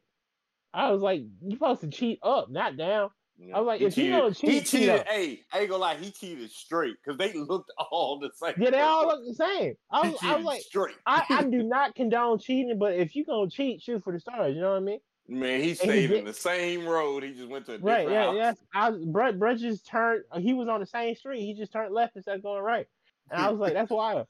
[0.71, 3.09] I was like, you supposed to cheat up, not down.
[3.41, 3.55] Yeah.
[3.55, 4.89] I was like, He if you cheated- don't cheat, he cheat cheated.
[4.89, 5.07] up.
[5.07, 8.53] Hey, I ain't gonna lie, he cheated straight because they looked all the same.
[8.59, 9.75] Yeah, they all look the same.
[9.89, 10.95] I was, I was like, straight.
[11.05, 14.55] I, I do not condone cheating, but if you gonna cheat, shoot for the stars.
[14.55, 14.99] You know what I mean?
[15.29, 17.23] Man, he he stayed did- in the same road.
[17.23, 18.35] He just went to a different Right, yeah, house.
[18.35, 18.57] yes.
[18.73, 21.41] I Brett Brett just turned he was on the same street.
[21.41, 22.87] He just turned left instead of going right.
[23.31, 24.27] And I was like, that's wild.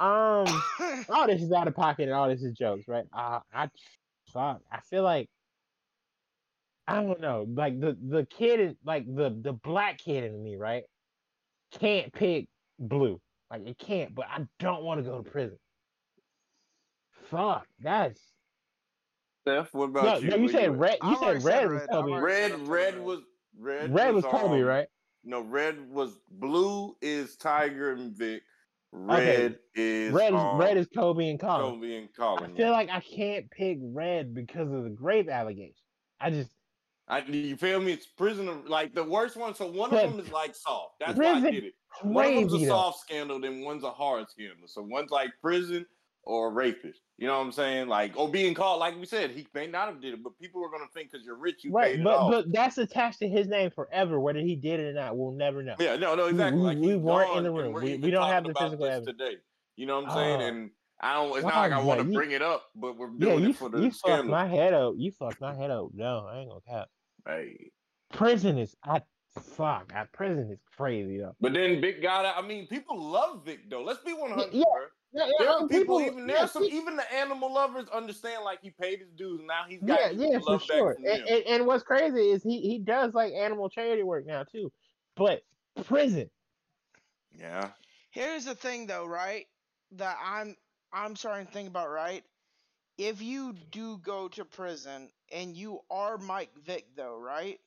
[0.00, 0.46] Um
[1.08, 3.04] all this is out of pocket and all this is jokes, right?
[3.12, 3.68] Uh, I
[4.32, 4.60] fuck.
[4.72, 5.28] I feel like
[6.90, 10.56] I don't know, like the the kid is like the the black kid in me,
[10.56, 10.82] right?
[11.78, 12.48] Can't pick
[12.80, 13.20] blue.
[13.50, 15.58] Like it can't, but I don't want to go to prison.
[17.30, 18.20] Fuck, that's
[19.42, 20.28] Steph, what about no, you?
[20.30, 20.78] no, you Where said at?
[20.78, 20.98] red.
[21.02, 21.82] You said red said was red.
[21.82, 22.12] I've Kobe.
[22.12, 23.00] Red, red red.
[23.00, 23.20] was
[23.58, 23.94] red.
[23.94, 24.86] Red was Kobe, um, right?
[25.24, 28.42] No, red was blue is Tiger and Vick.
[28.92, 29.42] Okay.
[29.46, 31.74] Red is Red is um, red is Kobe and Colin.
[31.76, 32.38] Kobe and Colin.
[32.38, 32.56] I Colin.
[32.56, 35.74] feel like I can't pick red because of the grape allegation.
[36.20, 36.50] I just
[37.10, 37.92] I, you feel me?
[37.92, 39.54] It's prison, like the worst one.
[39.54, 40.94] So one of them is like soft.
[41.00, 41.74] That's why I did it.
[42.02, 44.68] One of them's a soft scandal, then one's a hard scandal.
[44.68, 45.84] So one's like prison
[46.22, 47.00] or rapist.
[47.18, 47.88] You know what I'm saying?
[47.88, 48.78] Like or being caught.
[48.78, 51.26] Like we said, he may not have did it, but people are gonna think because
[51.26, 54.20] you're rich, you paid Right, it but but that's attached to his name forever.
[54.20, 55.74] Whether he did it or not, we'll never know.
[55.80, 56.60] Yeah, no, no, exactly.
[56.60, 57.72] we- like we weren't in the room.
[57.72, 59.18] we're We- don't have the physical evidence.
[59.18, 59.36] today.
[59.76, 60.14] You know what I'm ah.
[60.14, 60.40] saying?
[60.42, 60.46] Oh.
[60.46, 60.70] And
[61.00, 61.36] I don't.
[61.36, 63.50] It's not ah, like I want to bring it up, but we're Yeah, doing you
[63.50, 64.94] it for the you fucked my head up.
[64.96, 65.88] You fucked my head up.
[65.94, 66.88] No, I ain't gonna cap.
[67.26, 67.72] Hey,
[68.12, 69.02] Prison is I
[69.56, 69.92] fuck.
[69.94, 71.36] I, prison is crazy though.
[71.40, 72.42] but then Vick got out.
[72.42, 73.82] I mean, people love Vick though.
[73.82, 74.52] Let's be 100.
[74.52, 74.86] Yeah, bro.
[75.12, 77.88] Yeah, yeah, There are um, people, even there yeah, some pe- even the animal lovers
[77.88, 79.40] understand like he paid his dues.
[79.44, 80.94] Now he's got yeah, his yeah, for love back sure.
[80.94, 81.26] from And, them.
[81.28, 84.72] and, and what's crazy is he he does like animal charity work now too,
[85.16, 85.42] but
[85.84, 86.30] prison.
[87.32, 87.72] yeah,
[88.10, 89.46] Here's the thing, though, right?
[89.92, 90.56] That I'm
[90.92, 92.24] I'm starting to think about, right?
[93.00, 97.58] If you do go to prison and you are Mike Vick, though, right?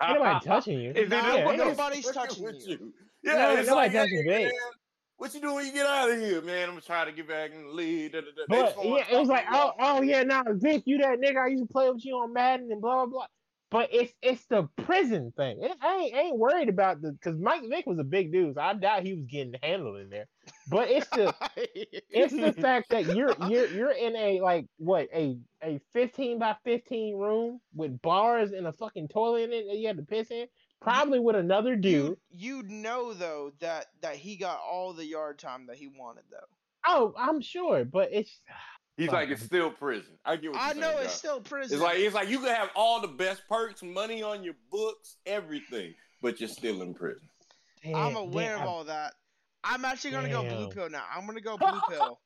[0.00, 0.92] Ain't nobody touching you.
[0.94, 2.92] If No, they nobody's fucking touching with you.
[3.24, 4.44] Yeah, No, it's nobody like, touching Vick.
[4.44, 4.52] man,
[5.16, 6.68] what you doing when you get out of here, man?
[6.68, 8.12] I'm gonna try to get back in the lead.
[8.12, 8.42] Da, da, da.
[8.48, 11.18] But just don't wanna yeah, it was like, oh, oh yeah, now Vick, you that
[11.18, 13.26] nigga I used to play with you on Madden and blah blah blah.
[13.70, 15.58] But it's it's the prison thing.
[15.62, 18.54] It, I, ain't, I ain't worried about the because Mike Vick was a big dude,
[18.54, 20.26] so I doubt he was getting handled in there.
[20.68, 21.34] But it's the
[22.10, 26.56] it's the fact that you're you're you're in a like what a a 15 by
[26.64, 30.30] 15 room with bars and a fucking toilet in it that you have to piss
[30.30, 30.46] in,
[30.80, 32.16] probably with another dude.
[32.30, 36.24] you you know though that that he got all the yard time that he wanted
[36.30, 36.38] though.
[36.86, 38.40] Oh, I'm sure, but it's
[38.98, 40.18] He's like, it's still prison.
[40.24, 41.18] I get what I you're know saying, it's Josh.
[41.18, 41.74] still prison.
[41.76, 45.16] It's like it's like you can have all the best perks, money on your books,
[45.24, 47.22] everything, but you're still in prison.
[47.94, 49.14] I'm aware damn, of all that.
[49.62, 51.04] I'm actually gonna go blue pill now.
[51.14, 52.18] I'm gonna go blue pill.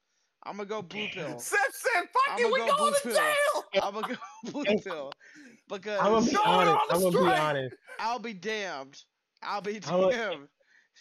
[0.44, 1.38] I'm gonna go blue pill.
[1.38, 3.14] Seth said, "Fuck I'ma it, we go going blue to pill.
[3.74, 5.12] jail." I'm gonna go blue pill
[5.68, 6.78] because I'm gonna be honest.
[6.90, 7.76] I'm gonna be honest.
[8.00, 8.98] I'll be damned.
[9.42, 10.48] I'll be I'm a- damned.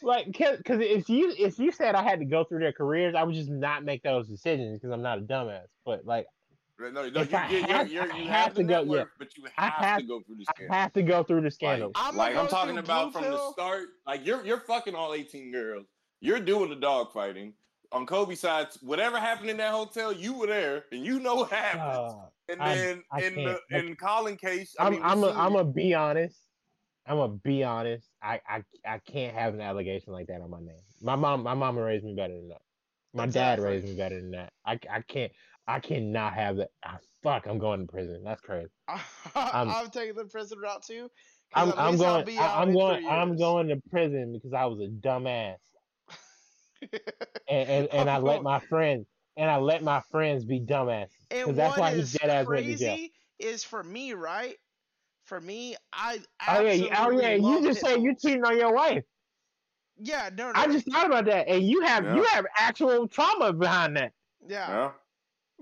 [0.04, 3.24] Like because if you if you said I had to go through their careers, I
[3.24, 5.68] would just not make those decisions because I'm not a dumbass.
[5.86, 6.26] But like
[6.80, 9.12] No, no, you, If I you, have- you, you have, have the to go- network,
[9.20, 11.94] but you have, have- to go through the I have to go through the scandals.
[11.96, 13.90] I'm like I'm talking about Blue from the start.
[14.08, 15.86] Like you're you're fucking all 18 girls.
[16.22, 17.54] You're doing the dog fighting.
[17.94, 21.52] On Kobe's side, whatever happened in that hotel, you were there and you know what
[21.52, 21.82] happened.
[21.82, 22.14] Uh,
[22.48, 23.60] and then I in the can't.
[23.72, 25.56] I- in Colin case, I I'm mean, I'm a, seen I'm it.
[25.58, 26.40] gonna be honest.
[27.12, 28.10] I'm gonna be honest.
[28.22, 30.84] I, I I can't have an allegation like that on my name.
[31.02, 32.62] My mom my mama raised me better than that.
[33.14, 33.28] My Exactly.
[33.28, 34.54] dad raised me better than that.
[34.66, 35.34] I, I can't
[35.68, 36.72] I cannot have that.
[36.86, 38.24] Ah, fuck, I'm going to prison.
[38.24, 38.72] That's crazy.
[39.36, 41.12] I'm, I'm taking the prison route too.
[41.54, 44.90] I'm I'm going be I, in going I'm going to prison because I was a
[44.90, 45.58] dumbass
[47.48, 49.08] and and, and I let my friends
[49.38, 52.68] and I let my friends be dumbasses because And that's why he's dead ass went
[52.68, 53.00] to jail.
[53.00, 54.58] crazy is for me, right?
[55.32, 57.36] For me, I Oh yeah, you- oh yeah.
[57.36, 58.04] You love just said Pitbull.
[58.04, 59.06] you cheating on your wife.
[59.98, 60.60] Yeah, no, no.
[60.60, 64.12] I just thought about that, and you have you have actual trauma behind that
[64.46, 64.66] yeah.
[64.66, 64.92] Huh?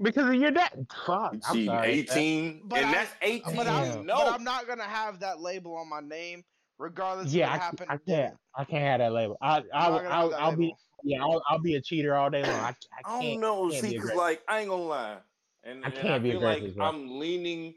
[0.01, 0.87] because of your dad.
[1.05, 1.91] Fuck, You I'm sorry.
[1.99, 3.55] 18, But and I- that's 18.
[3.55, 6.43] But I'm, no, but I'm not gonna have that label on my name,
[6.79, 8.07] regardless Yeah, of I, what ca- happened I can't.
[8.07, 8.37] didn't.
[8.55, 9.37] I can't have that label.
[9.39, 10.73] I, I'm I, not will I'll, that I'll be,
[11.03, 12.55] yeah, I'll, I'll be a cheater all day long.
[12.55, 13.21] I, I I can't.
[13.21, 13.69] don't know.
[13.69, 15.17] can't See, because like I ain't gonna lie,
[15.63, 16.87] and, I and can't I be feel like aggressive, bro.
[16.87, 17.75] I'm leaning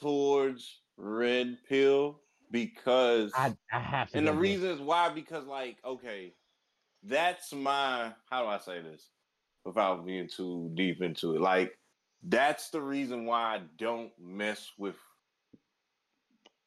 [0.00, 4.18] towards red pill because, I, I have to.
[4.18, 4.40] and the blue.
[4.40, 6.34] reason is why because like okay,
[7.02, 9.10] that's my how do I say this
[9.64, 11.40] without being too deep into it?
[11.40, 11.78] Like
[12.22, 14.96] that's the reason why I don't mess with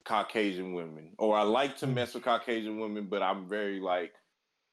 [0.06, 1.96] Caucasian women, or I like to Mm.
[1.96, 4.14] mess with Caucasian women, but I'm very like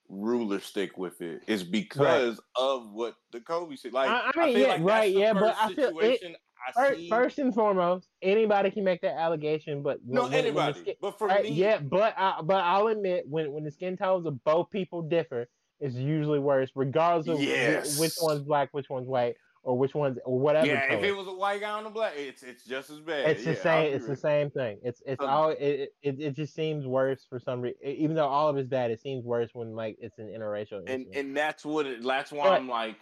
[0.08, 1.42] ruler stick with it.
[1.48, 3.92] It's because of what the Kobe said.
[3.92, 6.36] Like I- I mean, feel yeah, like right, yeah, but I feel it- I
[6.72, 7.08] First, see.
[7.08, 10.94] first and foremost, anybody can make that allegation, but no, when- when- when anybody, skin-
[11.00, 14.26] but for right, me, yeah, but I, but I'll admit when when the skin tones
[14.26, 15.48] of both people differ,
[15.80, 17.98] it's usually worse, regardless of Yes.
[17.98, 20.66] which one's black, which one's white, or which one's or whatever.
[20.66, 20.92] yeah.
[20.92, 23.28] If it was a white guy on a black, it's it's just as bad.
[23.30, 23.94] it's the Yeah, I same.
[23.94, 24.78] It's the same thing.
[24.82, 25.48] It's it's Um, all.
[25.50, 27.78] It, it it just seems worse for some reason.
[27.82, 30.78] Even though all of it's bad, it seems worse when like it's an interracial.
[30.78, 31.16] and incident.
[31.16, 32.96] and that's what it, that's why But- I'm like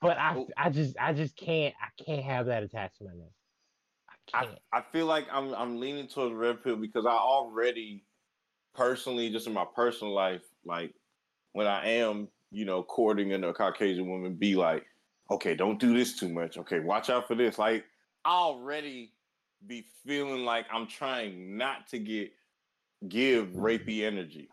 [0.00, 0.48] but I oh.
[0.56, 3.30] I just I just can't I can't have that attached to my name.
[4.08, 4.58] I I, can't.
[4.72, 8.04] I feel like I'm I'm leaning towards red pill because I already
[8.74, 10.94] personally just in my personal life like
[11.52, 14.84] when I am you know courting a Caucasian woman be like
[15.30, 17.84] okay don't do this too much okay watch out for this like
[18.24, 19.12] I already
[19.66, 22.32] be feeling like I'm trying not to get
[23.08, 24.48] give rapey energy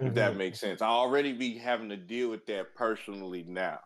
[0.00, 0.38] if that Mhm.
[0.38, 3.80] makes sense I already be having to deal with that personally now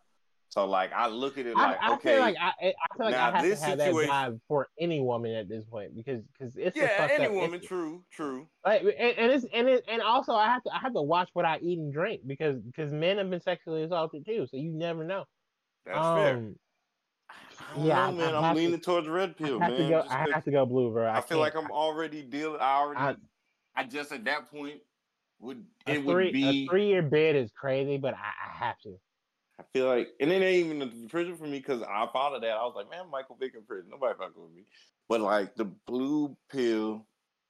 [0.57, 3.15] so like I look at it like I okay feel like I, I feel like
[3.15, 6.23] I have this to have that situation- vibe for any woman at this point because
[6.33, 7.67] because it's a yeah any woman issue.
[7.69, 10.95] true true Like, and, and it's and it, and also I have to I have
[10.95, 14.47] to watch what I eat and drink because because men have been sexually assaulted too,
[14.51, 15.25] so you never know.
[15.85, 16.37] that's fair.
[16.37, 16.57] um,
[17.29, 18.35] I don't yeah, I- know, man.
[18.35, 19.91] I I'm have to- leaning towards red pill, have man.
[19.91, 20.05] go.
[20.09, 21.07] I have to go blue, bro.
[21.07, 22.61] I, I feel like I'm already dealing.
[22.61, 23.01] I already.
[23.01, 23.17] I-
[23.79, 24.81] I, just at that point
[25.39, 26.65] would a it three would be.
[26.65, 28.17] a three year bid is crazy, but I,
[28.49, 28.99] I have to.
[29.59, 32.43] I feel like, and it ain't even the prison for me because I thought of
[32.43, 32.51] that.
[32.51, 33.91] I was like, man, Michael Vick in prison.
[33.91, 34.65] Nobody fucking with me.
[35.09, 37.07] But like the blue pill,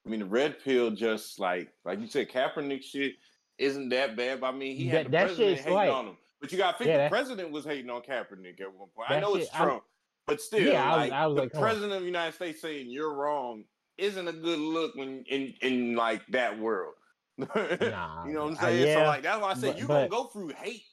[0.07, 3.15] I mean the red pill, just like like you said, Kaepernick shit
[3.59, 4.75] isn't that bad by me.
[4.75, 6.17] He That- had the that president hating like- on him.
[6.41, 9.11] But you got to think Yeah, the president was hating on Kaepernick at one point.
[9.11, 9.83] I know shit- it's Trump,
[10.27, 11.61] but still, Yeah, I was- like I was the like, on.
[11.63, 13.65] president of the United States saying you're wrong
[13.97, 16.95] isn't a good look when in in like that world.
[17.39, 18.95] Nah, you know what I'm uh, saying?
[18.99, 20.85] So like that's why I said you're gonna go through hate,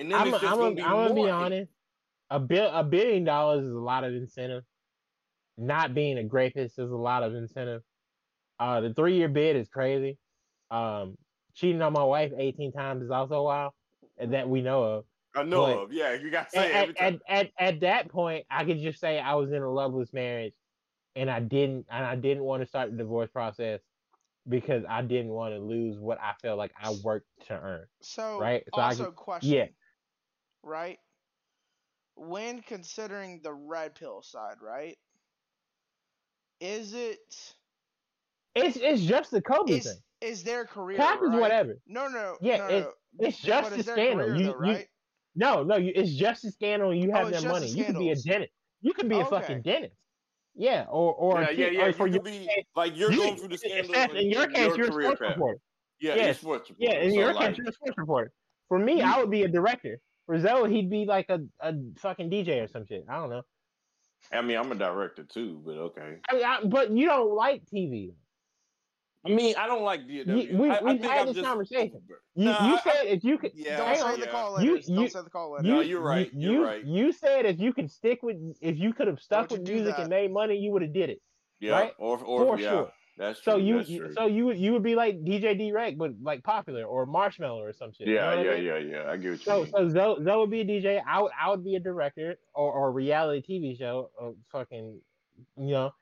[0.00, 1.70] and then I'm, it's just I'm, gonna a, be I'm gonna be honest.
[2.30, 4.64] A bill a billion dollars is a lot of incentive.
[5.58, 7.82] Not being a rapist is a lot of incentive.
[8.58, 10.16] Uh, the three year bid is crazy.
[10.70, 11.16] Um,
[11.54, 13.72] cheating on my wife 18 times is also wild,
[14.16, 15.04] and that we know of.
[15.36, 15.92] I know but- of.
[15.92, 17.20] Yeah, you got to say at, every time.
[17.28, 20.54] at, at, at that point, I could just say I was in a loveless marriage,
[21.14, 23.80] and I didn't and I didn't want to start the divorce process
[24.48, 27.84] because I didn't want to lose what I felt like I worked to earn.
[28.00, 29.50] So, Right, so I also could- question.
[29.50, 29.66] yeah.
[30.62, 30.98] Right.
[32.16, 34.96] When considering the red pill side, right?
[36.60, 37.18] Is it
[38.54, 39.96] It's it's just the Kobe is thing.
[40.20, 40.98] is their career?
[40.98, 41.40] Cap is right?
[41.40, 41.78] whatever.
[41.86, 42.82] No, no, Yeah, no, it's-
[43.18, 43.26] no.
[43.26, 44.26] It's just but a scandal.
[44.26, 44.88] career, You, though, you right?
[45.34, 46.90] no no you it's just a scandal.
[46.90, 47.68] and You Oh, have it's that money.
[47.68, 48.52] You could be a dentist.
[48.82, 49.30] You could be a Okay.
[49.30, 49.96] fucking dentist.
[50.54, 51.82] Yeah, or or yeah, yeah, kid- yeah.
[51.82, 53.94] or You for could your be case, like you're you- going through the scandal.
[53.94, 55.30] Seth, in your case, you're a career sports path.
[55.36, 55.58] reporter.
[56.00, 56.18] Yeah, Yes.
[56.22, 58.32] you're a sports Yeah, in So, your like, case, you're a sports reporter.
[58.68, 60.00] For me, You- I would be a director.
[60.30, 63.04] For Zoe, he'd be like a, a fucking DJ or some shit.
[63.08, 63.42] I don't know.
[64.32, 66.18] I mean, I'm a director too, but okay.
[66.28, 68.12] I mean, I, but you don't like TV.
[69.26, 70.26] I mean, I don't like DW.
[70.52, 71.96] You- we- I, I we've think had I'm this just conversation.
[71.96, 74.20] over- You, Nah, you I- said if you could, Yeah, Don't hang say on.
[74.20, 74.88] the call You- letters.
[74.88, 75.66] you- Don't say the call letters.
[75.66, 76.84] You, No, you're right, You, you're you- right.
[76.86, 79.96] You said if you could stick with, if you could have stuck Don't with music
[79.98, 81.20] and made money, you would have did it.
[81.58, 81.92] yeah, right?
[81.98, 82.92] or or For yeah, sure.
[83.20, 83.52] That's true.
[83.52, 84.12] So you, that's you- true.
[84.14, 87.72] so you would you would be like DJ D-Rec, but like popular or Marshmello or
[87.72, 88.08] some shit.
[88.08, 88.64] you know yeah, I yeah, mean?
[88.64, 89.10] yeah, yeah.
[89.10, 89.70] I get what you So mean.
[89.72, 91.02] so Zoe, Zoe would be a DJ.
[91.06, 94.10] I would I would be a director or or a reality TV show.
[94.18, 95.00] Or fucking,
[95.58, 95.92] you know.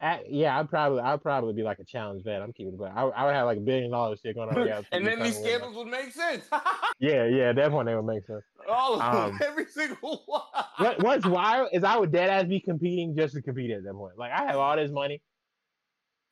[0.00, 2.40] I, yeah, I'd probably I'd probably be like a challenge vet.
[2.40, 4.54] I'm keeping it, but I, I would have like a billion dollars shit going on.
[4.62, 6.44] reality and then these trying to win, scandals would make sense.
[6.52, 6.62] like-
[7.00, 8.44] Yeah, yeah, that one they would make sense.
[8.70, 10.42] All of them, Um, every single one.
[10.76, 13.92] What, what's wild is I would dead ass be competing just to compete at that
[13.94, 14.16] point.
[14.16, 15.20] Like I have all this money.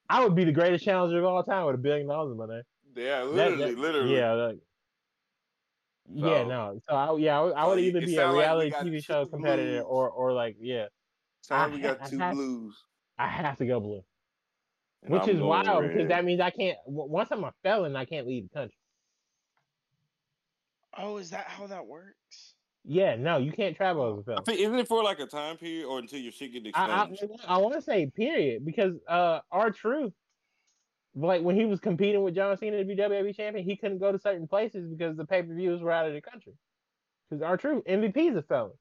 [0.08, 2.46] I would be the greatest challenger of all time with a billion dollars in my
[2.46, 2.62] name.
[2.94, 4.16] Yeah, literally, that- literally.
[4.16, 4.58] Yeah, like,
[6.08, 6.78] yeah, no.
[6.88, 8.84] So I, yeah, I, would- I would you- either be a sound like reality got
[8.84, 9.84] TV show two competitor blues.
[9.88, 10.86] or, or like, yeah,
[11.42, 12.82] Sound I we got ha- two I have- blues.
[13.18, 14.04] I have to go blue,
[15.02, 16.76] and which I'm is going wild because that means I can't.
[16.86, 18.76] Once I'm a felon, I can't leave the country.
[20.98, 22.54] Oh, is that how that works?
[22.88, 24.44] Yeah, no, you can't travel as a felon.
[24.44, 27.40] think isn't it for like a time period or until your shit get I, expunged?
[27.46, 30.12] I, I want to say period because uh, R-Truth,
[31.16, 34.12] like when he was competing with John Cena to be WWE champion, he couldn't go
[34.12, 36.52] to certain places because the pay per views were out of the country.
[37.28, 38.72] Because R-Truth MVP is a felon.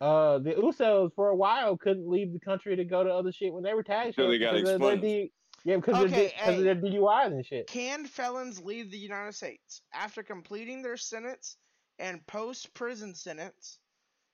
[0.00, 3.52] Uh, the Usos for a while couldn't leave the country to go to other shit
[3.52, 5.30] when they were tag Until they got because of their expunged.
[5.64, 6.56] Yeah, because of, Okay, their, because hey.
[6.56, 7.66] of their DUIs and shit.
[7.66, 11.56] Can felons leave the United States after completing their sentence
[11.98, 13.78] and post prison sentence,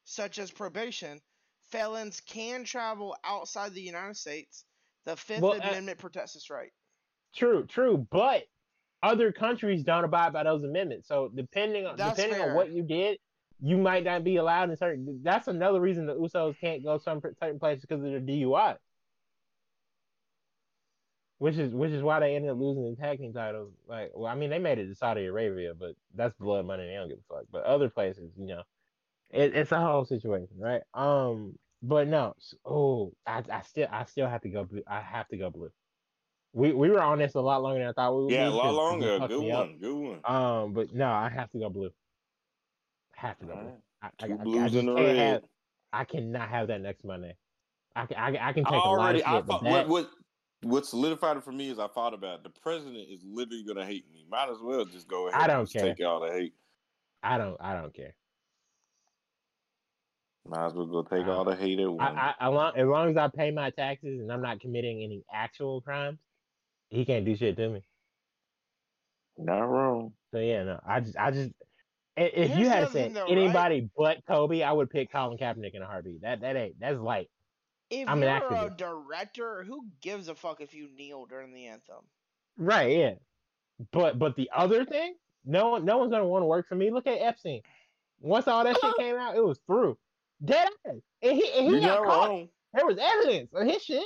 [0.04, 1.20] such as probation?
[1.70, 4.64] Felons can travel outside the United States.
[5.06, 6.70] The Fifth Well, uh, Amendment protects this right.
[7.34, 8.44] True, true, but
[9.02, 11.08] other countries don't abide by those amendments.
[11.08, 12.50] So depending on That's depending fair.
[12.50, 13.18] on what you did,
[13.60, 15.20] you might not be allowed in certain.
[15.22, 18.76] That's another reason the Usos can't go some certain places because of their DUI.
[21.38, 23.72] Which is which is why they ended up losing the tag team titles.
[23.88, 26.86] Like, well, I mean, they made it to Saudi Arabia, but that's blood money.
[26.86, 27.44] They don't give a fuck.
[27.50, 28.62] But other places, you know,
[29.30, 30.82] it, it's a whole situation, right?
[30.94, 32.34] Um, but no.
[32.64, 34.82] Oh, I, I still I still have to go blue.
[34.86, 35.70] I have to go blue.
[36.52, 38.32] We we were on this a lot longer than I thought we would.
[38.32, 39.18] Yeah, a lot longer.
[39.26, 39.66] Good me up.
[39.66, 39.78] one.
[39.80, 40.20] Good one.
[40.24, 41.90] Um, but no, I have to go blue.
[43.20, 43.72] I have to go blue.
[44.00, 45.16] I, I, Two I, I blues just and a can't red.
[45.16, 45.42] have.
[45.92, 47.34] I cannot have that next Monday.
[47.96, 48.16] I can.
[48.18, 49.18] I, can- I can I take a lot of already.
[49.18, 50.10] shit, I but that, what what
[50.64, 52.42] what solidified it for me is I thought about it.
[52.44, 54.26] the president is literally gonna hate me.
[54.28, 55.40] Might as well just go ahead.
[55.40, 55.94] I don't just care.
[55.94, 56.54] Take all the hate.
[57.22, 57.56] I don't.
[57.60, 58.14] I don't care.
[60.46, 62.18] Might as well go take Uh, all the hate at I, once.
[62.18, 65.24] I, as long, as long as I pay my taxes and I'm not committing any
[65.32, 66.18] actual crimes,
[66.90, 67.82] he can't do shit to me.
[69.38, 70.12] Not wrong.
[70.32, 71.50] So yeah, no, I just, I just,
[72.18, 73.30] i- if you had the to say thing right?
[73.30, 76.20] anybody but Kobe, I would pick Colin Kaepernick in a heartbeat.
[76.22, 77.30] That, that ain't, that's light.
[78.02, 78.76] If I'm you're a activist.
[78.76, 82.04] director, who gives a fuck if you kneel during the anthem?
[82.56, 83.14] Right, yeah.
[83.92, 85.14] But, but the other thing,
[85.44, 86.90] no one, no one's gonna want to work for me.
[86.90, 87.62] Look at Epstein.
[88.20, 89.98] Once all that shit came out, it was through.
[90.44, 90.94] Dead ass.
[91.22, 92.28] And he, and he You're got caught.
[92.28, 92.48] wrong.
[92.72, 94.04] There was evidence of his shit.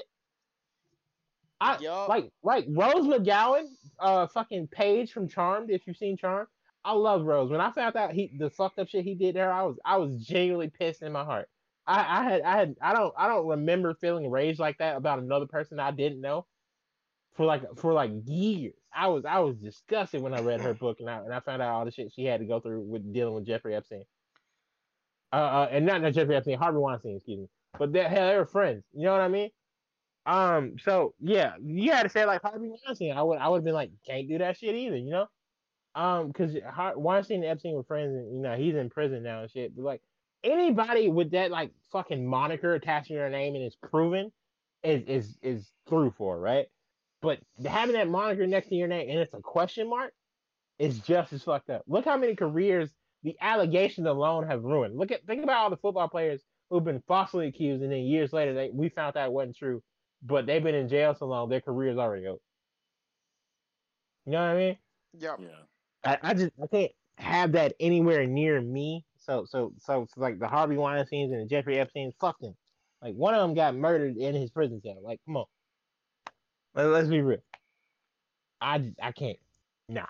[1.60, 2.09] I Yup.
[2.09, 3.65] like like Rose McGowan,
[3.98, 5.70] uh, fucking Paige from Charmed.
[5.70, 6.48] If you've seen Charmed,
[6.85, 7.51] I love Rose.
[7.51, 9.97] When I found out he the fucked up shit he did there, I was I
[9.97, 11.48] was genuinely pissed in my heart.
[11.89, 15.20] I, I had I had I don't I don't remember feeling rage like that about
[15.20, 16.47] another person I didn't know
[17.35, 18.74] for like for like years.
[18.94, 21.62] I was I was disgusted when I read her book and I and I found
[21.62, 24.05] out all the shit she had to go through with dealing with Jeffrey Epstein.
[25.32, 27.48] Uh, uh and not not Jeffrey Epstein, Harvey Weinstein, excuse me.
[27.78, 28.85] But they hell, they were friends.
[28.93, 29.51] You know what I mean?
[30.27, 33.16] Um, so yeah, you had to say like Harvey Weinstein.
[33.16, 35.27] I would I would have been like, can't do that shit either, you know?
[35.94, 36.55] Um, because
[36.97, 39.74] Weinstein and Epstein were friends, and you know he's in prison now and shit.
[39.74, 40.02] But like
[40.44, 44.31] anybody with that like fucking moniker attached to their name and it's proven
[44.82, 46.66] is is is through for right.
[47.20, 50.12] But having that moniker next to your name and it's a question mark
[50.78, 51.82] is just as fucked up.
[51.86, 52.90] Look how many careers
[53.24, 54.97] the allegations alone have ruined.
[54.97, 58.32] Look at think about all the football players who've been falsely accused and then years
[58.32, 59.82] later they we found that wasn't true,
[60.23, 62.39] but they've been in jail so long their career's already over.
[64.27, 64.78] You know what I mean?
[65.15, 65.40] Yep.
[65.40, 65.48] Yeah.
[66.05, 69.05] I, I just I can't have that anywhere near me.
[69.28, 72.55] So so so it's like the Harvey Weinstein's and the Jeffrey Epstein, fuck them.
[73.02, 74.96] Like one of them got murdered in his prison cell.
[75.02, 75.44] Like come on,
[76.74, 77.38] Let, let's be real.
[78.60, 79.38] I I can't.
[79.88, 80.06] Nah.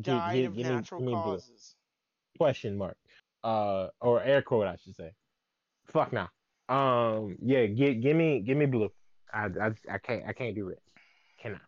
[0.00, 1.74] Died gi- of give natural give me causes.
[2.38, 2.96] question mark
[3.42, 5.10] uh or air quote i should say
[5.88, 6.28] fuck nah
[6.68, 8.90] um yeah give, give me give me blue
[9.32, 10.78] I, I i can't i can't do red
[11.42, 11.60] cannot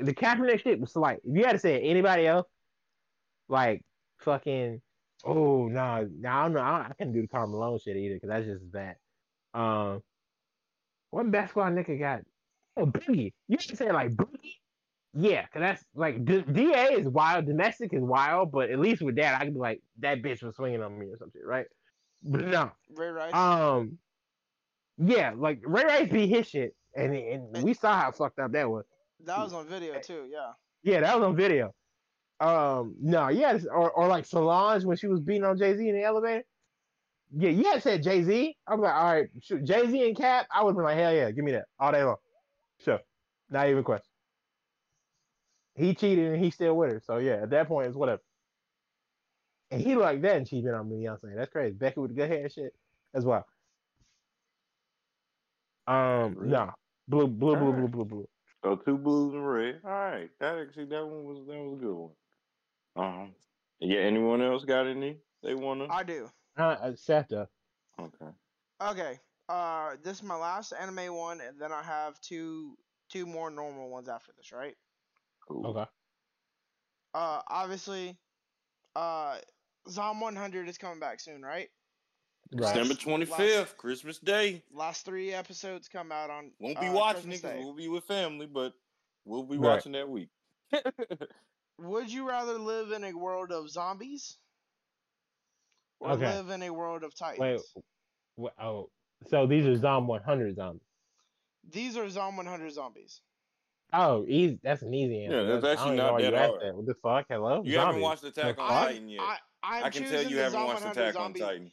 [0.00, 2.48] the Kaepernick shit was like if you had to say anybody else
[3.48, 3.84] like
[4.18, 4.80] fucking
[5.26, 8.14] oh no no I don't know I, I couldn't do the Karl Malone shit either
[8.14, 8.96] because that's just bad
[9.54, 10.02] um
[11.10, 12.20] what basketball nigga got
[12.76, 13.32] Oh, Boogie.
[13.48, 14.56] You can say like Boogie.
[15.14, 19.16] Yeah, cause that's like D- DA is wild, domestic is wild, but at least with
[19.16, 21.64] that, I could be like that bitch was swinging on me or something, right?
[22.22, 23.32] But no, Ray Rice.
[23.32, 23.96] um,
[24.98, 28.68] yeah, like Ray Rice be his shit, and and we saw how fucked up that
[28.68, 28.84] was.
[29.24, 30.26] that was on video too.
[30.30, 30.52] Yeah.
[30.82, 31.74] Yeah, that was on video.
[32.38, 35.94] Um, no, yes, or or like Solange when she was beating on Jay Z in
[35.94, 36.44] the elevator.
[37.34, 38.56] Yeah, you had said Jay Z.
[38.66, 40.46] I was like, all right, shoot, Jay Z and Cap.
[40.54, 42.16] I would have been like, hell yeah, give me that all day long.
[42.84, 43.00] Sure,
[43.50, 44.10] not even question.
[45.74, 48.22] He cheated and he's still with her, so yeah, at that point it's whatever.
[49.70, 51.34] And he like that and cheating on Beyonce.
[51.34, 51.74] That's crazy.
[51.74, 52.72] Becky with the good hair and shit
[53.14, 53.44] as well.
[55.86, 56.50] Um, Really?
[56.50, 56.72] no,
[57.08, 58.28] blue, blue, blue, blue, blue, blue.
[58.62, 59.80] So two blues and red.
[59.84, 62.10] All right, that actually that one was that was a good one.
[62.96, 63.34] Um,
[63.80, 64.00] yeah.
[64.00, 65.86] Anyone else got any they wanna?
[65.90, 66.30] I do.
[66.58, 67.48] Uh, uh, Seta.
[68.00, 68.30] Okay.
[68.80, 69.18] Okay.
[69.48, 72.76] Uh, this is my last anime one, and then I have two
[73.08, 74.74] two more normal ones after this, right?
[75.46, 75.66] Cool.
[75.68, 75.88] Okay.
[77.14, 78.16] Uh, obviously,
[78.96, 79.38] uh,
[79.88, 81.68] Zom 100 is coming back soon, right?
[82.52, 82.74] Right.
[82.74, 84.62] December twenty fifth, Christmas Day.
[84.72, 86.52] Last three episodes come out on.
[86.60, 87.58] Won't be uh, watching Christmas it 'cause Day.
[87.64, 88.72] we'll be with family, but
[89.24, 89.74] we'll be Right.
[89.74, 90.30] watching that week.
[91.78, 94.38] Would you rather live in a world of zombies
[96.00, 96.26] or Okay.
[96.36, 97.40] live in a world of titans?
[97.40, 97.84] Wait.
[98.40, 98.90] Wh- Oh,
[99.28, 100.82] so these are Zom 100 zombies.
[101.68, 103.20] These are Zom 100 zombies.
[103.92, 104.58] Oh, easy.
[104.62, 105.42] That's an easy answer.
[105.42, 106.60] Yeah, that's I actually not why that hard.
[106.60, 106.74] that.
[106.76, 107.26] What the fuck?
[107.28, 107.62] Hello.
[107.64, 108.88] You haven't watched Attack on fuck?
[108.88, 109.20] Titan yet.
[109.20, 111.34] I, I'm I can tell you haven't watched 100 Attack on.
[111.34, 111.70] Titan.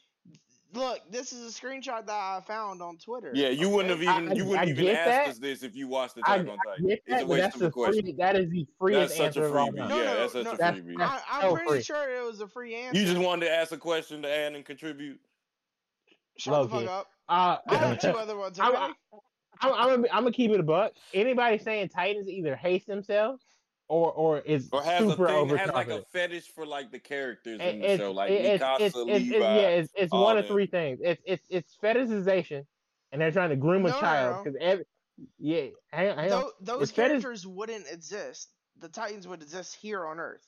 [0.74, 3.32] Look, this is a screenshot that I found on Twitter.
[3.34, 4.08] Yeah, you wouldn't have okay?
[4.08, 5.28] I- even you wouldn't I even get ask that.
[5.30, 6.88] us this if you watched the Attack on I Titan.
[6.88, 8.04] get It's a that, waste that's of a question.
[8.04, 9.78] free, that is the freest That's such answer a freebie.
[9.78, 9.90] time.
[9.90, 10.98] No, yeah, no, that's such no, a That's- freebie.
[10.98, 11.82] that's- I, I'm so pretty free.
[11.84, 13.00] sure it was a free answer.
[13.00, 15.20] You just wanted to ask a question to add and contribute.
[16.38, 16.86] Shut the Low-key.
[16.88, 17.08] fuck up.
[17.30, 18.60] Uh, I have two other ones.
[18.60, 18.96] I'm-
[19.62, 20.94] I'm, I'm, gonna, I'm gonna keep it a buck.
[21.14, 23.44] Anybody saying Titans either hates themselves
[23.94, 27.00] or or is Or has a super thing, has like a fetish for like the
[27.00, 29.14] characters It- in the it's, show, like it- Mikasa, it's, it's, Levi.
[29.20, 30.54] it's, yeah, it's, it's all one of them.
[30.54, 31.00] three things.
[31.04, 32.66] It's it's it's fetishization,
[33.12, 34.44] and they're trying to groom a No, no, child no.
[34.52, 34.86] because every
[35.38, 36.44] yeah, hang on, hang on.
[36.62, 38.50] Those It's fetish- characters wouldn't exist.
[38.80, 40.46] The Titans would exist here on Earth.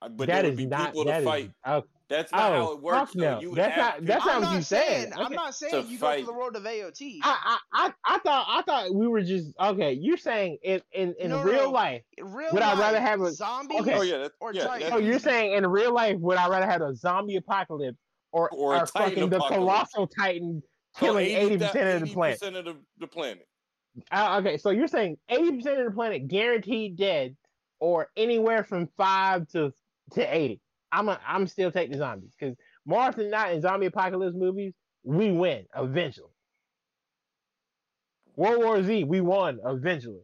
[0.00, 1.50] But that there would be not people that to is- fight.
[1.66, 2.98] oh, That's not how oh, it works.
[2.98, 3.20] fuck though.
[3.34, 3.40] no.
[3.40, 5.10] You would That's have not- that's people- not I'm what not you saying.
[5.10, 5.12] said.
[5.20, 7.18] I'm not saying To you go to the world of AOT.
[7.22, 9.92] I, I I I thought I thought we were just okay.
[9.92, 11.70] You're saying in in, in No, real no.
[11.70, 12.02] life.
[12.16, 13.94] In real would I rather have a- zombies okay.
[13.94, 14.84] Oh yeah, that, or yeah, Titans.
[14.90, 17.98] that- So you're saying in real life would I rather have a zombie apocalypse
[18.32, 20.62] or Or a or Titan fucking the colossal titan
[20.98, 22.42] killing eighty percent of the 80% planet?
[22.56, 23.46] of the, the planet.
[24.12, 27.36] Uh, okay, so you're saying eighty percent of the planet guaranteed dead,
[27.80, 29.72] or anywhere from five to
[30.12, 30.60] to eighty.
[30.90, 32.56] I'm a, I'm still taking the zombies because
[32.86, 34.72] more than not in zombie apocalypse movies
[35.02, 36.30] we win eventually.
[38.36, 40.22] World War Z we won eventually.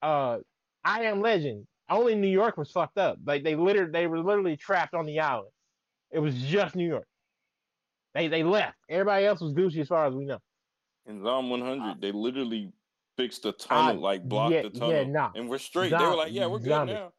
[0.00, 0.38] Uh,
[0.84, 3.18] I Am Legend only New York was fucked up.
[3.24, 5.50] Like they literally they were literally trapped on the island.
[6.10, 7.06] It was just New York.
[8.14, 8.76] They they left.
[8.88, 10.38] Everybody else was Gucci as far as we know.
[11.06, 12.72] In Zom 100, they literally
[13.16, 15.30] fixed the tunnel, like blocked yeah, the tunnel, yeah, nah.
[15.34, 15.90] and we're straight.
[15.90, 16.94] they were like, "Yeah, we're good zombies.
[16.94, 17.12] now."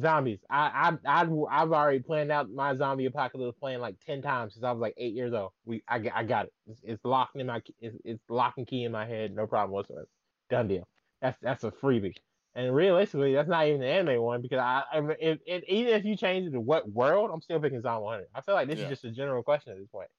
[0.00, 0.40] Zombies.
[0.50, 4.64] I I I I've already planned out my zombie apocalypse plan like ten times since
[4.64, 5.52] I was like eight years old.
[5.64, 6.52] We I, got- I got it.
[6.66, 9.34] It's, it's locked in my it's, it's lock and key in my head.
[9.34, 10.08] No problem whatsoever.
[10.50, 10.88] Done deal.
[11.20, 12.14] That's that's a freebie.
[12.54, 16.04] And realistically, that's not even the anime one because I, I if, if, even if
[16.04, 18.26] you change it to what world, I'm still picking Zombie 100.
[18.34, 18.84] I feel like this Yeah.
[18.84, 20.10] is just a general question at this point.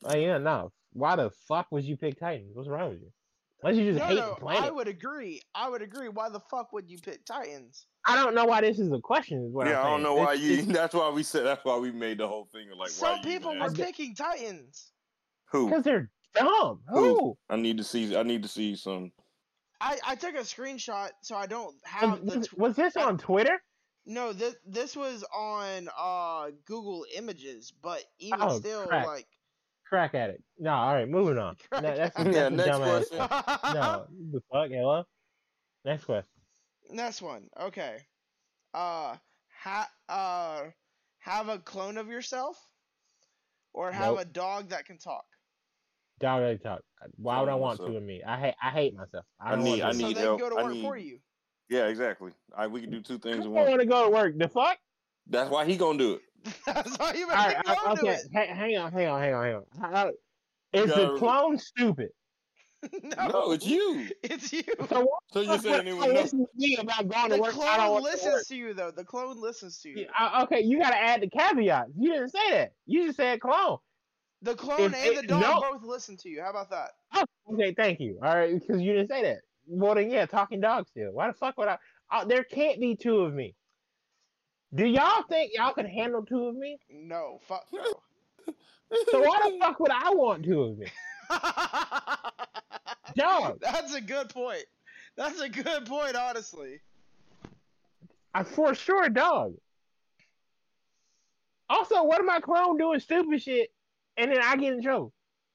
[0.00, 0.72] Like, yeah, no.
[0.94, 2.56] Why the fuck would you pick Titans?
[2.56, 3.12] What's wrong with you?
[3.62, 4.64] Unless you just no, hate no, the planet.
[4.64, 5.40] I would agree.
[5.54, 6.08] I would agree.
[6.08, 7.86] Why the fuck would you pick Titans?
[8.04, 9.44] I don't know why this is a question.
[9.46, 10.62] Is what yeah, I'm I don't know why you.
[10.66, 11.44] That's why we said.
[11.44, 12.78] That's why we made the whole thing like.
[12.78, 14.90] why Some you people even were picking Titans.
[15.52, 15.68] Who?
[15.68, 16.80] Because they're dumb.
[16.88, 17.00] Who?
[17.14, 17.38] Who?
[17.48, 18.16] I need to see.
[18.16, 19.12] I need to see some.
[19.80, 22.38] I, I took a screenshot so I don't Was, have the.
[22.38, 23.62] was- Tw- was this on Twitter?
[24.06, 29.06] no, this this was on uh Google Images, but even Oh, still, crap.
[29.06, 29.26] like.
[29.92, 30.40] Crack addict.
[30.58, 31.54] No, all right, moving on.
[31.74, 32.34] No, that's, addict.
[32.34, 33.18] that's Yeah, a next question.
[33.18, 33.74] question.
[33.74, 35.04] No, the fuck, hello.
[35.84, 36.30] Next question.
[36.90, 37.42] Next one.
[37.60, 37.98] Okay.
[38.72, 39.16] Uh,
[39.62, 40.62] ha- uh,
[41.18, 42.56] have a clone of yourself,
[43.74, 44.20] or have Nope.
[44.20, 45.24] a dog that can talk.
[46.20, 46.80] Dog really talk.
[47.16, 47.90] Why would I want myself.
[47.90, 48.22] two of me?
[48.26, 48.54] I hate.
[48.62, 49.26] I hate myself.
[49.38, 49.98] I, I need- I to.
[49.98, 50.40] so need they help.
[50.40, 51.18] can go to I work need- for you.
[51.68, 52.32] Yeah, exactly.
[52.56, 54.38] I we can do two things in don't want to go to work.
[54.38, 54.78] The fuck?
[55.26, 56.22] That's why he gonna do it.
[56.66, 58.14] That's why you All right, make I- me do okay.
[58.14, 58.48] it.
[58.48, 59.64] hang on, hang on, hang on, hang on.
[59.94, 60.10] How-
[60.72, 62.10] Is the clone stupid?
[63.16, 64.08] no, No, it's you.
[64.24, 64.62] It's you.
[64.88, 66.12] So what So you're the saying it was no.
[66.12, 67.54] listen to me about going the to work?
[67.56, 68.90] I don't clone want to listens to you though.
[68.90, 69.96] The clone listens to you.
[70.00, 71.86] Yeah, uh, okay, you gotta add the caveat.
[71.96, 72.72] You didn't say that.
[72.86, 73.78] You just said clone.
[74.42, 75.60] The clone If and the dog no.
[75.60, 76.42] both listen to you.
[76.42, 76.90] How about that?
[77.14, 77.24] Oh,
[77.54, 78.18] okay, thank you.
[78.20, 79.38] All right, because you didn't say that.
[79.68, 81.12] well then yeah, talking dog still.
[81.12, 81.78] Why the fuck would I?
[82.10, 83.54] Uh, there can't be two of me.
[84.74, 86.78] Do y'all think y'all can handle two of me?
[86.90, 87.82] No, fuck no.
[89.10, 90.86] So why the fuck would I want two of me?
[93.16, 93.58] Dog.
[93.62, 94.64] That's a good point.
[95.16, 96.80] That's a good point, honestly.
[98.34, 99.54] I for sure dog.
[101.70, 103.70] Also, what am I clone doing stupid shit
[104.18, 105.12] and then I get in trouble?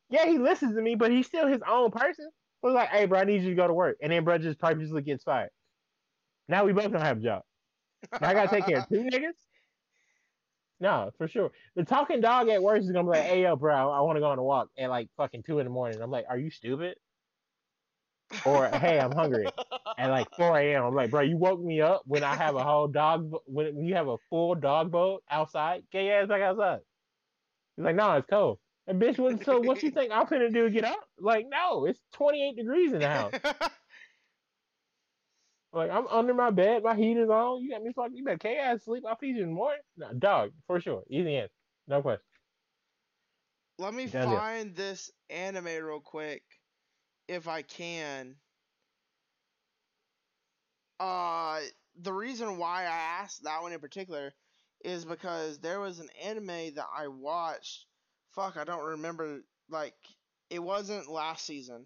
[0.10, 2.30] Yeah, he listens to me, but he's still his own person.
[2.61, 3.98] So it's like, hey, bro, I need you to go to work.
[4.02, 5.49] And then bro just purposely gets fired.
[6.48, 7.44] Now we both don't have a job.
[7.44, 7.44] Now
[8.14, 9.34] I gotta take care of two niggas?
[10.80, 11.52] No, for sure.
[11.76, 14.30] The talking dog at work is gonna be like, hey yo, bro, I wanna go
[14.30, 16.02] on a walk at like fucking two in the morning.
[16.02, 16.98] I'm like, are you stupid?
[18.45, 19.48] Or hey, I'm hungry.
[19.98, 20.84] At like 4 a.m.
[20.84, 23.95] I'm like, bro, you woke me up when I have a whole dog when you
[23.95, 25.84] have a full dog boat outside.
[25.91, 26.80] Get your ass back outside.
[27.76, 28.60] He's like, no, it's cold.
[28.88, 31.03] And bitch, what, so what you think I'm finna do get up?
[31.19, 33.34] Like, no, it's 28 degrees in the house.
[35.73, 37.61] Like I'm under my bed, my heat is on.
[37.61, 38.15] You got me fucking.
[38.15, 39.03] You better K ass sleep.
[39.07, 39.81] I'll feed you in the morning.
[39.98, 41.03] No, dog for sure.
[41.10, 41.52] Easy answer.
[41.88, 42.23] No question.
[43.80, 44.38] Let me Done deal.
[44.38, 46.41] find this anime real quick,
[47.27, 48.35] if I can.
[50.99, 51.60] Uh,
[52.02, 54.34] the reason why I asked that one in particular
[54.84, 57.85] is because there was an anime that I watched.
[58.31, 59.41] Fuck, I don't remember.
[59.69, 59.95] Like,
[60.49, 61.85] it wasn't last season.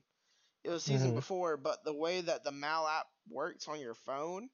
[0.64, 1.16] It was season Mhm.
[1.16, 4.50] before, but the way that the Mal app works on your phone,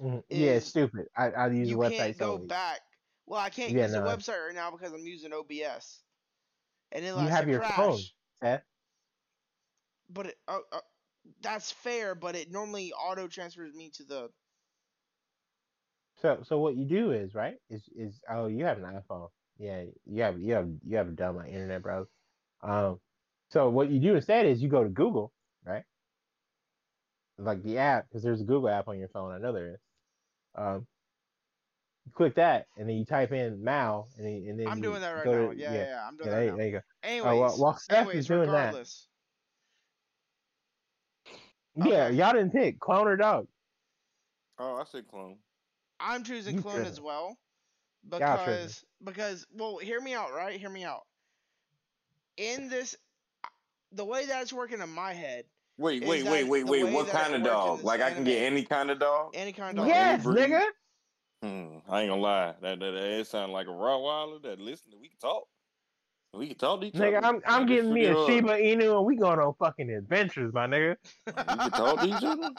[0.00, 0.24] Mhm.
[0.30, 1.08] Yeah, it's stupid.
[1.16, 2.48] I I use you the website can't go solely.
[2.48, 2.80] back.
[3.26, 6.04] Well, I can't Yeah, use the website right now because I'm using OBS,
[6.92, 7.74] and it You have your crash.
[7.76, 8.10] phone,
[8.40, 8.64] Seth.
[10.08, 10.80] But it, uh, uh,
[11.40, 14.32] that's fair, but it normally auto transfers me to the.
[16.16, 19.30] So so what you do is right is is oh you have an iPhone.
[19.58, 22.10] Yeah, you have you have you have a dumb like, internet browser.
[22.62, 23.00] Um,
[23.50, 25.32] so what you do instead is you go to Google,
[25.64, 25.84] right?
[27.38, 29.32] Like the app, because there's a Google app on your phone.
[29.32, 29.80] I know there is.
[30.54, 30.86] Um,
[32.06, 34.82] you click that, and then you type in Mal, and then, and then I'm you
[34.82, 35.50] doing that right now.
[35.50, 36.56] to- yeah, yeah, yeah, I'm doing yeah, that there, now.
[36.56, 36.80] there you go.
[37.02, 39.08] Anyways, Oh, well, while Steph anyways, is doing that, regardless,
[41.76, 42.10] yeah, Okay.
[42.10, 43.48] y'all didn't pick clone or dog.
[44.58, 45.40] Oh, I said clone.
[46.00, 47.38] I'm choosing You clone as well
[48.10, 50.58] because because well, hear me out, right?
[50.58, 51.06] Hear me out.
[52.36, 52.96] In this,
[53.92, 55.44] the way that it's working in my head,
[55.78, 56.84] Wait, wait, wait, wait, wait.
[56.92, 57.78] What kind of dog?
[57.78, 59.30] this Like I can get any kind of dog.
[59.34, 59.88] any kind of dog.
[59.88, 60.62] yes, nigga.
[61.40, 62.54] Hmm, I ain't gonna lie.
[62.60, 64.92] That that, that sound like a Rottweiler that listen.
[65.00, 65.44] We can talk.
[66.34, 67.26] We can talk to each Nigga, other.
[67.28, 68.26] I'm I'm Like, getting me a hard.
[68.28, 70.96] Shiba Inu and we going on fucking adventures, my nigga.
[71.26, 72.50] We can talk to each other.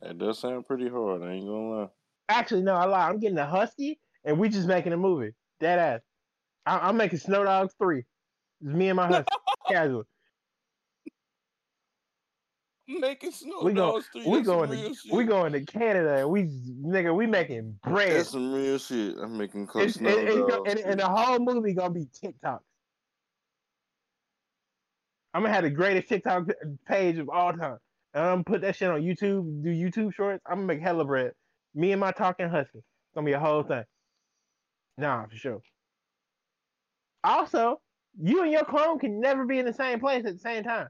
[0.00, 1.22] That does sound pretty hard.
[1.22, 1.88] I ain't gonna lie.
[2.28, 3.08] Actually, no, I lie.
[3.08, 5.32] I'm getting a husky and we just making a movie.
[5.60, 6.00] Dead ass.
[6.66, 8.04] I'm making Snow Dogs three.
[8.62, 9.28] It's me and my husband.
[9.68, 10.04] Casual.
[12.88, 14.00] Making snow We go-.
[14.26, 15.12] We going to shit.
[15.12, 18.12] we going to Canada and we nigga we making bread.
[18.12, 19.16] That's some real shit.
[19.20, 20.70] I'm making close snow and, and, dogs.
[20.70, 22.60] and, and the whole movie gonna be TikToks.
[25.34, 26.48] I'm gonna have the greatest TikTok
[26.86, 27.78] page of all time.
[28.14, 30.42] And I'm gonna put that shit on YouTube, do YouTube shorts.
[30.46, 31.32] I'm gonna make hella bread.
[31.74, 32.78] Me and my talking husky.
[32.78, 33.84] It's gonna be a whole thing.
[34.96, 35.60] Nah, for sure.
[37.24, 37.80] Also,
[38.20, 40.88] you and your clone can never be in the same place at the same time.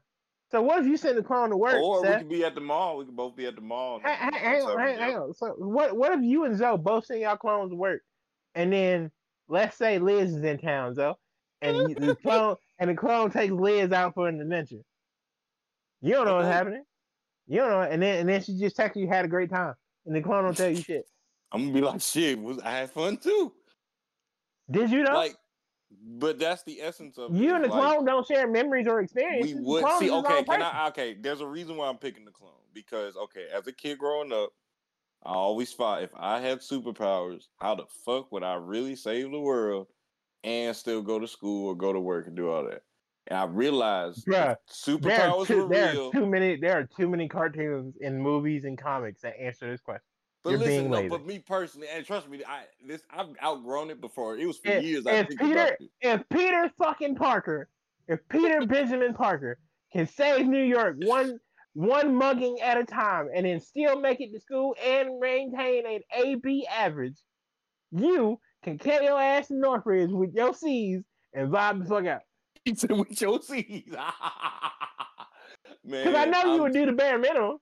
[0.51, 1.75] So what if you send the clone to work?
[1.83, 2.99] or we could be at the mall.
[2.99, 4.01] We could both be at the mall.
[4.03, 5.35] Hang, hang on, hang, hang on.
[5.35, 8.03] So what what if you and Zoe both send y'all clones to work,
[8.55, 9.11] and then
[9.49, 11.15] let's say Liz is in town, Zoe,
[11.63, 14.83] and the clone and the clone takes Liz out for an adventure.
[16.01, 16.85] You don't know what's happening.
[17.49, 19.75] You don't know, and then and then she just texts you had a great time,
[20.05, 21.07] and the clone don't tell you shit.
[21.51, 22.39] I'm gonna be like, shit.
[22.41, 23.53] Was I had fun too?
[24.71, 25.15] Did you know?
[25.15, 25.37] Like,
[25.91, 27.41] but that's the essence of it.
[27.41, 29.55] you and the like, clone don't share memories or experiences.
[29.55, 30.11] We would see.
[30.11, 30.63] Okay, can.
[30.63, 30.89] I?
[30.89, 34.33] Okay, there's a reason why I'm picking the clone because okay, as a kid growing
[34.33, 34.51] up,
[35.25, 39.41] I always thought if I had superpowers, how the fuck would I really save the
[39.41, 39.89] world
[40.45, 42.83] and still go to school or go to work and do all that?
[43.29, 44.59] And I realized if Bruh, There are,
[45.33, 46.09] superpowers too, were there real.
[46.09, 46.57] are too many.
[46.57, 50.07] There are too many cartoons and movies and comics that answer this question.
[50.47, 51.09] But You're listen, being no, lazy.
[51.09, 54.39] but me personally, and trust me, I this I've outgrown it before.
[54.39, 57.69] It was for If, years I if think Peter, if Peter fucking Parker,
[58.07, 59.59] if Peter Benjamin Parker
[59.93, 61.41] can save New York one
[61.73, 65.99] one mugging at a time and then still make it to school and maintain an
[66.17, 67.19] AB average,
[67.91, 71.03] you can carry your ass to Northridge with your C's
[71.35, 72.21] and vibe the fuck out.
[72.65, 74.13] He said with your C's, Man,
[75.85, 77.59] Because I know you I'm- would do the bare minimum.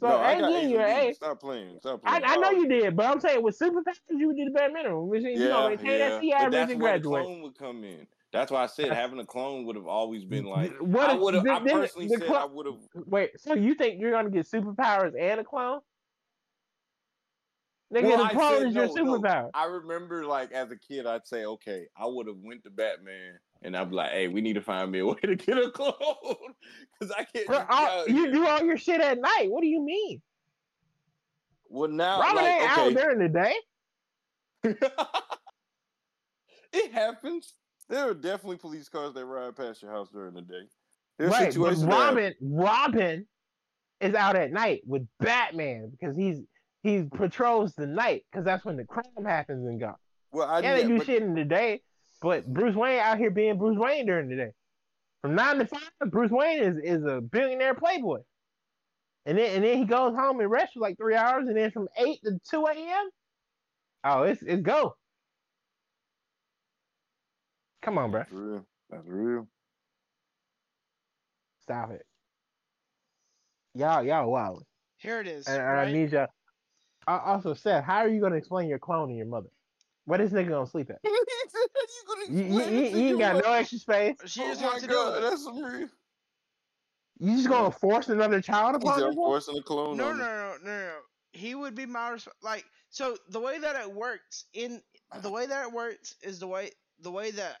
[0.00, 1.12] So no, I I ain't got you an A.
[1.12, 1.80] Stop playing.
[1.80, 2.24] Stop I, playing.
[2.24, 4.72] I know Oh, you did, but I'm saying with superpowers, you would do the bare
[4.72, 6.20] minimum, which you Yeah, gonna maintain yeah.
[6.20, 8.06] that But that's where the clone would come in.
[8.32, 10.72] That's why I said having a clone would have always been like.
[10.80, 11.46] What I would have.
[11.48, 12.88] I personally the said clo- I would have.
[12.94, 15.80] Wait, so you think you're gonna get superpowers and a clone?
[17.92, 19.50] Nigga, Well, the I clone said is your no, no.
[19.54, 23.38] I remember like as a kid, I'd say, okay, I would have went to Batman
[23.62, 25.94] and I'm like, hey, we need to find me a way to get a clone
[27.00, 27.46] because I can't.
[27.46, 29.46] Bro, you do all your shit at night.
[29.48, 30.22] What do you mean?
[31.70, 33.54] well now, Robin like, ain't out during the day.
[36.72, 37.54] it happens.
[37.88, 40.62] There are definitely police cars that ride past your house during the day.
[41.18, 41.76] There's right, but.
[41.78, 43.26] Robin, Robin
[44.00, 46.40] is out at night with Batman because he's
[46.82, 49.96] he patrols the night because that's when the crime happens in Gotham.
[50.30, 51.82] Well, I Yeah, they do but- shit in the day,
[52.20, 54.50] but Bruce Wayne out here being Bruce Wayne during the day.
[55.22, 58.20] From nine to five, Bruce Wayne is, is a billionaire playboy.
[59.26, 61.70] And then and then he goes home and rests for like three hours, and then
[61.70, 63.10] from eight to two a.m.
[64.04, 64.94] Oh, it's it's go.
[67.82, 68.20] Come on, bro.
[68.20, 68.66] That's real.
[68.90, 69.48] That's real.
[71.62, 72.02] Stop it.
[73.74, 74.64] Y'all, y'all wild.
[74.96, 75.46] Here it is.
[75.46, 75.88] And, and right?
[75.88, 76.28] I need y'all.
[77.06, 79.48] I also said, how are you gonna explain your clone to your mother?
[80.08, 81.00] Where this nigga gonna sleep at?
[82.30, 84.16] You, you, you, you ain't got no extra space.
[84.26, 85.20] she oh just my wants to do God, it.
[85.20, 85.88] That's some real.
[87.18, 89.32] You just gonna force another child He's upon this woman?
[89.32, 89.96] forcing a clone.
[89.98, 91.00] No, no, no, no, no, no.
[91.32, 92.64] He would be my resp- like.
[92.90, 94.82] So the way that it works in
[95.22, 96.70] the way that it works is the way
[97.00, 97.58] the way that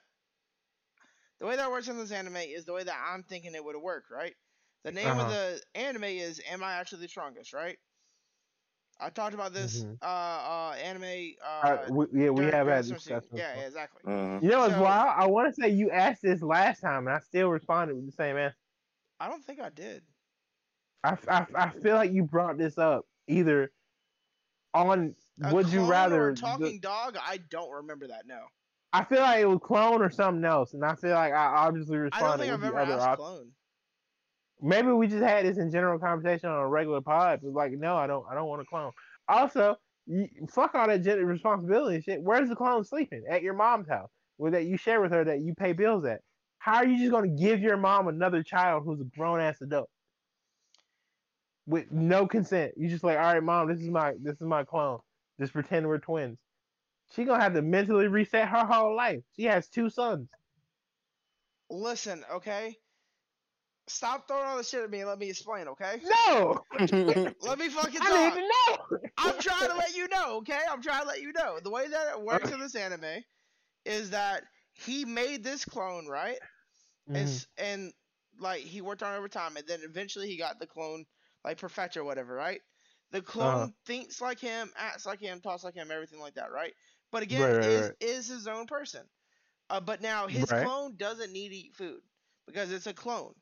[1.40, 3.64] the way that it works in this anime is the way that I'm thinking it
[3.64, 4.34] would work, right?
[4.84, 5.22] The name Uh-huh.
[5.22, 7.78] of the anime is "Am I Actually the Strongest?" Right?
[9.00, 9.98] I talked about this Mhm.
[10.02, 11.46] uh uh anime uh.
[11.46, 13.30] Uh, we, yeah, we have during had some discussions.
[13.32, 14.02] Yeah, yeah, exactly.
[14.12, 14.42] Mhm.
[14.42, 15.14] You know what's So- wild?
[15.16, 18.12] I want to say you asked this last time, and I still responded with the
[18.12, 18.56] same answer.
[19.20, 20.02] I don't think I did.
[21.04, 21.16] I
[21.54, 23.70] I feel like you brought this up either
[24.74, 25.14] on
[25.44, 26.24] A Would You Rather.
[26.24, 27.16] or a the- talking dog?
[27.20, 28.26] I don't remember that.
[28.26, 28.46] No,
[28.92, 31.98] I feel like it was clone or something else, and I feel like I obviously
[31.98, 33.24] responded I don't responded think with I've the ever other asked option.
[33.24, 33.52] clone.
[34.60, 37.40] Maybe we just had this in general conversation on a regular pod.
[37.42, 38.24] But like, no, I don't.
[38.30, 38.92] I don't want a clone.
[39.28, 39.76] Also,
[40.06, 42.22] you, fuck all that gender responsibility shit.
[42.22, 43.24] Where's the clone sleeping?
[43.30, 46.20] At your mom's house, with that you share with her that you pay bills at.
[46.58, 49.88] How are you just gonna give your mom another child who's a grown ass adult
[51.66, 52.72] with no consent?
[52.76, 54.98] You just like, all right, mom, this is my this is my clone.
[55.40, 56.38] Just pretend we're twins.
[57.14, 59.20] She gonna have to mentally reset her whole life.
[59.36, 60.28] She has two sons.
[61.70, 62.76] Listen, okay.
[63.88, 66.02] Stop throwing all the shit at me and let me explain, okay?
[66.28, 66.64] No,
[67.40, 68.34] Let me fucking I need talk.
[68.34, 69.00] to know.
[69.18, 70.60] I'm trying to let you know, okay?
[70.68, 71.58] I'm trying to let you know.
[71.60, 73.22] The way that it works in this anime
[73.84, 76.38] is that he made this clone, right?
[77.06, 77.14] Mhm.
[77.14, 77.92] It's, and
[78.38, 81.04] like he worked on it over time, and then eventually he got the clone
[81.44, 82.60] like perfected or whatever, right?
[83.10, 83.72] The clone Uh-huh.
[83.86, 86.74] thinks like him, acts like him, talks like him, everything like that, right?
[87.10, 87.94] But again, Right, right, is right.
[88.00, 89.06] is his own person.
[89.70, 90.52] Uh, but now his Right.
[90.52, 92.00] clone doesn't need to eat food
[92.46, 93.34] because it's a clone.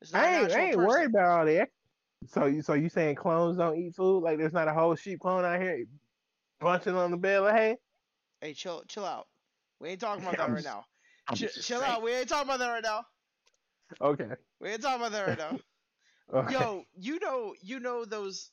[0.00, 1.68] It's not I ain't, I ain't worried about all that.
[2.26, 4.22] So you so you saying clones don't eat food?
[4.22, 5.84] Like there's not a whole sheep clone out here
[6.60, 7.76] bunching on the bed like hey?
[8.40, 9.26] Hey, chill, chill out.
[9.80, 10.84] We ain't talking about that right now.
[11.34, 11.92] Chill, chill saying.
[11.92, 12.02] out.
[12.02, 13.04] We ain't talking about that right now.
[14.00, 14.28] Okay.
[14.60, 15.58] We ain't talking about that right now.
[16.40, 16.52] okay.
[16.52, 18.50] Yo, you know, you know those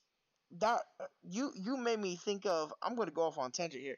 [0.59, 0.81] that
[1.23, 2.73] you you made me think of.
[2.81, 3.97] I'm gonna go off on tangent here.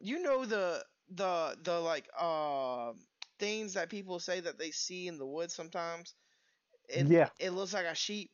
[0.00, 0.84] You know the
[1.14, 2.92] the the like uh
[3.38, 6.14] things that people say that they see in the woods sometimes.
[6.92, 7.28] It, Yeah.
[7.38, 8.30] It looks like a sheep,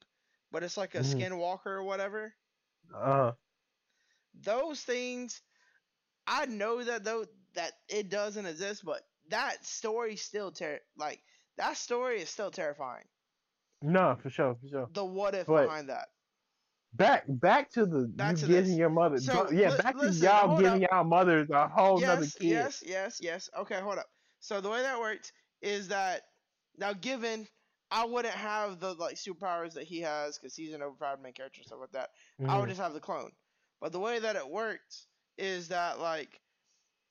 [0.51, 1.15] but it's like a Mhm.
[1.31, 2.35] skinwalker or whatever.
[2.95, 3.33] Uh
[4.35, 5.41] Those things,
[6.27, 11.23] I know that though that it doesn't exist, but that story still ter like
[11.57, 13.05] that story is still terrifying.
[13.83, 14.89] no, for sure, for sure.
[14.93, 16.09] The what if But- behind that.
[16.93, 18.79] Back back to the Back you to giving this.
[18.79, 20.91] your mother So, yeah, li- back to y'all giving up.
[20.91, 22.49] y'all mothers a whole nother yes, kid.
[22.49, 23.51] yes, yes, yes.
[23.55, 24.07] Okay, hold up.
[24.41, 25.31] So the way that works
[25.61, 26.23] is that
[26.79, 27.47] now, given
[27.91, 31.61] I wouldn't have the like superpowers that he has because he's an overpowered main character
[31.61, 32.11] and stuff like that.
[32.45, 32.71] I would Mhm.
[32.71, 33.33] just have the clone.
[33.81, 35.07] But the way that it works
[35.37, 36.41] is that like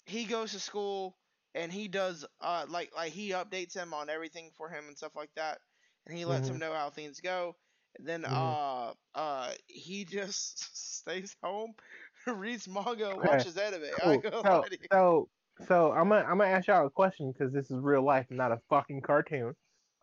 [0.06, 1.18] he goes to school
[1.54, 5.16] and he does uh like like he updates him on everything for him and stuff
[5.16, 5.60] like that,
[6.06, 6.60] and he lets him Mhm.
[6.60, 7.56] know how things go.
[7.98, 8.56] And then Mhm.
[8.66, 11.76] uh uh he just stays home,
[12.28, 13.84] reads manga, Okay, watches anime.
[14.02, 14.26] I Cool.
[14.44, 14.88] So lie to you.
[14.92, 15.30] so
[15.68, 18.52] so I'm gonna I'm gonna ask y'all a question because this is real life, not
[18.52, 19.56] a fucking cartoon.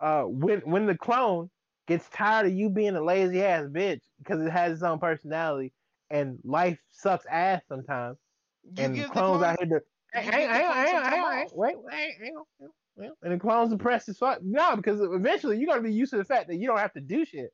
[0.02, 1.48] Uh, when when the clone
[1.86, 5.72] gets tired of you being a lazy ass bitch because it has its own personality
[6.10, 8.18] and life sucks ass sometimes,
[8.64, 9.84] You and the clones clone, out here to
[10.14, 11.52] you hang, hang, the hang, hang, hang, hang, off.
[11.54, 13.16] wait, wait, hang on, hang on, hang on.
[13.22, 14.40] and the clones depressed as fuck.
[14.42, 17.00] No, because eventually you're gonna be used to the fact that you don't have to
[17.00, 17.50] do shit.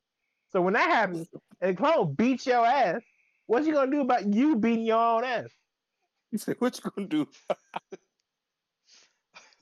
[0.51, 1.29] So when that happens
[1.61, 3.03] and the clone beats your ass,
[3.47, 5.51] what you gonna do about you beating your own ass?
[6.31, 7.29] He said, "What you gonna do?"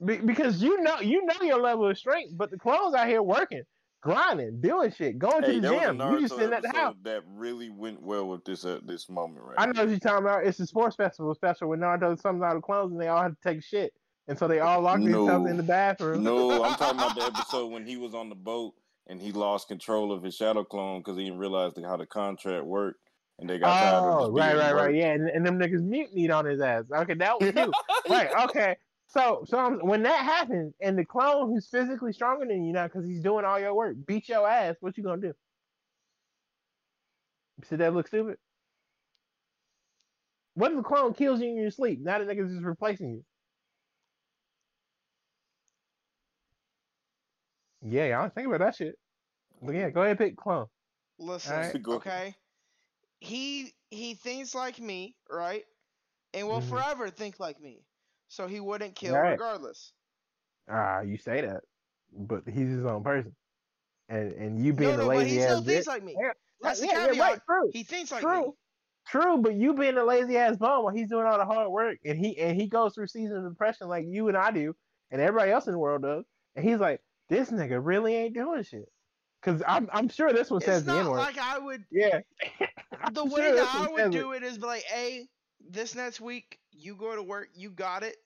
[0.05, 3.23] Be- because you know you know your level of strength, but the clones out here
[3.23, 3.63] working,
[4.03, 6.13] grinding, doing shit, going Hey, to the there was a gym.
[6.13, 6.95] You just Naruto sitting at the house.
[7.03, 10.25] that really went well with this uh, this moment right I know what you're talking
[10.25, 10.47] about.
[10.47, 13.37] It's a sports festival special with Naruto comes out of clones and they all had
[13.43, 13.93] to take shit.
[14.29, 16.25] And so they all locked themselves in the bathroom.
[16.25, 18.75] No, I'm talking about the episode when he was on the boat
[19.07, 22.65] and he lost control of his shadow clone because he didn't realize how the contract
[22.65, 22.99] worked,
[23.39, 24.95] and they got tired of Oh, right, right, right.
[24.95, 26.85] Yeah, and, and them niggas mutinied on his ass.
[26.93, 27.73] Okay, that was you.
[28.11, 28.77] right, okay.
[29.09, 32.87] So, so I'm, when that happens, and the clone who's physically stronger than you now
[32.89, 35.35] because he's doing all your work beat your ass, what you gonna do?
[37.69, 38.39] Should that look stupid?
[40.55, 42.01] What if the clone kills you in your sleep?
[42.01, 43.25] Now the niggas just replacing you.
[47.83, 48.97] Yeah, y'all think about that shit.
[49.63, 50.67] But yeah, go ahead and pick clone.
[51.19, 51.83] Listen, Alright.
[51.83, 52.37] Go- okay.
[53.21, 55.65] He he thinks like me, right?
[56.35, 56.69] And will Mhm.
[56.69, 57.86] forever think like me.
[58.29, 59.25] So he wouldn't kill Right.
[59.25, 59.95] regardless.
[60.69, 61.65] Ah, you say that,
[62.13, 63.37] but he's his own person,
[64.09, 66.21] and and you being no, a no, but he lazy still ass thinks like me.
[66.21, 67.21] Yeah, That's the yeah, yeah, caveat.
[67.21, 68.55] right, true, He thinks like true, me.
[69.07, 69.39] true.
[69.39, 72.19] But you being a lazy ass bum while he's doing all the hard work, and
[72.19, 74.75] he and he goes through seasons of depression like you and I do,
[75.11, 76.25] and everybody else in the world does,
[76.55, 78.93] and he's like, this nigga really ain't doing shit.
[79.43, 81.19] Cause I'm I'm sure this one says It's the not N word.
[81.19, 81.85] like I would.
[81.91, 82.21] yeah.
[83.13, 85.29] The way sure that I would do it is like, "Hey,
[85.71, 88.17] this next week you go to work, you got it.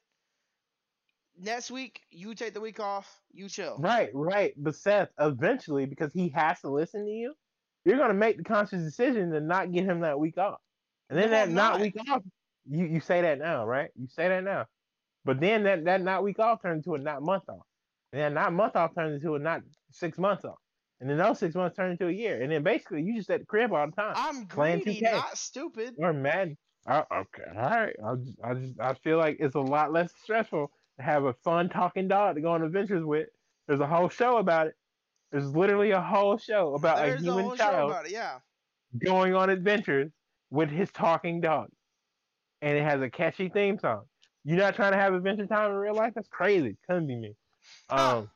[1.36, 4.54] Next week you take the week off, you chill." Right, right.
[4.56, 7.34] But Seth, eventually, because he has to listen to you,
[7.84, 10.60] you're gonna make the conscious decision to not get him that week off.
[11.08, 11.80] And then No, that not not.
[11.80, 12.22] week off,
[12.66, 13.90] you you say that now, right?
[13.96, 14.66] You say that now.
[15.24, 17.66] But then that that not week off turns into a not month off.
[18.12, 20.58] And that not month off turns into a not six months off.
[21.00, 22.42] And then those six months turn into a year.
[22.42, 24.14] And then basically you just at the crib all the time.
[24.14, 25.12] I'm Playing greedy, 2K.
[25.12, 25.96] not stupid.
[25.98, 26.58] Or Madden.
[26.86, 27.96] Oh, okay, all right.
[28.02, 31.34] I just, I just I feel like it's a lot less stressful to have a
[31.34, 33.28] fun talking dog to go on adventures with.
[33.66, 34.76] There's a whole show about it.
[35.30, 38.12] There's literally a whole show about There's a a human whole show child about it.
[38.12, 38.40] Yeah.
[38.98, 40.12] going on adventures
[40.50, 41.70] with his talking dog,
[42.62, 44.08] and it has a catchy theme song.
[44.44, 46.14] You're not trying to have adventure time in real life?
[46.14, 46.78] That's crazy.
[46.86, 47.36] Couldn't be me.
[47.88, 48.30] Um.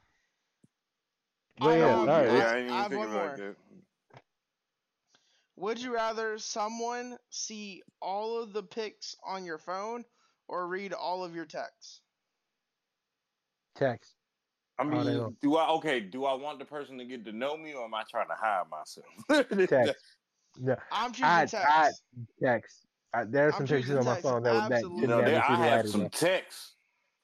[1.59, 2.29] But I yeah, know, all I- right.
[2.29, 3.41] yeah, I didn't I even have think one about more.
[5.57, 5.63] That.
[5.63, 10.05] Would you rather someone see all of the pics on your phone
[10.49, 12.01] or read all of your texts?
[13.77, 14.15] Text.
[14.79, 15.41] I mean, don't.
[15.41, 16.01] do I okay?
[16.01, 18.35] Do I want the person to get to know me, or am I trying to
[18.35, 19.69] hide myself?
[19.69, 19.95] Text.
[20.59, 21.55] No, I'm choosing I, text.
[21.55, 21.91] I
[22.43, 22.87] text.
[23.13, 25.03] I, there are some pictures choosing on my phone that would that absolutely.
[25.03, 26.09] you know, could there, I have some day.
[26.13, 26.75] texts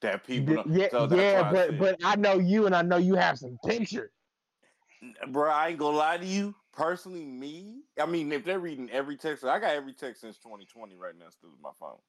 [0.01, 0.55] that people.
[0.55, 3.15] Don't, yeah, so yeah, why I but but I know you, and I know you
[3.15, 4.11] have some pictures.
[5.29, 6.55] bro, I ain't gonna lie to you.
[6.73, 10.95] Personally, me, I mean, if they're reading every text, I got every text since 2020
[10.95, 11.99] right now still in my phone,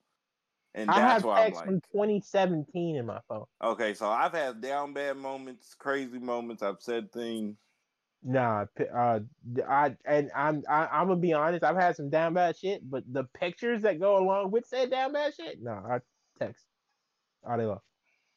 [0.75, 3.47] and I that's have why I'm text like, from 2017 in my phone.
[3.63, 6.63] okay, so I've had down bad moments, crazy moments.
[6.63, 7.59] I've said things.
[8.23, 9.21] Nah, pi- uh,
[9.53, 11.65] d- I and I'm I, I'm gonna be honest.
[11.65, 15.13] I've had some down bad shit, but the pictures that go along with said down
[15.13, 15.99] bad shit, no, I
[16.39, 16.65] text
[17.45, 17.81] all day long.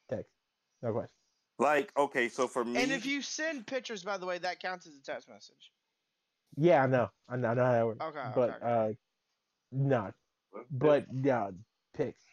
[0.09, 0.31] Text,
[0.81, 1.11] no question.
[1.59, 4.87] Like, okay, so for me, And if you send pictures, by the way, that counts
[4.87, 5.71] as a text message.
[6.57, 8.01] Yeah, I know, I know, I know how that works.
[8.05, 8.65] Okay, okay, but okay.
[8.65, 8.93] uh,
[9.71, 10.11] no,
[10.71, 11.51] but no,
[11.95, 12.23] pics.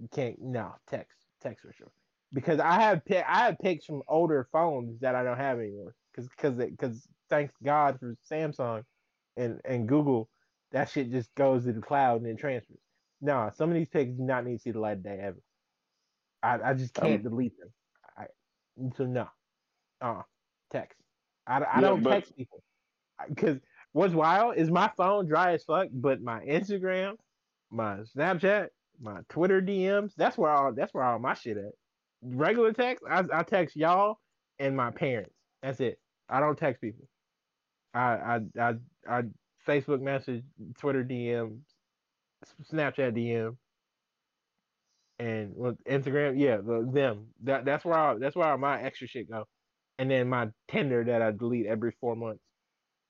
[0.00, 1.90] You can't no text, text for sure.
[2.32, 5.94] Because I have pi- I have pics from older phones that I don't have anymore.
[6.12, 8.82] Because because because thanks God for Samsung
[9.38, 10.28] and and Google,
[10.72, 12.76] that shit just goes to the cloud and then transfers.
[13.22, 15.40] No, some of these pics do not need to see the light of day ever.
[16.42, 17.72] I I just can't delete them.
[18.18, 18.26] I
[18.96, 19.28] so no,
[20.02, 20.22] uh,
[20.70, 20.98] text.
[21.46, 22.62] I, I Yeah, don't but- text people
[23.28, 23.58] because
[23.92, 27.14] what's wild is my phone dry as fuck, but my Instagram,
[27.70, 28.68] my Snapchat,
[29.00, 31.72] my Twitter DMs, that's where all that's where all my shit at.
[32.22, 34.18] Regular text, I, I text y'all
[34.58, 35.34] and my parents.
[35.62, 35.98] That's it.
[36.28, 37.06] I don't text people.
[37.94, 38.74] I I I,
[39.08, 39.22] I
[39.66, 40.42] Facebook message,
[40.78, 41.58] Twitter DM,
[42.72, 43.56] Snapchat DM,
[45.18, 46.38] and well, Instagram.
[46.38, 47.26] Yeah, the, them.
[47.44, 49.46] That that's where I, that's where all my extra shit go.
[49.98, 52.42] And then my Tinder that I delete every four months.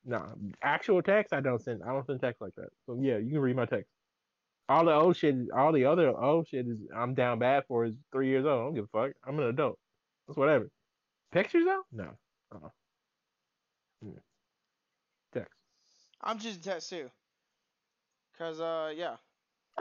[0.08, 0.24] No,
[0.62, 1.82] actual text I don't send.
[1.82, 2.68] I don't send text like that.
[2.86, 3.90] So yeah, you can read my text.
[4.68, 7.94] All the old shit, all the other old shit is I'm down bad for is
[8.12, 8.60] three years old.
[8.60, 9.12] I don't give a fuck.
[9.26, 9.78] I'm an adult.
[10.26, 10.68] That's whatever.
[11.32, 11.82] Pictures though?
[11.92, 12.10] No.
[12.54, 12.68] Uh-uh.
[14.04, 14.18] Mm.
[15.34, 15.52] Text.
[16.22, 17.10] I'm choosing text too.
[18.38, 19.16] Cause uh yeah.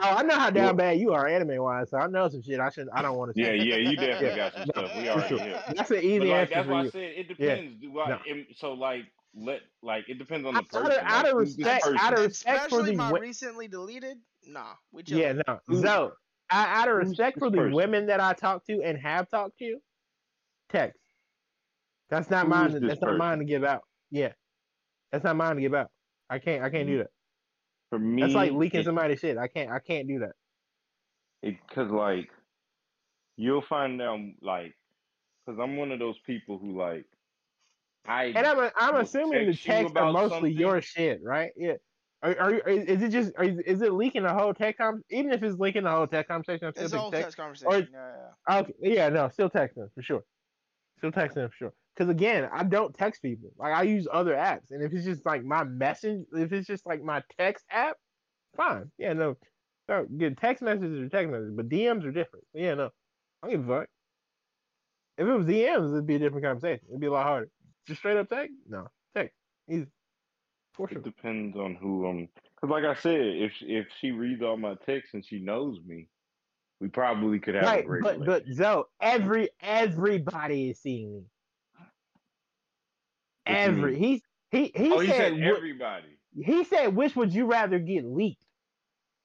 [0.02, 2.42] Oh, I know how down Well- bad you are anime wise, so I know some
[2.42, 3.56] shit I should I don't want to Yeah, say.
[3.58, 4.36] yeah, you definitely Yeah.
[4.50, 4.90] got some stuff.
[4.96, 5.38] We For already sure.
[5.38, 5.56] hit.
[5.76, 7.80] That's an But easy like answer that's for why I said it depends.
[7.80, 8.18] Do I, No.
[8.28, 9.04] am- so like
[9.36, 11.00] let like it depends on the Out of- person.
[11.04, 11.98] out of respect- person?
[12.00, 14.16] out of respect for Especially the my wa- recently deleted.
[14.46, 15.18] Nah, we chill.
[15.18, 15.60] Yeah, no.
[15.72, 15.82] Ooh.
[15.82, 16.12] So
[16.50, 17.74] I, out of respect for the person?
[17.74, 19.78] women that I talk to and have talked to,
[20.70, 21.00] text.
[22.08, 22.66] That's not Who mine.
[22.68, 23.82] is To, this that's not mine to give out.
[24.10, 24.32] Yeah,
[25.12, 25.90] that's not mine to give out.
[26.30, 26.62] I can't.
[26.62, 26.98] I can't do mm-hmm.
[27.02, 27.10] that.
[27.90, 29.36] For me, That's like leaking it- somebody's shit.
[29.38, 29.70] I can't.
[29.70, 30.32] I can't do that.
[31.42, 32.30] it because like
[33.36, 34.74] you'll find out like
[35.44, 37.04] because I'm one of those people who like
[38.08, 38.70] I And I'm.
[38.76, 40.52] I'm assuming the text you texts are mostly something.
[40.52, 41.50] your shit, right?
[41.56, 41.74] Yeah.
[42.22, 42.62] Are, are you?
[42.66, 43.32] Is it just?
[43.36, 44.78] Are, you- is it leaking the whole text?
[44.78, 47.24] Com- even if it's leaking the whole text conversation, I'm still It's think all text.
[47.24, 47.88] text conversation.
[47.92, 48.12] yeah,
[48.48, 48.58] yeah.
[48.60, 50.22] Okay, yeah, no, still texting for sure.
[50.98, 51.72] Still texting for sure.
[51.94, 53.50] Because again, I don't text people.
[53.58, 56.86] Like I use other apps, and if it's just like my message, if it's just
[56.86, 57.96] like my text app,
[58.56, 58.90] fine.
[58.98, 59.36] Yeah, no,
[59.88, 62.44] no, good text messages are text messages, but DMs are different.
[62.54, 62.90] Yeah, no,
[63.42, 63.88] I don't give a fuck.
[65.18, 66.84] If it was DMs, it'd be a different conversation.
[66.88, 67.48] It'd be a lot harder.
[67.86, 69.36] Just straight up text, no, text,
[69.68, 69.86] easy,
[70.74, 71.00] for sure.
[71.00, 72.28] It depends on who um.
[72.54, 76.08] Because like I said, if if she reads all my texts and she knows me,
[76.80, 81.24] we probably could have a Right, great but but Zoe, every everybody is seeing me.
[83.46, 83.96] What Every mean?
[83.96, 86.18] he he he oh, he said said everybody.
[86.34, 88.45] he said which would you rather get leaked?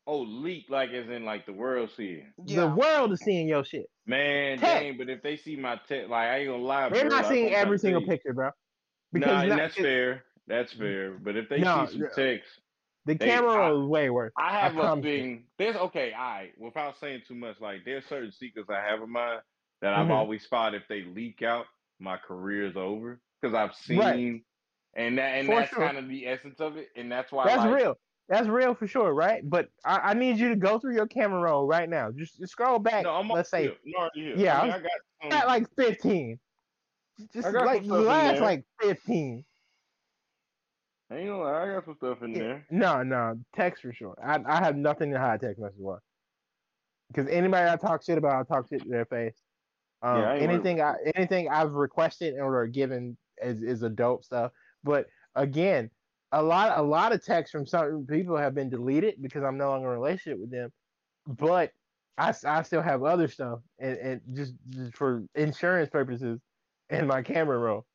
[0.07, 2.33] Oh, leak like as in like the world seeing.
[2.45, 2.61] Yeah.
[2.61, 3.85] The world is seeing your shit.
[4.07, 4.81] Man, Text.
[4.81, 4.97] dang!
[4.97, 7.53] But if they see my text, like I ain't gonna lie, They're bro, not seeing
[7.53, 8.45] every single see- picture, bro.
[8.47, 8.51] Nah,
[9.13, 10.23] Because and not- that's fair.
[10.47, 11.11] That's fair.
[11.11, 12.07] But if they No, see some yeah.
[12.15, 12.49] text,
[13.05, 14.33] the they- camera I- is way worse.
[14.37, 15.11] I have a promise you.
[15.11, 15.43] thing.
[15.59, 16.51] There's okay, all right.
[16.57, 19.41] Without saying too much, like there's certain secrets I have in mind
[19.81, 20.11] that I've Mhm.
[20.15, 21.67] always thought if they leak out,
[21.99, 24.41] my career's over because I've seen, Right.
[24.95, 25.85] and that and For that's sure.
[25.85, 27.99] kind of the essence of it, and that's why That's like, real.
[28.31, 29.41] That's real for sure, right?
[29.43, 32.11] But I, I need you to go through your camera roll right now.
[32.11, 33.03] Just, just scroll back.
[33.03, 33.75] No, I'm let's say
[34.13, 34.37] here.
[34.37, 36.39] Yeah, I, mean, I I got at like fifteen.
[37.33, 38.41] Just like some the stuff in last there.
[38.41, 39.43] like fifteen.
[41.11, 42.39] I ain't gonna lie, I got some stuff in Yeah.
[42.39, 42.65] there.
[42.71, 44.15] No, no, text for sure.
[44.23, 45.99] I, I have nothing to hide text message wise.
[47.09, 49.35] Because anybody I talk shit about, I talk shit to their face.
[50.01, 54.23] Um, Yeah, I ain't worried anything I anything I've requested or given is is adult
[54.23, 54.53] stuff.
[54.85, 55.91] But again,
[56.31, 59.69] a lot a lot of texts from certain people have been deleted because I'm no
[59.69, 60.71] longer in a relationship with them.
[61.27, 61.71] But
[62.17, 66.39] I, I still have other stuff and, and just, just for insurance purposes
[66.89, 67.85] in my camera roll.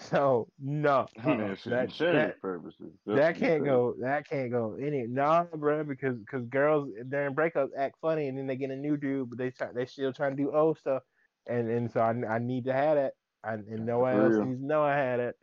[0.00, 1.56] So no, uh-uh.
[1.56, 2.92] for that, insurance that, purposes.
[3.06, 3.94] that can't go.
[4.00, 5.06] That can't go any.
[5.08, 8.96] Nah, bro, because because girls during breakups act funny and then they get a new
[8.96, 11.02] dude, but they try they still trying to do old stuff,
[11.48, 14.60] and and so I, I need to have that, I, and no one else needs
[14.60, 15.34] to know I had it,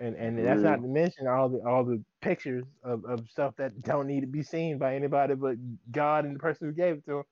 [0.00, 3.54] and and For that's not to mention all the all the pictures of, of stuff
[3.58, 5.56] that don't need to be seen by anybody but
[5.92, 7.24] God and the person who gave it to him.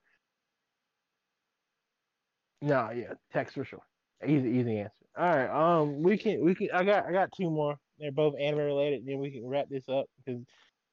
[2.61, 3.83] No, yeah, text for sure.
[4.27, 4.93] Easy, easy answer.
[5.17, 6.69] All right, um, we can, we can.
[6.73, 7.77] I got, I got two more.
[7.99, 9.05] They're both anime related.
[9.07, 10.43] Then we can wrap this up because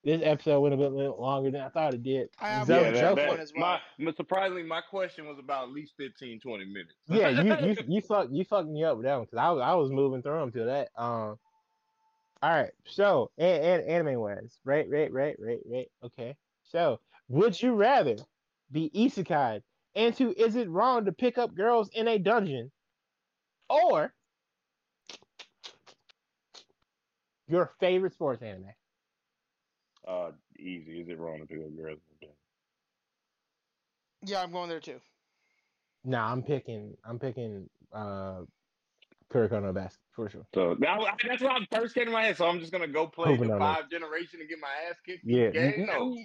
[0.03, 2.29] this episode went a bit little longer than I thought it did.
[2.39, 3.79] I have Zoe- one yeah, Zoe- that, one as well.
[3.97, 6.93] my, surprisingly, my question was about at least 15, 20 minutes.
[7.07, 9.61] yeah, you, you, you fucked, you fucked me up with that one because I was,
[9.63, 10.89] I was moving through them to that.
[10.95, 11.37] Um,
[12.45, 15.87] all right, so and, and anime wise, right, right, right, right, right.
[16.03, 18.17] Okay, so would you rather
[18.71, 19.63] be isekai
[19.95, 22.71] into Is It Wrong to Pick Up Girls in a Dungeon,
[23.67, 24.13] or
[27.47, 28.69] your favorite sports anime?
[30.07, 31.01] Uh, easy.
[31.01, 31.99] Is it wrong to pick up girls?
[34.23, 35.01] Yeah, I'm going there too.
[36.03, 38.41] Nah, I'm picking, I'm picking uh,
[39.33, 40.45] No Basket for sure.
[40.53, 42.37] So that, that's what I first came to my head.
[42.37, 45.25] So I'm just gonna go play the five generation and get my ass kicked.
[45.25, 45.49] Yeah.
[45.49, 45.85] Game?
[45.85, 46.15] No.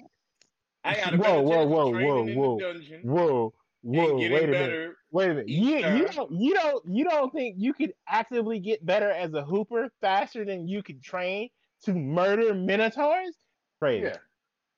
[0.85, 3.53] I got Whoa, whoa, whoa, whoa, whoa, dungeon Whoa,
[3.83, 4.91] whoa, wait a minute.
[5.11, 5.49] Wait a minute.
[5.49, 9.43] You you don't you don't you don't think you could actively get better as a
[9.43, 11.51] hooper faster than you could train
[11.85, 13.35] to murder minotaurs?
[13.81, 14.07] Crazy.
[14.07, 14.17] Yeah,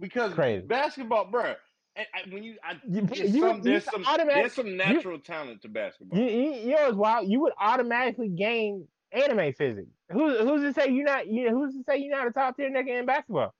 [0.00, 0.66] because Crazy.
[0.66, 1.56] basketball, bruh.
[1.94, 4.76] And I, when you, I, You- there's you- some, you there's some, automatic- there's some
[4.76, 6.18] natural talent to basketball.
[6.18, 7.28] You, you, you know what's wild?
[7.28, 9.90] You would automatically gain anime physics.
[10.10, 11.26] Who, who's to say you're not?
[11.26, 13.54] You who's to say you're not a top tier nigga in basketball?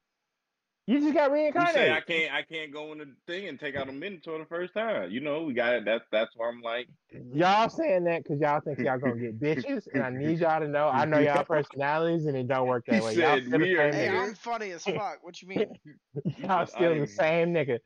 [0.87, 1.75] You just got Who reincarnated.
[1.75, 4.47] say I can't, I can't go in the thing and take out a minotaur the
[4.47, 5.11] first time?
[5.11, 5.85] You know, we got it.
[5.85, 6.89] That's that's why I'm like,
[7.35, 10.67] Y'all saying that because y'all think y'all gonna get bitches, and I need y'all to
[10.69, 13.15] know I know y'all personalities, and it don't work that He way.
[13.15, 14.23] Y'all still the same Hey, nigga.
[14.23, 15.19] I'm funny as fuck.
[15.23, 15.79] What you mean?
[16.39, 17.79] Y'all still the same nigga.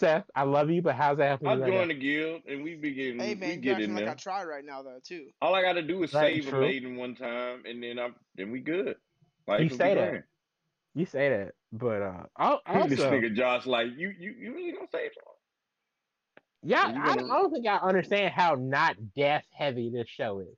[0.00, 1.94] Seth, I love you, but how's that helping I you right joined now?
[1.94, 4.12] the guild and we be getting, Hey we man, you get acting in like there.
[4.12, 5.28] I try right now though too.
[5.42, 8.14] All I got to do is Right, save a maiden one time, and then I'm,
[8.34, 8.96] then we good.
[9.46, 10.10] Like You say that.
[10.10, 10.24] grand.
[10.94, 14.72] You say that, but uh, al- this also, nigga Josh, like you, you, you really
[14.72, 15.36] gonna save someone?
[16.62, 20.56] y'all, I, gonna- I don't think I understand how not death heavy this show is.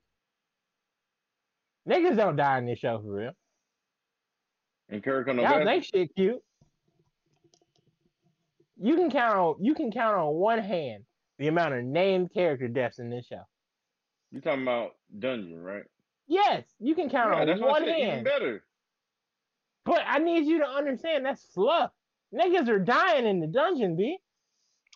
[1.87, 3.31] Niggas don't die in this show for real.
[4.89, 5.65] And Kirk on the Y'all back.
[5.65, 6.41] think shit cute.
[8.77, 11.03] You can count on you can count on one hand
[11.39, 13.41] the amount of named character deaths in this show.
[14.31, 15.83] You talking about dungeon, right?
[16.27, 18.25] Yes, you can count Yeah, on that's what one I said, even hand.
[18.25, 18.63] better.
[19.85, 21.91] But I need you to understand that's fluff.
[22.33, 24.17] Niggas are dying in the dungeon, B.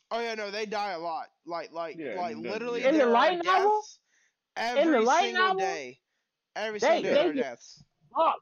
[0.09, 1.27] Oh yeah, no, they die a lot.
[1.45, 2.83] Like, like, Yeah, like in literally.
[2.83, 3.83] In the light novel?
[4.55, 5.59] Every In the light single novel?
[5.59, 5.99] day.
[6.55, 7.83] Every They- single day they there are get- deaths.
[8.15, 8.39] Fuck.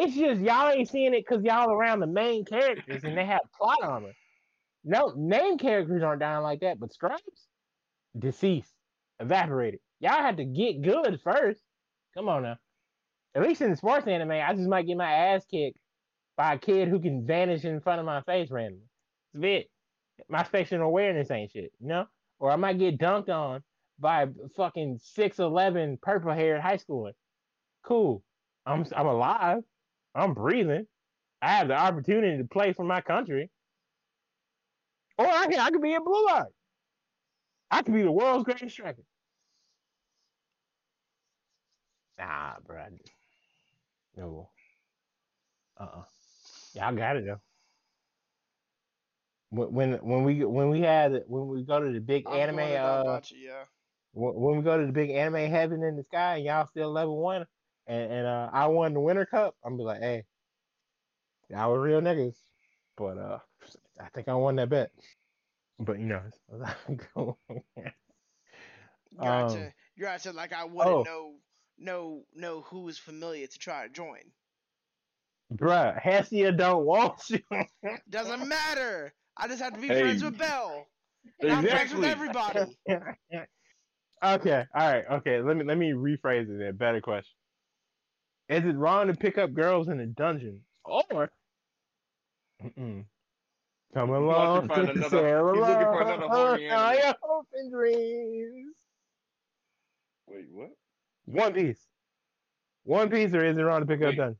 [0.00, 3.40] It's just y'all ain't seeing it because y'all around the main characters and they have
[3.56, 4.12] plot armor.
[4.84, 7.48] No, name characters aren't dying like that, but scribes,
[8.18, 8.72] deceased,
[9.18, 9.80] evaporated.
[10.00, 11.60] Y'all had to get good first.
[12.14, 12.56] Come on now.
[13.34, 15.78] At least in the sports anime, I just might get my ass kicked
[16.36, 18.86] by a kid who can vanish in front of my face randomly.
[19.34, 19.70] It's it.
[20.28, 22.06] My spatial awareness ain't shit, you know?
[22.38, 23.62] Or I might get dunked on
[23.98, 27.12] by a fucking 6'11 purple haired high schooler.
[27.84, 28.22] Cool.
[28.64, 29.62] I'm I'm alive.
[30.18, 30.86] I'm breathing.
[31.40, 33.50] I have the opportunity to play for my country.
[35.16, 36.44] Or I can I could be a blue eye.
[37.70, 39.02] I could be the world's greatest striker.
[42.18, 42.84] Nah, bro.
[44.16, 44.50] No.
[45.78, 46.02] Uh-uh.
[46.74, 47.40] Y'all got it though.
[49.50, 52.58] When when when we when we had when we go to the big I'm anime
[52.58, 53.64] uh Danmachi, yeah.
[54.12, 56.90] when when we go to the big anime heaven in the sky and y'all still
[56.90, 57.46] level one
[57.88, 60.24] and, and uh I won the winter cup, I'm be like, hey,
[61.50, 62.36] y'all were real niggas.
[62.96, 63.38] But uh
[64.00, 64.90] I think I won that bet.
[65.80, 67.34] But you know, You're
[69.18, 71.02] Um, acting, you're acting like I wouldn't oh.
[71.04, 71.40] know
[71.78, 74.32] know know who is familia to try to join.
[75.52, 77.40] bruh, Hestia don't want you.
[78.10, 79.14] Doesn't matter.
[79.36, 80.00] I just have to be Hey.
[80.00, 80.88] friends with Bell.
[81.40, 82.78] And I'm friends with everybody.
[82.88, 85.40] okay, all right, okay.
[85.40, 86.68] Let me let me rephrase it.
[86.68, 87.37] A better question:
[88.48, 91.30] Is it wrong to pick up girls in a dungeon, or
[92.64, 93.04] Mm-mm.
[93.94, 97.04] come wants to along find to another- he's looking for along another horny all animal.
[97.04, 98.76] your hopes and dreams?
[100.28, 100.70] Wait, what?
[101.26, 101.86] One Piece.
[102.84, 104.16] One Piece, or is it wrong to pick up Wait.
[104.16, 104.38] dungeon?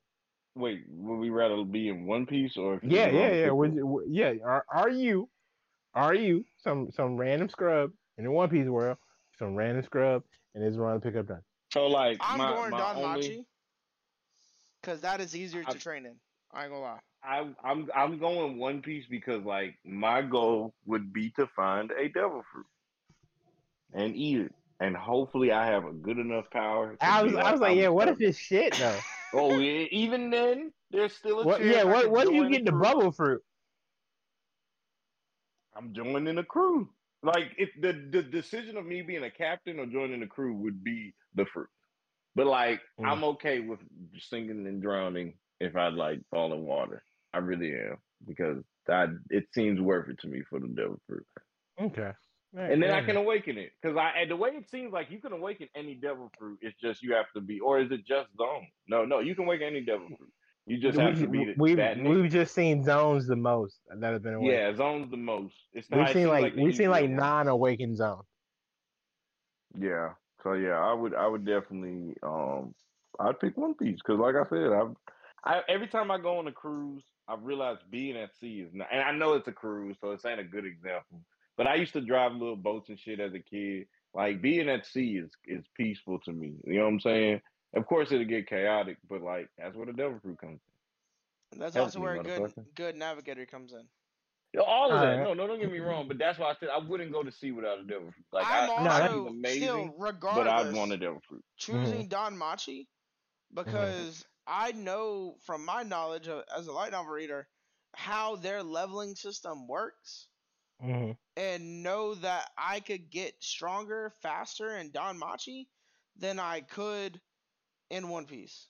[0.54, 2.80] Wait, would we rather be in One Piece or?
[2.82, 3.50] Yeah, yeah, yeah.
[3.50, 4.32] Would you, w- yeah.
[4.44, 5.28] Are are you,
[5.94, 8.96] are you some some random scrub in the One Piece world?
[9.38, 10.24] Some random scrub,
[10.54, 11.44] and is it wrong to pick up dungeon?
[11.72, 13.46] So like, I'm my, going my Don only, Machi.
[14.82, 16.14] Cause that is easier I- to train in.
[16.52, 16.98] I ain't gonna lie.
[17.22, 22.08] I, I'm I'm going One Piece because like my goal would be to find a
[22.08, 22.66] devil fruit
[23.92, 26.92] and eat it, and hopefully I have a good enough power.
[26.92, 27.88] to I be was I was like, yeah.
[27.88, 28.98] What if it's shit though?
[29.34, 31.58] Oh, yeah, even then, there's still a What?
[31.60, 31.70] chance.
[31.74, 31.84] Yeah.
[31.84, 32.04] What?
[32.04, 32.80] could What if you get the crew.
[32.80, 33.42] bubble fruit?
[35.76, 36.88] I'm joining a crew.
[37.22, 40.82] Like if the the decision of me being a captain or joining the crew would
[40.82, 41.68] be the fruit.
[42.38, 43.06] But like Mm.
[43.08, 43.80] I'm okay with
[44.18, 47.02] sinking and drowning if I like fall in water.
[47.34, 47.96] I really am
[48.26, 51.26] because I it seems worth it to me for the devil fruit.
[51.80, 52.12] Okay.
[52.56, 55.20] And then I can awaken it because I and the way it seems like you
[55.20, 56.58] can awaken any devil fruit.
[56.62, 58.66] It's just you have to be, or is it just Zoan?
[58.88, 60.32] No, no, you can awaken any devil fruit.
[60.66, 62.22] You just have we, to be the- we've that nigga.
[62.22, 64.52] we've just seen Zoans the most that have been awake.
[64.52, 65.56] Yeah, Zoan's the most.
[65.72, 68.24] It's We've seen seems like, we've seen like non-awakened Zoans.
[69.78, 70.10] Yeah.
[70.42, 72.74] So yeah, I would I would definitely um
[73.18, 74.94] I'd pick One Piece because like I said, I've
[75.44, 78.88] I every time I go on a cruise, I realize being at sea is not
[78.92, 81.20] and I know it's a cruise, so it's ain't a good example.
[81.56, 83.86] But I used to drive little boats and shit as a kid.
[84.14, 86.54] Like being at sea is is peaceful to me.
[86.64, 87.40] You know what I'm saying?
[87.74, 90.60] Of course it'll get chaotic, but like that's where the devil fruit comes
[91.52, 91.58] in.
[91.58, 93.84] That's Help also me, where a good good navigator comes in.
[94.54, 94.60] In.
[94.60, 95.06] All of that.
[95.06, 95.24] Alright.
[95.26, 97.30] No, no, don't get me wrong, but that's why I said I wouldn't go to
[97.32, 98.24] sea without a devil fruit.
[98.32, 101.20] Like I'm I, No, I that- also he's amazing, still but I'd want a devil
[101.28, 101.44] fruit.
[101.56, 102.86] choosing Danmachi
[103.54, 103.64] Mm-hmm.
[103.64, 107.48] because I know from my knowledge of, as a light novel reader
[107.94, 110.28] how their leveling system works
[110.84, 111.16] Mhm.
[111.36, 115.66] and know that I could get stronger faster in Danmachi
[116.16, 117.20] than I could
[117.90, 118.68] in One Piece.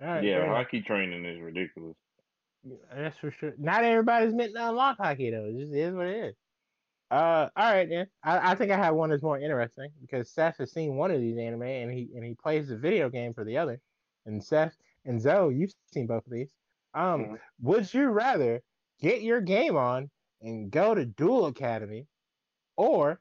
[0.00, 0.66] All right, yeah, enough.
[0.68, 1.96] Haki training is ridiculous.
[2.94, 3.54] That's for sure.
[3.58, 5.46] Not everybody's meant to unlock Haki though.
[5.46, 6.34] It just is what it is.
[7.10, 8.06] Uh, all right then.
[8.22, 11.20] I, I think I have one that's more interesting because Seth has seen one of
[11.20, 13.80] these anime and he and he plays the video game for the other.
[14.26, 16.48] And Seth and Zoe, you've seen both of these.
[16.94, 17.40] Um, Mhm.
[17.60, 18.62] would you rather
[19.00, 20.10] get your game on
[20.40, 22.06] and go to Duel Academy,
[22.76, 23.20] or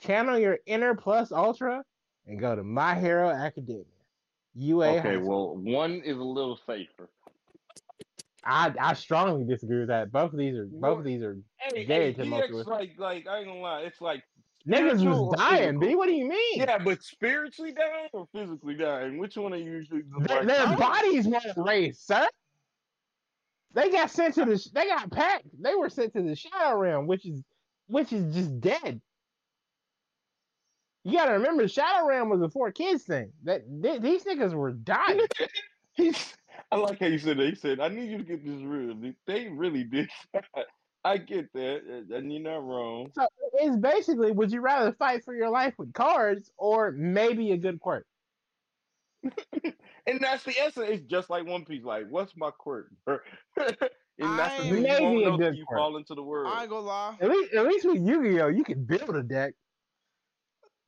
[0.00, 1.84] channel your inner plus ultra
[2.26, 3.84] and go to My Hero Academia?
[4.54, 4.98] UA.
[4.98, 7.08] Okay, well, one is a little safer.
[8.44, 10.12] I I strongly disagree with that.
[10.12, 12.66] Both of these are both of these are Hey, Very hey, tumultuous.
[12.66, 14.22] like, like I ain't gonna lie, it's like
[14.66, 15.78] niggas was dying.
[15.78, 16.58] B, what do you mean?
[16.58, 19.18] yeah, but spiritually dying or physically dying?
[19.18, 22.28] Which one are you usually the Their, their bodies weren't raised, sir.
[23.74, 24.68] They got sent to the.
[24.72, 25.46] They got packed.
[25.60, 27.42] They were sent to the shadow realm, which is
[27.86, 29.00] which is just dead.
[31.04, 33.32] You gotta remember, the shadow realm was a four kids thing.
[33.44, 35.26] That th- these niggas were dying.
[36.70, 36.78] He's.
[36.78, 37.48] I like how you said that.
[37.48, 40.08] He said, "I need you to get this real." They really did.
[41.04, 43.10] I get that, and you're not wrong.
[43.14, 47.56] So it's basically, would you rather fight for your life with cards or maybe a
[47.56, 48.04] good quirk?
[49.22, 50.86] and that's the essence.
[50.90, 51.84] It's just like One Piece.
[51.84, 52.88] Like, what's my quirk?
[53.06, 53.18] and
[53.56, 53.76] that's
[54.18, 55.78] the I- thing you Maybe won't a good till you quirk.
[55.78, 56.52] fall into the world.
[56.54, 57.16] I ain't gonna lie.
[57.20, 59.54] At least, at least with Yu-Gi-Oh, you can build a deck.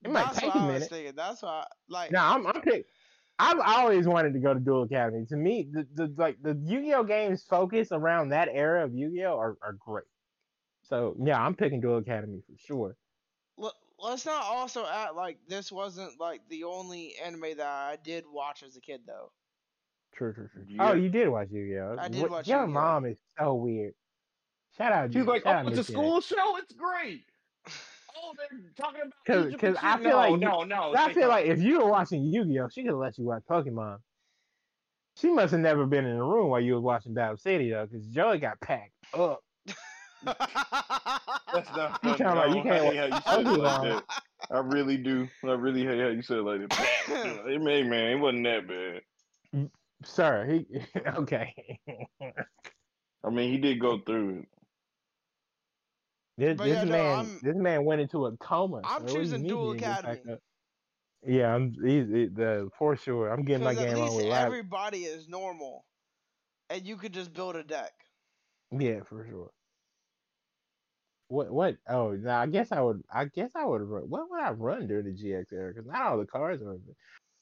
[0.04, 0.90] It might That's take what a I was minute.
[0.90, 1.14] thinking.
[1.16, 2.86] That's why, like, No, I'm, I'm pick.
[3.40, 5.24] I've always wanted to go to Duel Academy.
[5.30, 9.56] To me, the, the like the Yu-Gi-Oh games focus around that era of Yu-Gi-Oh are,
[9.62, 10.04] are great.
[10.82, 12.96] So yeah, I'm picking Duel Academy for sure.
[13.56, 18.24] let, let's not also act like this wasn't like the only anime that I did
[18.30, 19.32] watch as a kid, though.
[20.14, 20.64] True, true, true.
[20.68, 20.90] Yeah.
[20.90, 21.96] Oh, you did watch Yu-Gi-Oh.
[21.98, 22.72] I did What- watch Your Yu-Gi-Oh.
[22.72, 23.94] mom is so weird.
[24.76, 25.12] Shout out.
[25.12, 26.56] She's like, shout "Oh, out it's a school show.
[26.58, 27.24] It's great."
[28.16, 30.94] Oh, they're talking about 'Cause- Egypt 'cause and I feel no, like no, no.
[30.94, 31.30] I take feel off.
[31.30, 33.98] like if you were watching Yu-Gi-Oh, she could let you watch Pokemon.
[35.16, 37.86] She must have never been in the room while you was watching Battle City though,
[37.86, 39.40] because Joey got packed up.
[40.24, 42.18] That's not You funny.
[42.18, 43.82] talking you I can't hate how you said it like Pokemon.
[44.08, 44.22] that.
[44.50, 45.28] I really do.
[45.44, 46.88] I really hate how you said it like that.
[47.48, 48.66] it man, man, it wasn't that
[49.52, 49.70] bad.
[50.04, 50.66] Sir, he
[51.16, 51.78] okay.
[53.24, 54.48] I mean, he did go through it.
[56.40, 58.80] This, this yeah, man, I'm- this man went into a coma.
[58.82, 60.40] I'm so choosing mean Duel he didn't get back Academy.
[61.26, 63.28] Yeah, I'm the for sure.
[63.28, 65.84] I'm getting my game on with everybody is normal,
[66.70, 67.92] and you could just build a deck.
[68.72, 69.50] Yeah, for sure.
[71.28, 71.76] What what?
[71.86, 73.02] Oh, no, I guess I would.
[73.12, 74.04] I guess I would run.
[74.04, 75.74] What would I run during the GX era?
[75.74, 76.78] Because not all the cards are.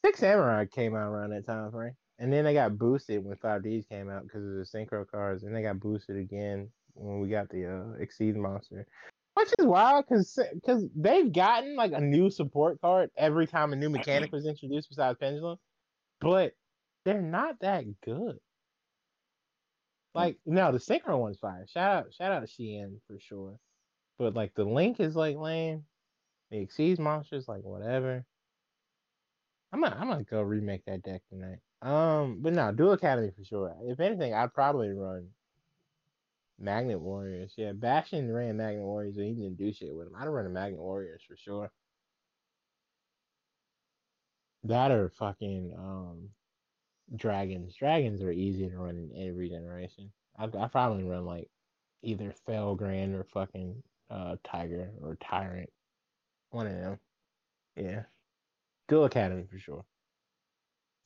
[0.04, 3.62] Six Samurai came out around that time frame, and then they got boosted when Five
[3.62, 6.68] Ds came out because of the synchro cards, and they got boosted again
[6.98, 8.86] when we got the uh, Exceed monster,
[9.34, 13.76] which is wild because because they've gotten like a new support card every time a
[13.76, 15.58] new mechanic was introduced besides Pendulum,
[16.20, 16.52] but
[17.04, 18.38] they're not that good.
[20.14, 21.66] Like no, the synchro one's fire.
[21.68, 23.58] Shout out, shout out to Shi En for sure.
[24.18, 25.84] But like the link is like lame.
[26.50, 28.24] The Exceeds monsters like whatever.
[29.72, 31.58] I'm gonna I'm gonna go remake that deck tonight.
[31.82, 33.76] Um, but no, Duel Academy for sure.
[33.84, 35.28] If anything, I'd probably run
[36.58, 37.54] Magnet Warriors.
[37.56, 40.16] Yeah, Bastion ran Magnet Warriors and he didn't do shit with them.
[40.20, 41.70] I'd run a Magnet Warriors for sure.
[44.64, 46.30] That or fucking um
[47.14, 47.76] dragons.
[47.76, 50.12] Dragons are easy to run in every generation.
[50.36, 51.48] I I probably run like
[52.02, 55.70] either Felgrand or fucking uh Tiger or Tyrant.
[56.50, 56.98] One of them.
[57.76, 58.02] Yeah.
[58.88, 59.84] Duel Academy for sure.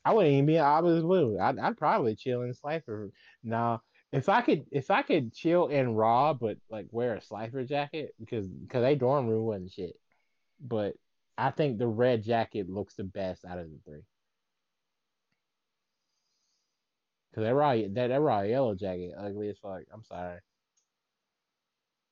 [0.04, 1.38] I wouldn't even be an Obelisk Blue.
[1.38, 3.10] I'd, I'd probably chill in Slifer.
[3.44, 3.82] Now,
[4.12, 8.14] if I could, if I could chill in Ra, but like wear a Slifer jacket
[8.20, 9.94] because because they dorm room wasn't shit.
[10.60, 10.94] But
[11.38, 14.02] I think the red jacket looks the best out of the three.
[17.34, 19.80] Cause that Ra that, that Ra yellow jacket ugly as fuck.
[19.92, 20.38] I'm sorry.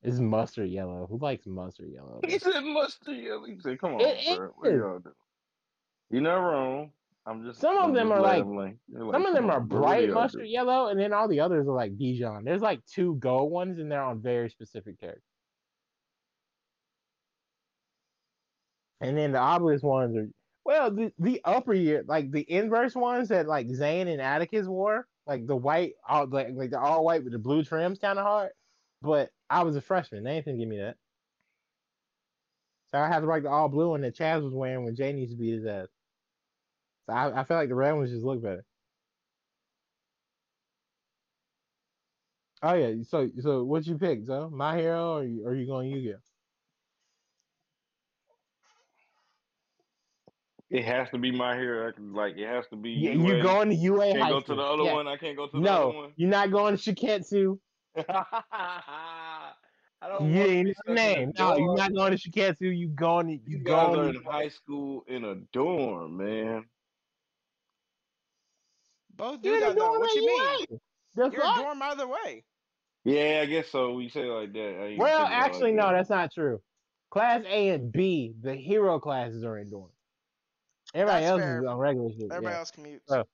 [0.03, 1.07] It's mustard yellow.
[1.11, 2.21] Who likes mustard yellow?
[2.27, 3.45] He said mustard yellow.
[3.45, 4.49] He said, "Come on, It bro.
[4.57, 4.79] What is.
[4.79, 5.15] y'all doing?
[6.11, 6.93] You're not wrong.
[7.31, 9.81] I'm just Some of them are like- like- like, Some of them are on, bro.
[9.81, 12.45] What bright mustard doing?" yellow, and then all the others are like Dijon.
[12.45, 15.23] There's like two gold ones, and they're on very specific characters.
[19.01, 20.29] And then the obelisk ones are
[20.65, 25.07] well, the, the upper year, like the inverse ones that like Zane and Atticus wore,
[25.27, 28.25] like the white, all like like the all white with the blue trims, kind of
[28.27, 28.51] hard.
[29.03, 30.97] But I was a freshman; they didn't give me that,
[32.91, 35.13] so I had to like the all blue one that Chaz was wearing when Jay
[35.13, 35.89] needs to beat his ass.
[37.11, 38.65] I, I feel like the red ones just look better.
[42.63, 45.91] Oh yeah, so so what you pick, so My Hero or you, or you going
[45.91, 46.19] Yu-Gi-Oh?
[50.71, 51.89] It has to be my hero.
[51.89, 52.91] I can, like it has to be.
[52.91, 53.37] Yeah, UA.
[53.37, 54.95] you going to UA Can't high go to the other Yeah.
[54.95, 55.09] one.
[55.09, 56.13] I can't go to the other No, one.
[56.17, 57.59] you're not going to Shiketsu.
[58.09, 59.53] I
[60.09, 61.33] don't You ain't be no stuck in a name.
[61.37, 62.77] No, you're not going to Shiketsu.
[62.77, 66.67] You going to You you going in high school in a dorm, man.
[69.21, 69.87] Both do You're in a that though.
[69.87, 70.67] dorm What you mean?
[70.71, 70.79] UA.
[71.17, 71.57] The You're fuck?
[71.59, 72.45] a dorm either way.
[73.05, 73.93] Yeah, I guess so.
[73.95, 74.95] We say it like that.
[74.99, 75.93] Well, think about it actually, like no, that.
[75.93, 76.61] that's not true.
[77.11, 79.91] Class A and B, the hero classes are in dorm.
[80.95, 81.61] Everybody That's else fair.
[81.61, 82.23] is on regular shit.
[82.31, 82.59] Everybody yeah.
[82.59, 83.01] else commutes.
[83.11, 83.25] Oh.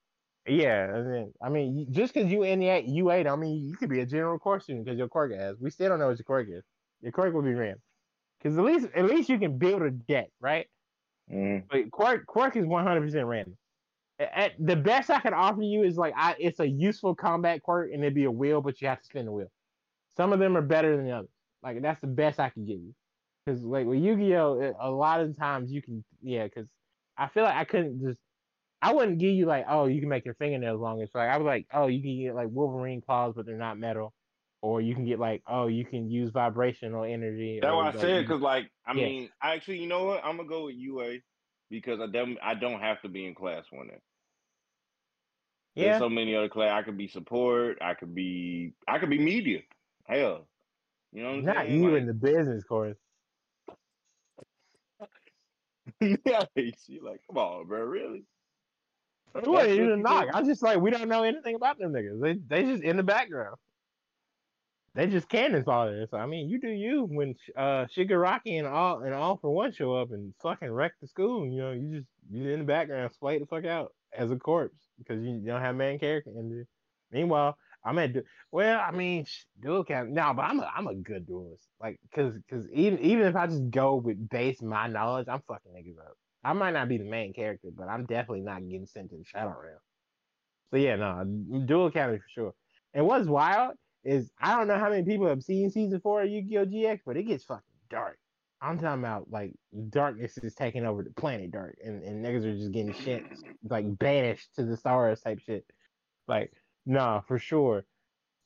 [0.48, 3.88] Yeah, I mean, I mean, just because you in the UA, I mean you could
[3.90, 5.56] be a general course student because your quirk has.
[5.58, 6.62] We still don't know what your quirk is.
[7.00, 7.74] Your quirk will be ran,
[8.38, 10.66] because at least at least you can build a deck, right?
[11.32, 11.64] Mhm.
[11.68, 13.56] But quirk quirk is one hundred percent random.
[14.18, 17.90] At, the best I can offer you is like I it's a useful combat quirk
[17.93, 19.51] and it'd be a wheel, but you have to spin the wheel.
[20.16, 21.30] Some of them are better than the others.
[21.62, 22.94] Like that's the best I can give you.
[23.44, 26.44] Because like with Yu-Gi-Oh, a lot of times you can yeah.
[26.44, 26.66] Because
[27.18, 28.20] I feel like I couldn't just
[28.80, 31.06] I wouldn't give you like oh you can make your fingernails longer.
[31.12, 33.78] So like I was like oh you can get like Wolverine claws, but they're not
[33.78, 34.14] metal.
[34.62, 37.59] Or you can get like oh you can use vibrational energy.
[37.60, 38.26] That's what I like, said.
[38.26, 39.05] Cause like I Yeah.
[39.06, 40.24] mean, actually, you know what?
[40.24, 41.18] I'm gonna go with UA
[41.70, 43.98] because I dem- I don't have to be in class one day.
[45.74, 45.98] There's yeah.
[45.98, 46.70] so many other class.
[46.72, 47.78] I could be support.
[47.82, 48.72] I could be.
[48.88, 49.60] I could be media.
[50.05, 50.47] Hell,
[51.12, 51.82] you know what I'm Not saying?
[51.82, 52.97] you Like- in the business course.
[56.01, 58.24] yeah, she like, come on, bro, really?
[59.44, 60.24] What you knock.
[60.24, 60.30] do?
[60.34, 62.20] I was just like, we don't know anything about them niggas.
[62.20, 63.56] They they just in the background.
[64.97, 66.06] They just cannon fodder.
[66.10, 69.70] So I mean, you do you when uh Shigaraki and all and all for one
[69.73, 71.47] show up and fucking wreck the school.
[71.47, 74.78] You know, you just you in the background, slay the fuck out as a corpse
[74.97, 76.31] because you don't have main character.
[76.31, 76.64] And
[77.12, 78.16] meanwhile, I'm at
[78.51, 79.27] well, I mean,
[79.62, 80.06] dual cap.
[80.09, 81.68] No, but I'm a I'm a good duelist.
[81.78, 85.73] Like, cause cause even even if I just go with base my knowledge, I'm fucking
[85.73, 86.16] niggas up.
[86.43, 89.24] I might not be the main character, but I'm definitely not getting sent to the
[89.24, 89.78] shadow realm.
[90.70, 91.23] So yeah, no,
[91.66, 92.55] Duel Academy for sure.
[92.94, 93.74] And what's wild
[94.06, 96.66] is I don't know how many people have seen season four of Yu-Gi-Oh!
[96.66, 98.18] GX, but it gets fucking dark.
[98.62, 99.52] I'm talking about like
[99.90, 103.24] darkness is taking over the planet dark, and, and niggas are just getting shit
[103.68, 105.66] like banished to the stars type shit.
[106.26, 106.52] Like,
[106.86, 107.84] nah, for sure.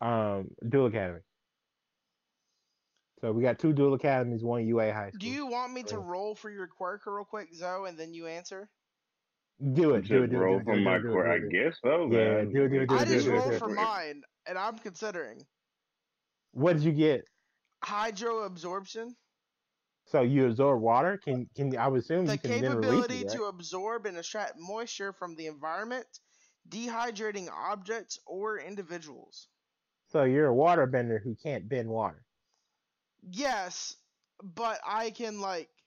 [0.00, 1.20] Um, Duel Academy.
[3.20, 5.18] So we got two Duel Academies, one UA high school.
[5.20, 8.26] Do you want me to roll for your quirk real quick, Zoe, and then you
[8.26, 8.70] answer?
[9.60, 10.06] Do it?
[10.08, 10.28] Do it.
[10.28, 10.44] Just Do it.
[10.44, 11.26] roll do it, from my do it, court.
[11.28, 13.54] I guess so, Yeah, do it, do it, do it, do it, just do rolled
[13.56, 15.46] for mine, and I'm considering
[16.52, 17.24] What did you get?
[17.84, 19.16] hydro absorption,
[20.04, 21.16] So you absorb water?
[21.18, 23.30] Can can I would assume the you can capability it, right?
[23.30, 26.20] to absorb and extract moisture from the environment,
[26.68, 29.50] dehydrating objects or individuals.
[30.08, 32.26] So you're a water bender who can't bend water.
[33.22, 33.96] Yes,
[34.42, 35.79] but I can like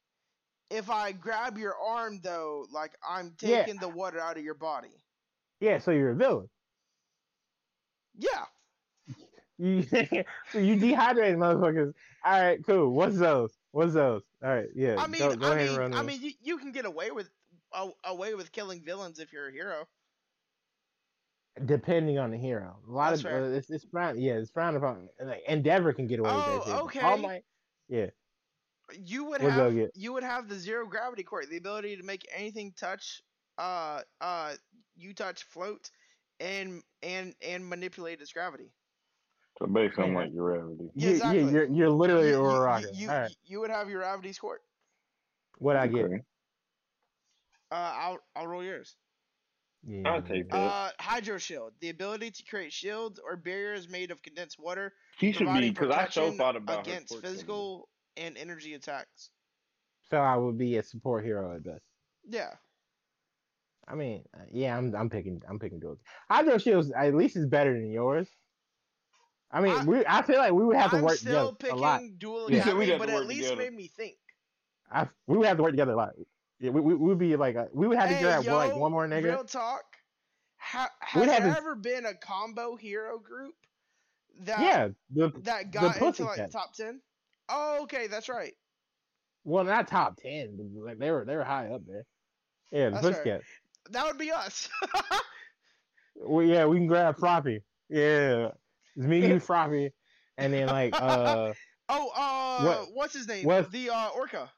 [0.70, 3.66] if I grab your arm though, like I'm Yeah.
[3.66, 5.04] taking the water out of your body.
[5.60, 6.50] Yeah, so you're a villain.
[8.16, 8.46] Yeah.
[9.58, 9.84] You
[10.52, 11.94] so you dehydrate motherfuckers.
[12.26, 12.92] All right, cool.
[12.94, 13.58] What's those?
[13.72, 14.24] What's those?
[14.44, 14.96] All right, yeah.
[14.98, 16.08] I mean, go, go I ahead and run mean, I those.
[16.08, 17.30] mean, you, you can get away with
[17.74, 19.88] a, away with killing villains if you're a hero.
[21.66, 22.80] depending on the hero.
[22.88, 24.22] A lot That's of uh, it's it's frowned.
[24.22, 25.10] Yeah, it's frowned upon.
[25.24, 26.76] Like Endeavor can get away with that Oh, shit.
[26.86, 27.00] okay.
[27.02, 27.44] All Might,
[27.88, 28.08] yeah.
[28.92, 29.92] You would What'd have get?
[29.96, 33.22] you would have the zero gravity quirk, the ability to make anything touch,
[33.58, 34.54] uh, uh,
[34.96, 35.90] you touch float,
[36.40, 38.72] and and and manipulate its gravity.
[39.60, 40.18] So basically, I'm Yeah.
[40.20, 40.90] like gravity.
[40.96, 41.40] Yeah, You, exactly.
[41.44, 42.96] yeah, you're you're literally you, a you- rocket.
[42.96, 44.62] you, All right, you would have your gravity quirk.
[45.60, 46.06] what I get?
[46.06, 46.22] Okay.
[47.72, 48.96] Uh, I'll I'll roll yours.
[49.86, 50.56] Yeah, I'll take that.
[50.58, 55.32] Uh, hydro shield, the ability to create shields or barriers made of condensed water, She
[55.32, 58.74] should be providing because I so thought about her against quirks and- physical and energy
[58.74, 59.30] attacks.
[60.10, 61.84] So I would be a support hero at best.
[62.28, 62.52] Yeah.
[63.88, 66.00] I mean, uh, yeah, I'm I'm picking I'm picking duels.
[66.30, 68.28] Hydro Shields at least is better than yours.
[69.52, 71.74] I mean, I- we I feel like we would have to I'm work still together
[71.74, 72.00] a lot.
[72.00, 72.58] picking dual Yeah.
[72.58, 73.62] We'd academy, have to but at least together.
[73.62, 74.18] made me think.
[74.92, 76.14] I, we would have to work together a lot.
[76.60, 78.76] Yeah, we we would be like a, we would have to Hey, grab yo, like
[78.76, 79.24] one more nigga.
[79.24, 79.84] Real talk.
[80.58, 83.56] Ha- We'd has have there to- ever been a combo hero group
[84.42, 86.52] that yeah, the that got into like the Cat.
[86.52, 87.02] top ten?
[87.56, 88.54] Oh, okay, that's right.
[89.44, 92.04] well not top ten, but like they were they were high up there.
[92.72, 93.42] Yeah, the right.
[93.92, 94.70] That would be us.
[96.16, 97.62] Well, yeah, we can grab Froppy.
[97.90, 98.50] Yeah,
[98.96, 99.92] it's me, you, Froppy,
[100.38, 101.54] and then like uh
[101.90, 103.46] oh, uh, What- what's his name?
[103.46, 104.50] what- The uh, Orca.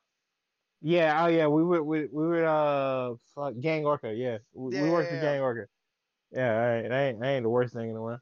[0.82, 4.90] yeah oh yeah we would we, we would uh fuck Gang Orca yeah we, we
[4.90, 5.22] worked for Yeah.
[5.22, 5.66] Gang Orca.
[6.32, 8.20] Yeah, all right, that ain't that ain't the worst thing in the world.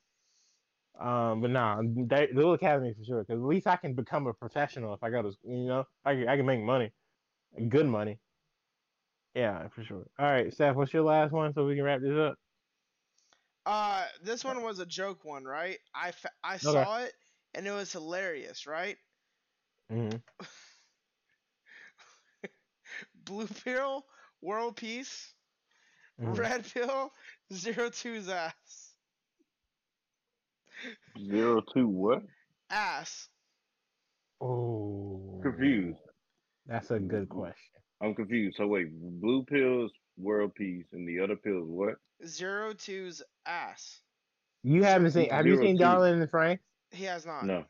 [0.96, 3.24] Um, but nah, they, the little academy for sure.
[3.24, 6.16] Because at least I can become a professional if I go to, you know, I
[6.16, 6.94] can I can make money,
[7.70, 8.22] good money.
[9.36, 10.10] Yeah, for sure.
[10.18, 12.40] All right, Steph, what's your last one so we can wrap this up?
[13.66, 15.80] Uh, this one was a joke one, right?
[15.94, 17.14] I fa- I saw it
[17.54, 18.98] and it was hilarious, right?
[19.90, 20.24] hmm
[23.14, 24.08] Blue pill,
[24.42, 25.36] world peace.
[26.18, 26.38] Mhm.
[26.38, 27.14] Red pill,
[27.52, 28.83] zero two's ass.
[31.18, 32.24] Zero two what?
[32.70, 33.30] Ass.
[34.42, 36.00] Oh, Confused.
[36.66, 37.82] That's a good question.
[38.02, 38.58] I'm confused.
[38.58, 38.90] So wait,
[39.22, 41.96] blue pills, world peace, and the other pills what?
[42.26, 44.04] Zero two's ass.
[44.64, 45.30] You haven't seen?
[45.30, 45.78] Have you Zero seen two.
[45.78, 46.60] Darling in the Franxx?
[46.92, 47.50] He has not.
[47.50, 47.66] No.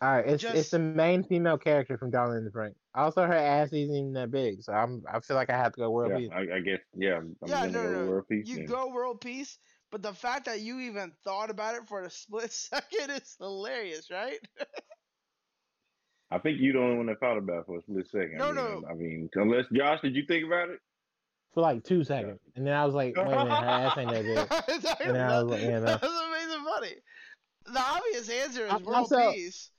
[0.00, 2.62] All right, it's it's the main female character from Darling in the Frank.
[2.94, 5.80] Also, her ass isn't even that big, so I'm I feel like I have to
[5.80, 6.32] go world Yeah, peace.
[6.32, 6.80] I, I guess.
[6.94, 8.48] Yeah, I'm Yeah, gonna no, go no, world peace.
[8.48, 8.66] You then.
[8.66, 9.58] go world peace,
[9.90, 14.08] but the fact that you even thought about it for a split second is hilarious,
[14.10, 14.38] right?
[16.30, 18.38] I think you're the only one that thought about it for a split second.
[18.38, 18.88] No, I mean, no.
[18.90, 20.80] I mean, unless Josh, did you think about it?
[21.54, 24.10] For like two seconds, and then I was like, wait a minute, her ass ain't
[24.10, 24.74] that big.
[24.76, 25.84] It's like- And I was like, yeah, no.
[25.86, 26.94] That's amazing funny.
[27.72, 29.70] The obvious answer is I'm world also- peace.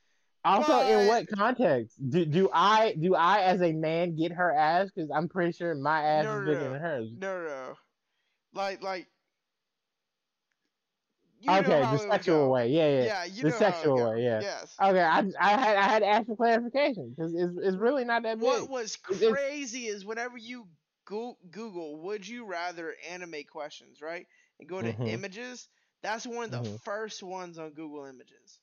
[0.46, 4.90] Also, in what context do do I do I as a man get her ass?
[4.96, 6.72] Because I'm pretty sure my ass No, is no, bigger no.
[6.72, 7.10] than hers.
[7.18, 7.74] No, no.
[8.54, 9.08] Like, like.
[11.48, 13.06] You okay, the sexual way, yeah, yeah.
[13.06, 14.42] Yeah, you the know how it would sexual way, yeah.
[14.42, 14.82] Yes.
[14.82, 18.24] Okay, I I had I had to ask for clarification because it's it's really not
[18.24, 18.46] that big.
[18.46, 20.70] What was It- it's- crazy is whenever you
[21.06, 24.28] go- Google "Would you rather" anime questions, right,
[24.60, 25.08] and go to Mhm.
[25.08, 25.70] images,
[26.02, 26.80] that's one of the Mhm.
[26.84, 28.60] first ones on Google Images.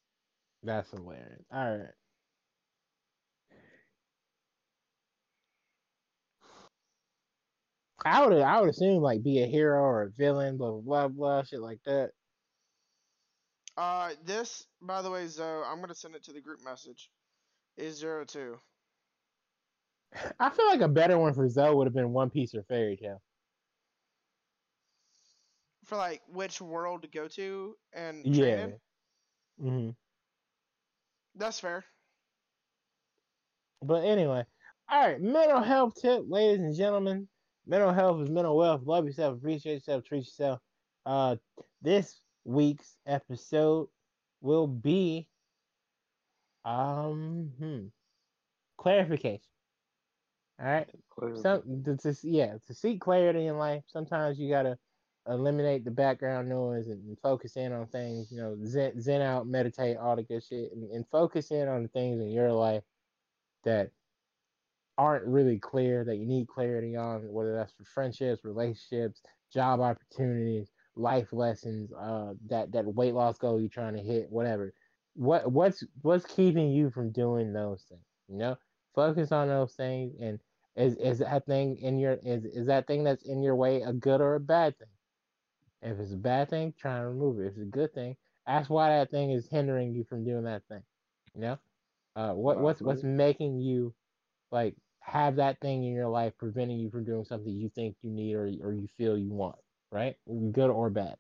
[0.63, 1.45] That's hilarious.
[1.53, 1.95] All right.
[8.05, 11.09] I would I would assume like be a hero or a villain, blah blah blah,
[11.09, 12.13] blah shit like that.
[13.77, 17.11] Uh, this, by the way, Zoe, I'm gonna send it to the group message.
[17.77, 18.61] Is zero two.
[20.39, 22.97] I feel like a better one for Zoe would have been One Piece or Fairy
[22.97, 23.23] Tail.
[25.85, 28.35] for like which world to go to and Yeah.
[28.35, 28.81] train in.
[29.59, 29.91] hmm
[31.35, 31.85] That's fair.
[33.83, 34.47] But anyway,
[34.89, 37.29] all right, mental health tip, ladies and gentlemen.
[37.67, 38.83] Mental health is mental wealth.
[38.85, 40.61] Love yourself, appreciate yourself, treat yourself.
[41.07, 41.37] Uh,
[41.83, 43.89] this week's episode
[44.41, 45.29] will be
[46.65, 47.87] um hmm,
[48.77, 49.41] clarification.
[50.61, 50.89] All right,
[51.41, 53.83] some to, to yeah to seek clarity in life.
[53.89, 54.79] Sometimes you gotta
[55.29, 58.31] eliminate the background noise and, and focus in on things.
[58.31, 61.83] You know, zen, zen out, meditate, all the good shit, and, and focus in on
[61.83, 62.85] the things in your life
[63.65, 63.91] that
[64.97, 69.23] aren't really clear that you need clarity on, whether that's for friendships, relationships,
[69.53, 74.75] job opportunities, life lessons, uh, that that weight loss goal you're trying to hit, whatever.
[75.15, 78.05] What what's what's keeping you from doing those things?
[78.29, 78.57] You know,
[78.95, 80.41] focus on those things, and
[80.77, 83.93] is is that thing in your is is that thing that's in your way a
[83.93, 84.89] good or a bad thing?
[85.83, 87.47] If it's a bad thing, try and remove it.
[87.47, 88.17] If it's a good thing,
[88.47, 90.83] ask why that thing is hindering you from doing that thing.
[91.35, 91.59] You know,
[92.17, 93.95] uh, what what's what's making you
[94.51, 98.11] like have that thing in your life preventing you from doing something you think you
[98.11, 99.57] need or or you feel you want,
[99.95, 100.17] right?
[100.53, 101.17] Good or bad.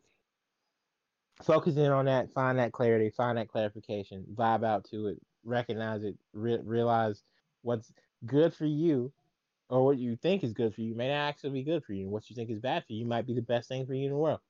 [1.43, 6.03] Focus in on that, find that clarity, find that clarification, vibe out to it, recognize
[6.03, 7.23] it, re- realize
[7.63, 7.93] what's
[8.27, 9.13] good for you
[9.71, 12.09] or what you think is good for you may not actually be good for you.
[12.09, 14.11] What you think is bad for you might be the best thing for you in
[14.11, 14.41] the world.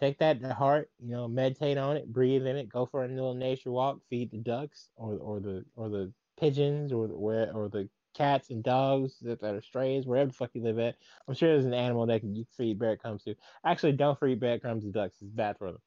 [0.00, 3.08] Take that to heart, you know, meditate on it, breathe in it, go for a
[3.08, 7.52] little nature walk, feed the ducks or or the or the pigeons or the where
[7.54, 10.96] or the cats and dogs that, that are strays, wherever the fuck you live at.
[11.28, 13.34] I'm sure there's an animal that can you can feed breadcrumbs to.
[13.64, 15.16] Actually, don't feed breadcrumbs to ducks.
[15.20, 15.80] It's bad for them.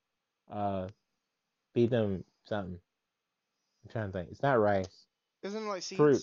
[0.52, 0.88] Uh,
[1.74, 2.80] feed them something.
[3.84, 4.30] I'm trying to think.
[4.32, 5.06] It's not rice.
[5.44, 5.98] Isn't it like seeds?
[5.98, 6.22] Fruit.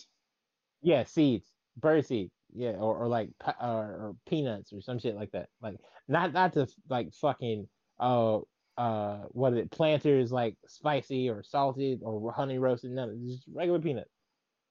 [0.83, 1.47] Yeah, seeds,
[1.77, 2.31] bird seed.
[2.53, 5.49] Yeah, or, or like or, or peanuts or some shit like that.
[5.63, 5.77] Like
[6.09, 7.69] not not to like fucking
[8.01, 8.39] uh
[8.77, 12.91] uh what is it planters like spicy or salted or honey roasted.
[12.91, 14.11] None, just regular peanuts,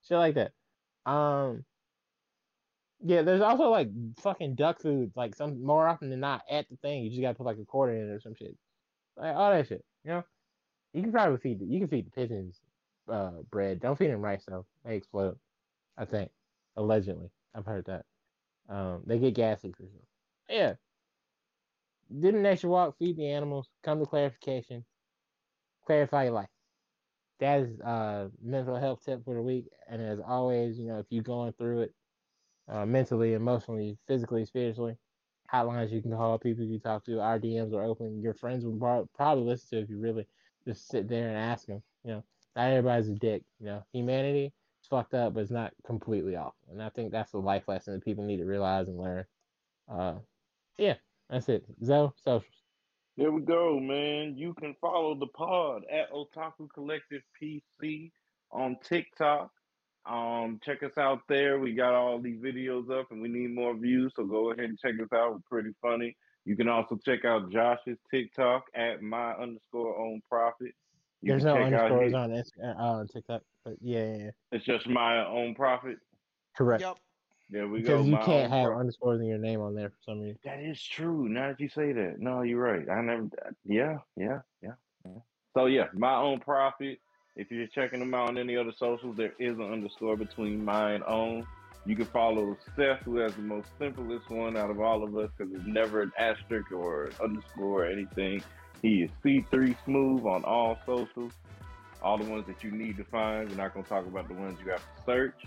[0.05, 0.51] shit like that.
[1.09, 1.65] Um,
[3.03, 3.89] yeah, there's also like
[4.21, 5.11] fucking duck food.
[5.15, 7.65] Like some more often than not at the thing, you just gotta put like a
[7.65, 8.55] quarter in it or some shit.
[9.17, 9.83] Like all that shit.
[10.03, 10.23] You know,
[10.93, 12.59] you can probably feed you can feed the pigeons
[13.11, 13.79] uh bread.
[13.79, 15.37] Don't feed them rice though; they explode.
[15.97, 16.29] I think
[16.77, 17.29] allegedly.
[17.55, 18.05] I've heard that.
[18.69, 20.07] Um, they get gassy for sure.
[20.47, 20.73] Yeah.
[22.19, 24.85] Do the nature walk, feed the animals, come to clarification,
[25.85, 26.49] clarify your life.
[27.39, 29.65] That is uh mental health tip for the week.
[29.87, 31.93] And as always, you know, if you're going through it
[32.67, 34.97] uh, mentally, emotionally, physically, spiritually,
[35.51, 38.21] hotlines you can call, people you talk to, our DMs are open.
[38.21, 40.27] Your friends will probably listen to if you really
[40.65, 41.81] just sit there and ask them.
[42.03, 42.23] You know,
[42.55, 43.43] not everybody's a dick.
[43.59, 46.55] You know, humanity is fucked up, but it's not completely awful.
[46.71, 49.25] And I think that's the life lesson that people need to realize and learn.
[49.89, 50.15] Uh,
[50.77, 50.95] yeah,
[51.29, 51.65] that's it.
[51.83, 52.58] Zoe, socials.
[53.19, 54.35] There we go, man.
[54.37, 58.11] You can follow the pod at Otaku Collective PC
[58.49, 59.51] on TikTok.
[60.09, 61.59] Um, check us out there.
[61.59, 64.13] We got all these videos up, and we need more views.
[64.15, 65.33] So go ahead and check us out.
[65.33, 66.15] We're pretty funny.
[66.45, 70.71] You can also check out Josh's TikTok at my underscore own profit.
[71.21, 74.31] You There's no check underscores his- on Instagram, uh, on TikTok, but yeah, yeah, yeah.
[74.53, 75.97] It's just my own profit.
[76.55, 76.83] correct.
[76.83, 76.97] Yep.
[77.49, 78.03] There we go.
[78.03, 80.39] Because you can't have underscores in your name on there for some reason.
[80.43, 81.27] That is true.
[81.27, 82.87] Now that you say that, no, you're right.
[82.89, 83.27] I never.
[83.65, 84.73] Yeah, yeah, yeah,
[85.05, 85.11] yeah.
[85.55, 86.99] So yeah, my own profit
[87.35, 91.01] If you're checking them out on any other socials, there is an underscore between mine
[91.07, 91.47] own.
[91.85, 95.29] You can follow Seth, who has the most simplest one out of all of us,
[95.37, 98.43] because there's never an asterisk or an underscore or anything.
[98.81, 101.31] He is C3 Smooth on all socials.
[102.01, 103.49] All the ones that you need to find.
[103.49, 105.41] We're not going to talk about the ones you have to search.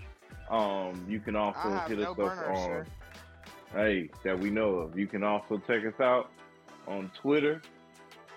[0.53, 2.85] Um, you can also hit no us burner, up on, sir.
[3.73, 4.97] hey, that we know of.
[4.97, 6.29] You can also check us out
[6.87, 7.59] on Twitter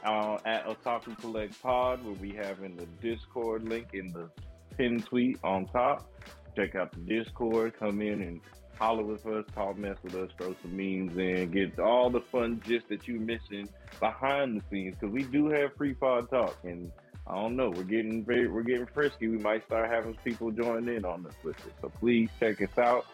[0.03, 4.31] uh, at Otaku Collect Pod, where we have in the Discord link in the
[4.79, 6.11] pin tweet on top.
[6.57, 8.41] Check out the Discord, come in and
[8.79, 12.63] holler with us, talk mess with us, throw some memes in, get all the fun
[12.67, 13.69] gist that you're missing
[14.01, 16.91] behind the scenes because we do have free pod talk and
[17.29, 19.29] I don't know, we're getting very, we're getting frisky.
[19.29, 21.73] We might start having people join in on this with us.
[21.81, 23.07] So please check us out.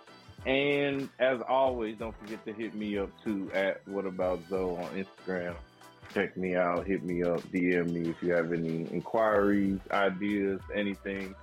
[0.45, 5.05] And as always, don't forget to hit me up too at What About Zoe on
[5.05, 5.55] Instagram.
[6.13, 11.35] Check me out, hit me up, DM me if you have any inquiries, ideas, anything.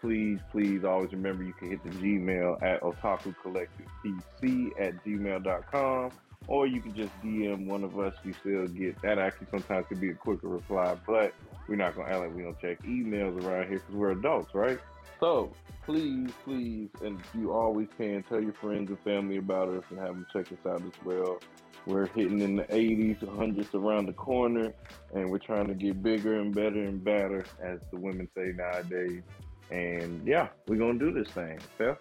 [0.00, 6.12] Please, please always remember you can hit the Gmail at Otaku Collective PC at gmail.com
[6.46, 8.14] or you can just DM one of us.
[8.24, 9.18] We still get that.
[9.18, 11.32] Actually, sometimes could be a quicker reply, but
[11.68, 14.78] we're not gonna act like we don't check emails around here because we're adults, right?
[15.20, 15.52] So
[15.84, 20.08] please, please, and you always can tell your friends and family about us and have
[20.08, 21.40] them check us out as well.
[21.86, 24.74] We're hitting in the 80s, 100s around the corner,
[25.14, 29.22] and we're trying to get bigger and better and better, as the women say nowadays.
[29.70, 31.58] And yeah, we're gonna do this thing.
[31.76, 31.98] Steph,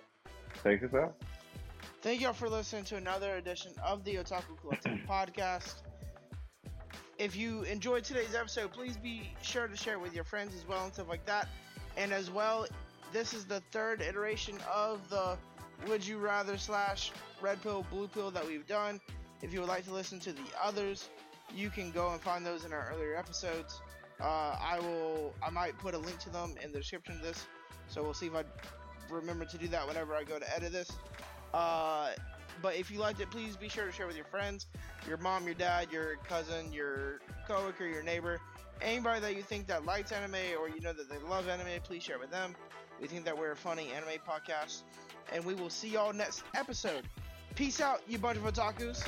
[0.64, 1.15] take us out.
[2.02, 5.76] Thank y'all for listening to another edition of the Otaku Collective podcast.
[7.18, 10.68] If you enjoyed today's episode, please be sure to share it with your friends as
[10.68, 11.48] well and stuff like that.
[11.95, 12.68] And as well,
[13.11, 15.35] this is the third iteration of the
[15.88, 17.11] Would You Rather slash
[17.41, 19.02] Red Pill, Blue Pill that we've done.
[19.41, 21.10] If you would like to listen to the others,
[21.56, 23.81] you can go and find those in our earlier episodes.
[24.22, 27.48] Uh, I will, I might put a link to them in the description of this,
[27.88, 28.44] so we'll see if I
[29.10, 30.91] remember to do that whenever I go to edit this.
[31.52, 32.11] Uh,
[32.62, 34.68] but if you liked it, please be sure to share with your friends,
[35.08, 38.40] your mom, your dad, your cousin, your coworker, your neighbor,
[38.82, 41.82] anybody that you think that likes anime or you know that they love anime.
[41.84, 42.56] Please share with them.
[43.02, 44.84] We think that we're a funny anime podcast,
[45.32, 47.04] and we will see y'all next episode.
[47.56, 49.08] Peace out, you bunch of otakus.